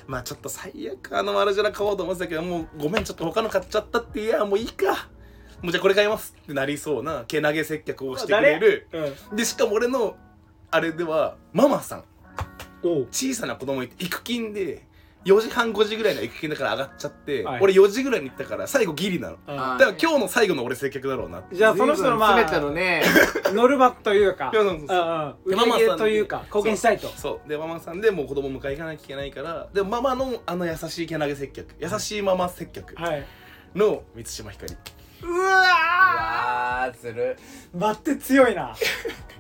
[0.07, 5.09] まあちょっと最悪あのマルジェラ買おうと思ってたけどもうごめんちょっと他の買っちゃったっていやもういいか。
[5.63, 8.87] もうじゃあこれ買いますってなりそうなけなげ接客をしてくれる。
[9.31, 9.37] うん。
[9.37, 10.17] でしかも俺の
[10.71, 12.05] あれではママさん。
[13.11, 14.86] 小さな子供いて育勤で
[15.27, 17.61] 4時半5時ぐらいの育勤だから上がっちゃって、はい。
[17.61, 19.37] 俺4時ぐらいに行ったから最後ギリなの。
[19.47, 21.57] だから今日の最後の俺接客だろうなって。
[21.57, 23.03] じゃあその人のまあ全てのね
[23.53, 24.51] ノルマというか。
[24.55, 25.35] いやそうそうそううんうん。
[25.45, 27.09] 売りママというか貢献したいと。
[27.09, 27.49] そう。
[27.49, 29.69] でママさんでもう子供迎え行かなきゃいけないから。
[29.75, 31.75] でママのあの優しいけなげ接客。
[31.81, 33.27] 優しいママ接客はい。
[33.75, 34.75] の満島ひかり
[35.23, 35.49] ううわ
[36.87, 37.01] わー。
[37.01, 38.75] ずるー待って強いな。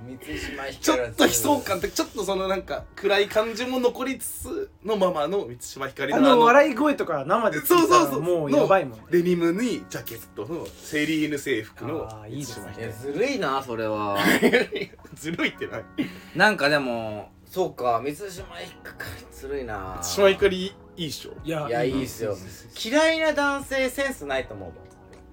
[0.07, 8.23] 満島ひちょっと悲壮感ってちょっとそのなんか暗い感じも残りつつのママの満島ひかりのあの笑い声とか生で聞いたらそうそうそう。
[8.23, 12.75] もうやばいもんデニムにジャケットのセリーヌ制服のあーいいですね。
[12.79, 14.17] いや満島ひかずるいなそれは。
[14.73, 15.85] り ずるいってない
[16.37, 19.97] なんかでもそうか満島ひかりずるいな。
[19.99, 21.33] 満島ひかりいいっしょ。
[21.45, 22.37] いやいやいいっすよ。
[22.85, 24.86] 嫌いな男性センスないと思うもん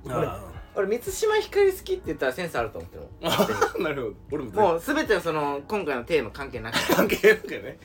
[0.06, 0.28] 俺
[0.76, 3.04] 俺満島ひかり好きって言ったらセンスあると思ってる
[3.84, 4.16] なるほど。
[4.32, 6.88] 俺ももう全てのその今回のテーマ関係なく。
[6.88, 7.78] て 関係なくね。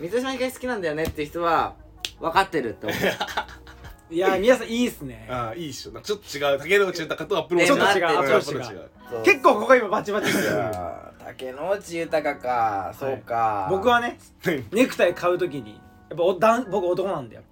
[0.00, 1.74] 満島ひかり好きなんだよねって人は
[2.20, 2.98] 分かってるって思う。
[4.12, 5.26] いや皆さんいいっすね。
[5.30, 5.92] ああいいっしょ。
[5.92, 7.90] なんかちょっと違う竹野内豊とアップローちょっと違う。
[7.98, 8.90] え待ってアプローチがちょっと違う。
[9.10, 10.70] そう結構ここ今バチバチですよ。
[11.24, 13.68] 竹野内豊かそうか。
[13.70, 14.18] 僕はね
[14.72, 15.80] ネクタイ買うときに
[16.10, 17.44] やっぱおだん僕男なんでやっ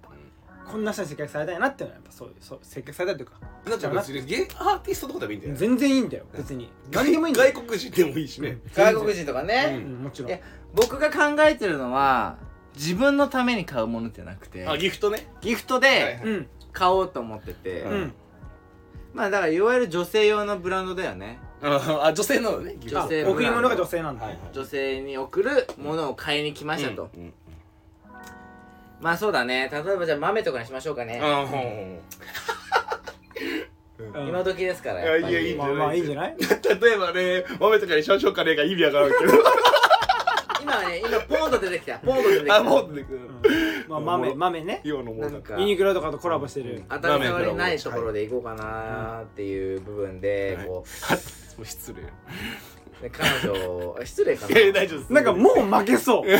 [0.71, 3.33] こんな人に接客されたいなっていうのはやっぱそういうそう接客されたいというか。
[3.69, 6.71] なんか別にゲイアーティストとかでもいいんだよ全然いいんだよ別に。
[6.91, 7.53] 何でもいいんだよ。
[7.53, 8.57] 外国人でもいいしね。
[8.73, 10.31] 外国人とかうね、んもちろん。
[10.31, 10.39] いや
[10.73, 12.37] 僕が考えてるのは
[12.75, 15.27] 自分のために買うものじゃなくてあギフトね。
[15.41, 18.13] ギフトはいでうん買おうと思ってて、うん。
[19.13, 21.39] まあだからいわゆる女性用のブランドだよね。
[21.61, 24.25] ああ女性なのね女性贈り物が女性なんだ。
[24.25, 24.41] はいはい。
[24.53, 27.33] 女性に送るものを買いに来ましたと、うんうん
[29.01, 29.69] まあそうだね。
[29.71, 32.01] 例えばじゃあ豆とかにしましょうかね、ああほうほ
[34.19, 34.27] うん。
[34.29, 35.33] 今時ですからやっぱり。
[35.33, 35.55] いやいやいい？
[35.55, 36.35] まあまあいいんじゃない？
[36.35, 39.33] う例えばね豆とかにしましょうかねが意味わからんけど。
[40.61, 41.97] 今はね今ポンと出てきた。
[41.97, 42.57] ポンと出てきた。
[42.57, 43.19] あもう出てくる。
[43.87, 44.81] まあ豆豆ね。
[44.83, 46.83] 今のもなんかユニクロとかとコラボしてる。
[46.89, 50.67] 当たり障りないところで行こうかなっていう部分ではい。
[50.67, 50.83] こも
[51.61, 52.01] う失礼。
[52.03, 52.05] う
[53.01, 55.13] で彼女あ失礼かいやいやな大丈夫です。
[55.13, 56.25] なんかもう負けそう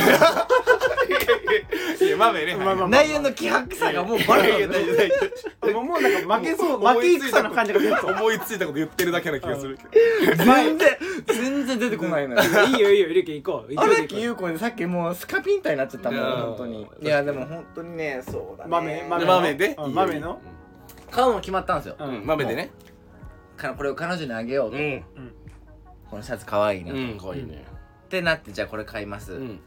[2.04, 5.14] いやまあまあまあ内容の希薄さがもうバレるいや大丈夫大丈
[5.62, 9.78] 夫もうもうなんか負けそう負け戦の感じが出てそう思いついたこと言ってるだけな気がする。
[9.78, 10.88] けど全然
[11.26, 12.42] 全然出てこないのよ。
[12.66, 13.72] いいよいいよリュウケ行こう。
[13.76, 16.86] 荒行こう木優子にさっきもうスカピンタになっちゃったもん本当に。
[17.02, 18.70] いやでも本当にねそうだね。
[18.70, 20.40] 豆豆豆でうん豆の？
[21.10, 21.96] 買うの決まったんですよ。
[22.24, 22.70] 豆でね。
[23.56, 24.76] かこれを彼女にあげようと。
[24.76, 25.04] うん。
[26.10, 26.98] このシャツ可愛いなと。
[26.98, 27.64] うんかわいいね
[28.06, 29.32] ってなってじゃあこれ買います。
[29.32, 29.60] うん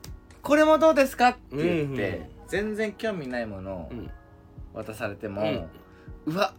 [0.45, 1.29] これもどうですか？
[1.29, 1.97] って言っうんうん。
[1.97, 4.09] て全然興味ないものをうん。
[4.73, 5.69] 渡されても
[6.25, 6.53] うわ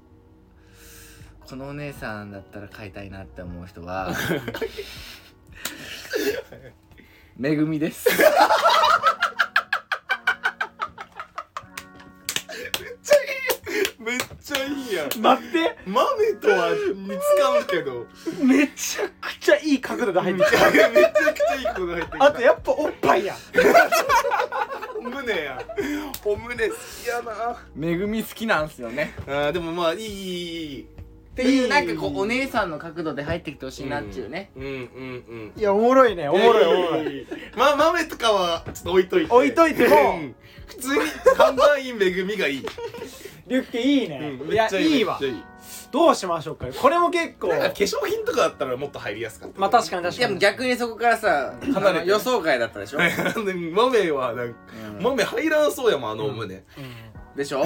[1.48, 4.10] このお姉さんだったら買いたいなって思う人は
[7.36, 8.08] めぐみです
[14.06, 15.20] めっちゃいいやん。
[15.20, 15.76] 待って。
[15.84, 18.06] 豆とは使うけど。
[18.40, 20.70] めちゃくちゃいい角度で入ってきた。
[20.70, 22.24] めちゃくちゃいいこと入ってきた。
[22.24, 23.34] あとやっぱおっぱいや
[25.00, 25.60] お胸や。
[26.24, 27.56] お胸好きやな。
[27.74, 29.12] めぐみ好きなんすよね。
[29.26, 30.86] あーでもまあいいいいいい
[31.36, 35.52] っていうなんかこうお姉さんの角度で入ってきてほしいなっていうね、うんうんうん。
[35.54, 36.30] いやおもろいね。
[36.30, 37.18] おもろいおもろい。
[37.18, 39.32] いまあ豆とかはちょっと置いといて。
[39.34, 40.16] 置いといても。
[40.16, 40.34] うん
[40.66, 41.02] 普通に
[41.36, 42.66] 看板員めぐみがいい。
[43.46, 44.38] リュッケいいね。
[44.40, 45.44] うんいやいいわめっちゃいい。
[45.92, 46.66] どうしましょうか。
[46.72, 47.48] これも結構。
[47.48, 49.60] なんか化粧品とかだったらもっと入りやすかった。
[49.60, 50.38] まあ確かに確かに。
[50.38, 51.54] 逆にそこからさ
[52.06, 54.58] 予想外だったでしょ、豆はなんか
[54.96, 55.02] うん。
[55.02, 56.64] 豆入らんそうやもんあのお胸
[57.36, 57.64] でしょ？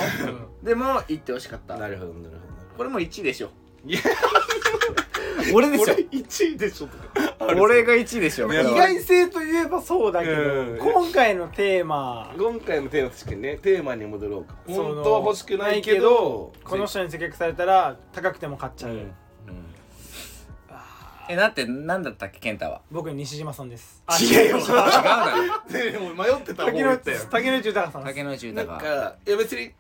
[0.65, 1.77] でも言ってほしかった。
[1.77, 2.37] なるほどなる
[2.77, 3.51] これも1位でしょ
[3.87, 4.01] い や
[5.55, 7.55] 俺でしょほどこれ1位でしょとか。
[7.61, 8.53] 俺が1位でしょ。
[8.53, 10.79] 意外性といえばそうだけうん。
[10.79, 12.33] ど今回のテーマ。
[12.39, 14.55] 今回のテーマ確かにねテーマに戻ろうか。
[14.67, 19.13] 本当は欲しくないけどこの人に接客されたら高くても買っちゃう、うん。
[21.29, 22.81] えだって何だったっけ健太は？
[22.91, 24.03] 僕西島さんです。
[24.21, 24.59] 違うよ。
[24.59, 25.33] 違うだ
[25.69, 25.91] ろ。
[25.93, 29.73] でも迷ってた方竹野内豊さん竹野内なん豊かいや別に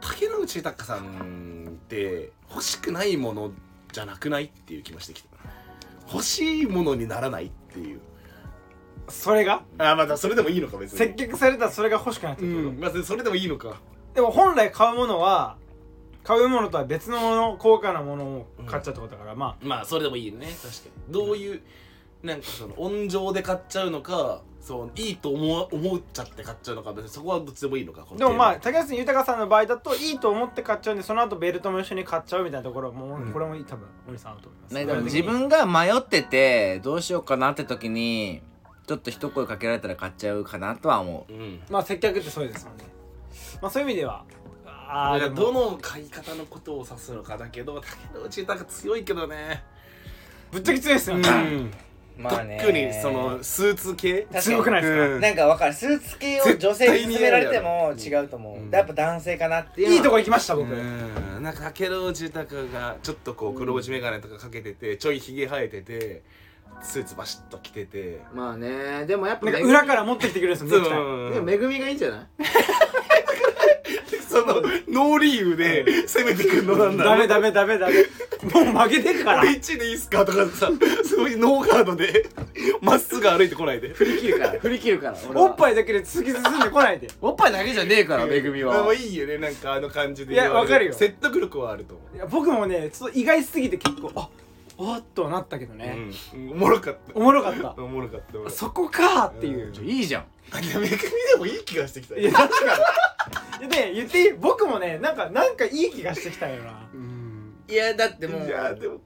[0.00, 3.50] 竹野内豊さんって欲しくないもの
[3.92, 5.28] じゃなくないっていう気もしてきた。
[6.12, 8.00] 欲しいものにならないっていう。
[9.08, 9.62] それが？
[9.78, 10.98] あまだそれでもいいのか別に。
[10.98, 12.46] 接客されたらそれが欲しくなってう。
[12.46, 13.80] くる、んまあそれでもいいのか。
[14.14, 15.56] でも本来買うものは
[16.24, 20.46] 買うものとは別のもの高価なものを買っちゃうってことだから、ままあそれでもいいね。
[20.62, 21.12] 確かに。
[21.12, 21.62] どういう
[22.26, 33.32] なんかその温情で買っちゃうのかそういいと思う思っちゃって買っちゃうのか別にそこはどっちでもいいのかでもまあ竹内豊さんの場合だといいと思って買っちゃうんでその後ベルトも一緒に買っちゃうみたいなところはもう、うん。
[33.32, 38.42] これも多分おじさんあると思います、ね、自分が迷っててどうしようかなって時に
[38.88, 41.32] ちょっと一声かけられたら買っちゃうかなとは思う。
[41.32, 41.60] マうん。
[41.70, 42.84] まあ接客ってそうですもんね。
[43.62, 44.24] まあそういう意味では
[44.64, 49.62] ああどの買い方のことを指すのかだけど竹野内豊強いけどね。
[50.50, 51.70] ぶっちゃけ強いですよ、うん
[52.18, 54.22] まあね特にそのスーツ系？
[54.22, 54.42] 確かに。
[54.44, 55.20] 強くないですか、うん。
[55.20, 55.74] なんかわかる。
[55.74, 61.42] スーツ系を女性に勧められても違うと思う、うんやっぱ男性かなっていういいとこ行きました僕、うん。
[61.42, 66.22] なんか竹野内豊がちょっとこう黒縁眼鏡とかかけててちょいひげ生えてて
[66.82, 68.20] スーツバシッと着てて。
[68.34, 72.26] まあねでもやっぱなんか裏から持ってきてくれるんですよでもめぐみがいいんじゃない？
[74.28, 74.54] その
[74.88, 77.94] ノーリーブで攻めてくんのなんだダメダメダメダメ。
[78.64, 79.40] もう負けてるから。
[79.40, 80.70] 俺1でいいっすかとかさ
[81.04, 82.26] すごいノーガードで
[82.80, 83.88] まっすぐ歩いてこないで。
[83.90, 85.46] 振り切るから振り切るから俺は。
[85.46, 87.08] おっぱいだけで突き進んでこないで。
[87.20, 88.84] おっぱいだけじゃねえからめぐみは。
[88.84, 90.92] まあいいよねなんかあの感じでいやわかるよ。
[90.92, 92.16] 説得力はあると思う。
[92.16, 94.28] いや僕もねちょっと意外すぎて結構あ
[94.78, 95.96] おっとなったけどね、
[96.34, 97.00] うん、おもろかった。
[97.14, 97.82] おもろかった。
[97.82, 98.50] おもろかった俺。
[98.50, 100.24] そこかーっていう、ちょいいじゃん。
[100.52, 101.06] あいやめぐみで
[101.38, 102.78] もいい気がしてきたいや確か
[103.60, 103.68] に。
[103.68, 104.32] でね言っていい？
[104.34, 106.88] 僕もねなんかなんかいい気がしてきたよな。
[106.92, 107.54] うん。
[107.68, 108.46] いやだってもう。
[108.46, 109.00] いやでも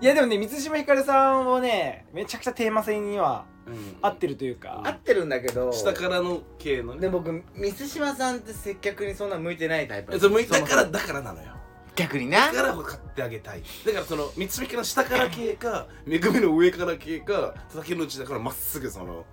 [0.00, 3.96] いやでもね満島ひかるさんをねめちゃくちゃテーマ性にはうん。
[4.00, 7.00] 合ってるというか、合ってるんだけど下からの系のね。
[7.00, 11.48] で僕満島さんって接客にそんな向いてないタイプえそう向いだそもそもからだからなのよ
[11.98, 12.52] 逆にな。
[12.52, 13.62] だから買ってあげたい。
[13.84, 19.24] だからその三つ引きの下から系かめぐみの上から系か竹の内だからまっすぐその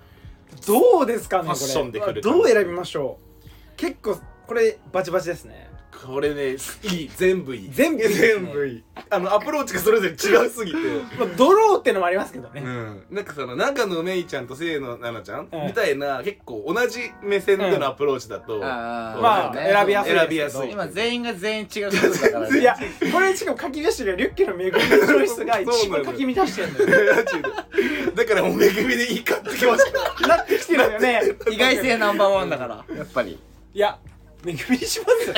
[0.65, 1.55] どうですかねこれ。
[1.55, 3.49] ファッションで来るどう選びましょう。
[3.77, 4.17] 結構
[4.47, 5.69] これバチバチですね
[6.05, 7.69] これねいい全部いい。
[7.71, 8.09] 全部いい。
[8.09, 8.83] ですね全部いい。
[9.09, 10.77] あのアプローチがそれぞれ違うすぎて。
[11.17, 15.67] まあドローってのもありますけどね、うん、なんかその中野めいちゃんと清野奈々ちゃん、うん。
[15.67, 20.71] みたいな結構同じ目線でのアプローチだと、まあ選びやすい選びやすい。
[20.71, 22.59] 今全員が全員違うことだからね。
[22.59, 22.77] いや
[23.11, 27.25] これしかも書き出してるリュッケのめぐみのチョイスが一番書き乱してるんだよ。
[28.15, 31.21] だからもうめぐみでいいかってきましたなってきてるよね。
[31.49, 33.39] 意外性ナンバーワンだからやっぱり。
[33.73, 33.97] いや
[34.45, 35.33] めぐみにしますよ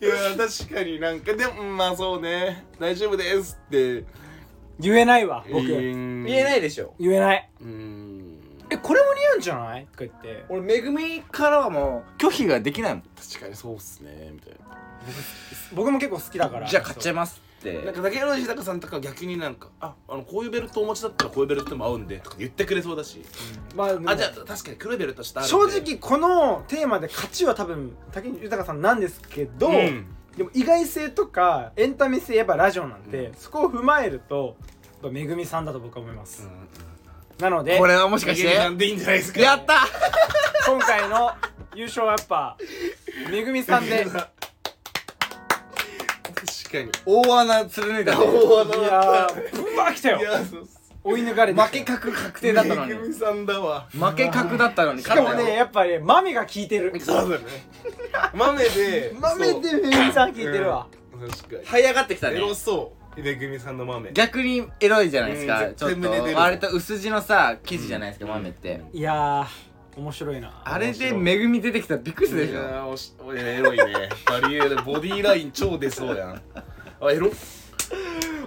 [0.00, 2.64] いや確かになんかでもまあそうね。
[2.80, 4.04] 大丈夫ですって。
[4.80, 5.64] 言えないわ僕。
[5.64, 6.94] 言言えないいでしょ。
[6.98, 7.48] 言えない。
[7.60, 8.40] うん。
[8.68, 10.44] えこれも似合うんじゃない?」とか言って。
[10.48, 13.02] 俺めぐみからはもう拒否ができないもん。
[13.16, 14.76] 確かにそうっすねみたいな。
[15.72, 16.66] 僕も結構好きだから。
[16.66, 17.40] じゃあ買っちゃいます
[17.70, 17.84] って。
[17.84, 23.22] なんか竹野内豊さんとか逆になんか「ああのこういうベルトお持ちだったらこういうベルトでも合うんで」とか言ってくれそうだし。
[23.74, 30.06] まあでもあじゃあ確かに黒いベルトした正直このテーマで勝ちは多分竹内豊さんなんですけど、うん。
[30.36, 33.34] でも意外性とかエンタメ性やっぱラジオなんで、うん。
[33.34, 36.48] そこを踏まえるとやっぱめぐみさんだと僕は思います、
[37.38, 38.70] なのでこれはもしかして？
[38.76, 39.40] でいいんじゃないですか？
[39.40, 39.74] やった！
[40.66, 41.32] 今回の
[41.74, 42.56] 優勝はやっぱ
[43.30, 44.06] めぐみさんで
[46.72, 46.90] かに。
[47.06, 48.24] 大穴貫いたね。
[48.24, 48.72] やー
[49.52, 50.18] ぶわー来たよ。
[50.18, 50.82] いやそうっす。
[51.04, 52.92] 追い抜かれて負け確確定だったのに。
[52.92, 55.02] めぐみさんだわ負け確だったのに。
[55.02, 55.56] しかもね勝ったよ。
[55.56, 56.92] やっぱね豆が効いてる。
[57.00, 57.44] そうだね。
[58.34, 61.28] 豆で 豆でめぐみさん効いてるわ、そう。
[61.28, 61.66] 確かに。
[61.66, 62.36] 這い上がってきたね。
[62.36, 63.20] エロそう。
[63.20, 64.10] めぐみさんの豆。
[64.12, 70.62] 逆にエロいじゃないですか、うんちょっ全部出と割と薄地のさ生地じゃないですか、豆って、うんいやー面白いな。
[70.64, 72.60] あれでめぐみ出てきたらびっくりするでしょ。
[72.60, 73.84] いやーおしおいエロいね。
[74.26, 76.42] バリエールボディーライン超出そうやん。
[77.00, 77.30] あエロ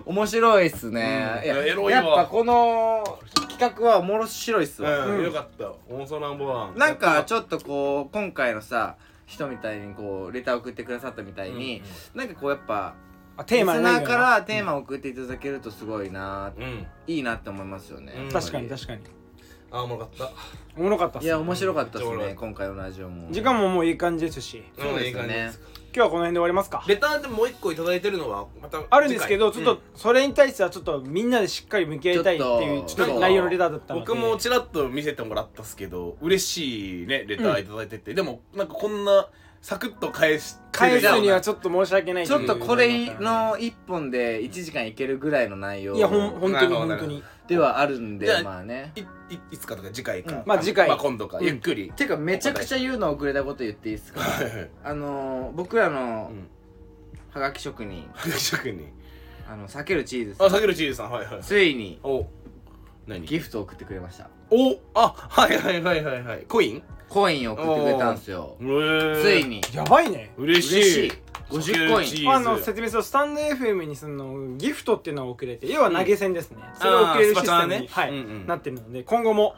[0.05, 1.45] 面白いっすね、うん。
[1.45, 1.91] いやエロいわ。
[1.91, 3.19] やっぱこの
[3.49, 5.71] 企画は面白いっすわ、うんよかった。
[5.89, 6.77] オンソナンバーワン。
[6.77, 8.95] なんかちょっとこう今回のさ
[9.25, 11.81] 人みたいにこうレター送ってくださったみたいに、
[12.13, 12.95] なんかこうやっぱ
[13.37, 16.87] あテーマリスねナーからテーマを送っていただけるとすごいな、うん。
[17.07, 18.31] いいなって思いますよね、うん。
[18.31, 19.01] 確かに確かに
[19.75, 20.31] あおもろかった。
[20.77, 23.29] おもろかったっすいや面白かったですね今回のラジオも。
[23.31, 24.63] 時間ももういい感じですし。
[24.79, 25.27] そうですよね。
[25.27, 25.59] んいい感じです
[25.95, 26.83] 今日はこの辺で終わりますか？
[26.87, 32.95] レターでもう一個いただいてるのはまたあるんですけどちょっとそれに対してはちょっとみんなでしっかり向き合いたいっていうちょっと。
[32.95, 34.05] ちょっと内容のレターだったので。
[34.05, 39.27] 僕もちらっと見せてもらったっすけど嬉しいねレターいただいてて、でもなんかこんな
[39.65, 47.23] サクッと返して返すにはちょっと申し訳ないちょっとこれのの1本で1時間いけるぐらいの内容いやほん本当に本当に。
[47.47, 48.91] ではあるんでまあね。
[48.95, 49.05] いい
[49.53, 50.43] いつかとか次回か、うん。
[50.45, 50.87] まあ次回。
[50.87, 51.91] まあ今度か、ゆっくり。
[51.95, 54.21] てかめちゃくちゃ言うの遅れたこと言っていいですか？
[54.83, 56.47] あのー、僕らのうん。
[57.33, 58.07] はがき職人。
[58.37, 58.93] 職人。
[59.49, 60.51] あの避けるチーズあさん。
[60.51, 61.11] さけるチーズさん。
[61.11, 61.41] はいはい。
[61.41, 62.27] ついにお
[63.07, 63.25] 何？
[63.25, 64.29] ギフトを送ってくれました。
[64.51, 66.41] おあはいはいはいはいはい。
[66.43, 66.83] コイン？
[67.09, 68.55] コインを送ってくれたんですよ。
[68.59, 69.61] つついに。
[69.73, 70.31] やばいね。
[70.37, 70.77] 嬉しい。
[70.77, 71.25] 嬉しい。
[71.49, 77.87] 50コインあの説明するとスタンド FM にそのギフトっていうのを送れて要は投げ銭ですね、それを送れるシステムに、ね。
[77.89, 78.09] はい。
[78.09, 78.47] うんうん。
[78.47, 79.55] なってるので今後も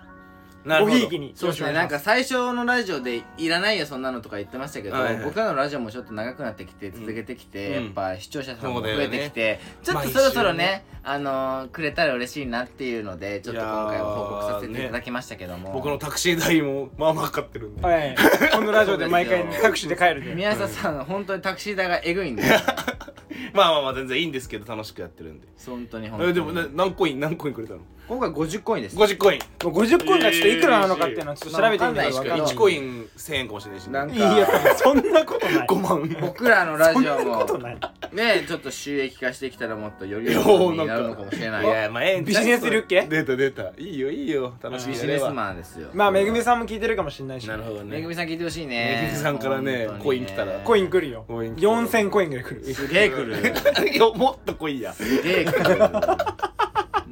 [0.68, 1.31] ごひいきに。
[1.35, 1.73] そうですね。
[1.73, 5.23] なんか最初のラジオでいらないよそんなのとか言ってましたけど、はいはい。
[5.23, 7.84] 僕らのラジオもちょっと長くなってきて続けてきて、うん。
[7.85, 10.85] やっぱ視聴者さんも増えてきて、ちょっとそろそろねね。
[11.03, 17.81] あのーくれたら嬉しいなっていうのでちょっと今回は報告させていただねきましたけども、僕のタクシー代もまあまあかかってるんで。
[17.81, 18.15] はい。
[18.52, 20.35] このラジオで毎回タクシーで帰るで。
[20.35, 22.44] 宮下さん本当にタクシー代がえぐいんで。
[23.53, 25.48] まあまあまあ全然いいんですけど楽しくやってるんで。
[25.65, 26.31] 本当に本当に。
[26.31, 27.80] えでもね何コイン何コインくれたの？
[28.08, 28.96] 今回50コインです。
[28.96, 29.40] 50コイン。
[29.66, 33.92] もう50コインがちょっといくらなのかっていうのはちょっと調べてみないとまあわかんないですけど1コイン1000円かもしれないしね。
[33.92, 34.48] なんかいや
[34.78, 35.68] そんなことない。
[35.68, 36.18] 5万。
[36.22, 37.78] 僕らのラジオそんなもことない。
[38.14, 41.66] ねちょっと収益化してきたらもっとよりいや良いになるのかもしれない。
[41.66, 43.08] いやまあえビジネスリュッケ？
[43.10, 43.72] 出た出た。
[43.78, 44.54] いいよいいよ。
[44.62, 45.90] 楽しいビジネスマンですよ。
[45.94, 47.48] まあめぐみさんも聞いてるかもしれないし。
[47.50, 47.98] なるほどね。
[47.98, 50.60] めぐみさん聞いてほしいめねぐみさんからねコイン来たら。
[50.60, 51.26] コイン来るよ。
[51.28, 52.74] コイン来る4000コインぐらい来る。
[52.74, 53.36] すげえ来る。
[53.92, 54.94] いやもっと来いや。
[54.94, 55.78] すげえ来る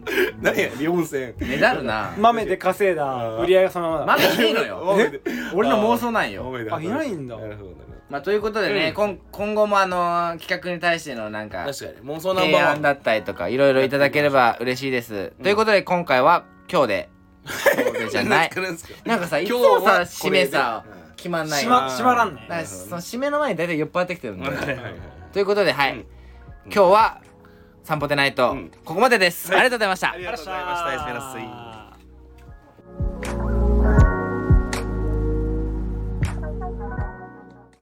[0.42, 2.14] 何や4000ねだるな。
[2.18, 4.98] 豆で稼いだ売り上げがそのままだまだいいのよ。
[5.54, 6.54] 俺の妄想なんよ。
[6.72, 7.38] あいないんだ。
[7.38, 8.94] なるほどまあということでね、うん。
[8.94, 12.08] こん今後もあのー企画に対してのなんか確かに。
[12.08, 17.10] 妄想ナンバー提案だったりとかいろいろいただければ嬉しいです、ということで今回は今日で。
[17.76, 18.10] 今日で。
[18.10, 18.52] じゃない。
[19.06, 20.84] なんかさいつ今もさ締めさ
[21.18, 22.48] 決まんないしよまらんね。
[22.66, 24.50] その締めの前に大体酔っ払ってきてるんで。
[24.50, 24.78] はいはいはい。
[25.34, 26.06] ということではい、うん。
[26.66, 27.22] 今日は
[27.86, 30.12] 散歩でないと、ここまでです、ありがとうございました。
[30.12, 30.94] ありがとうございました。
[30.96, 31.40] エスペラス
[33.42, 33.45] イ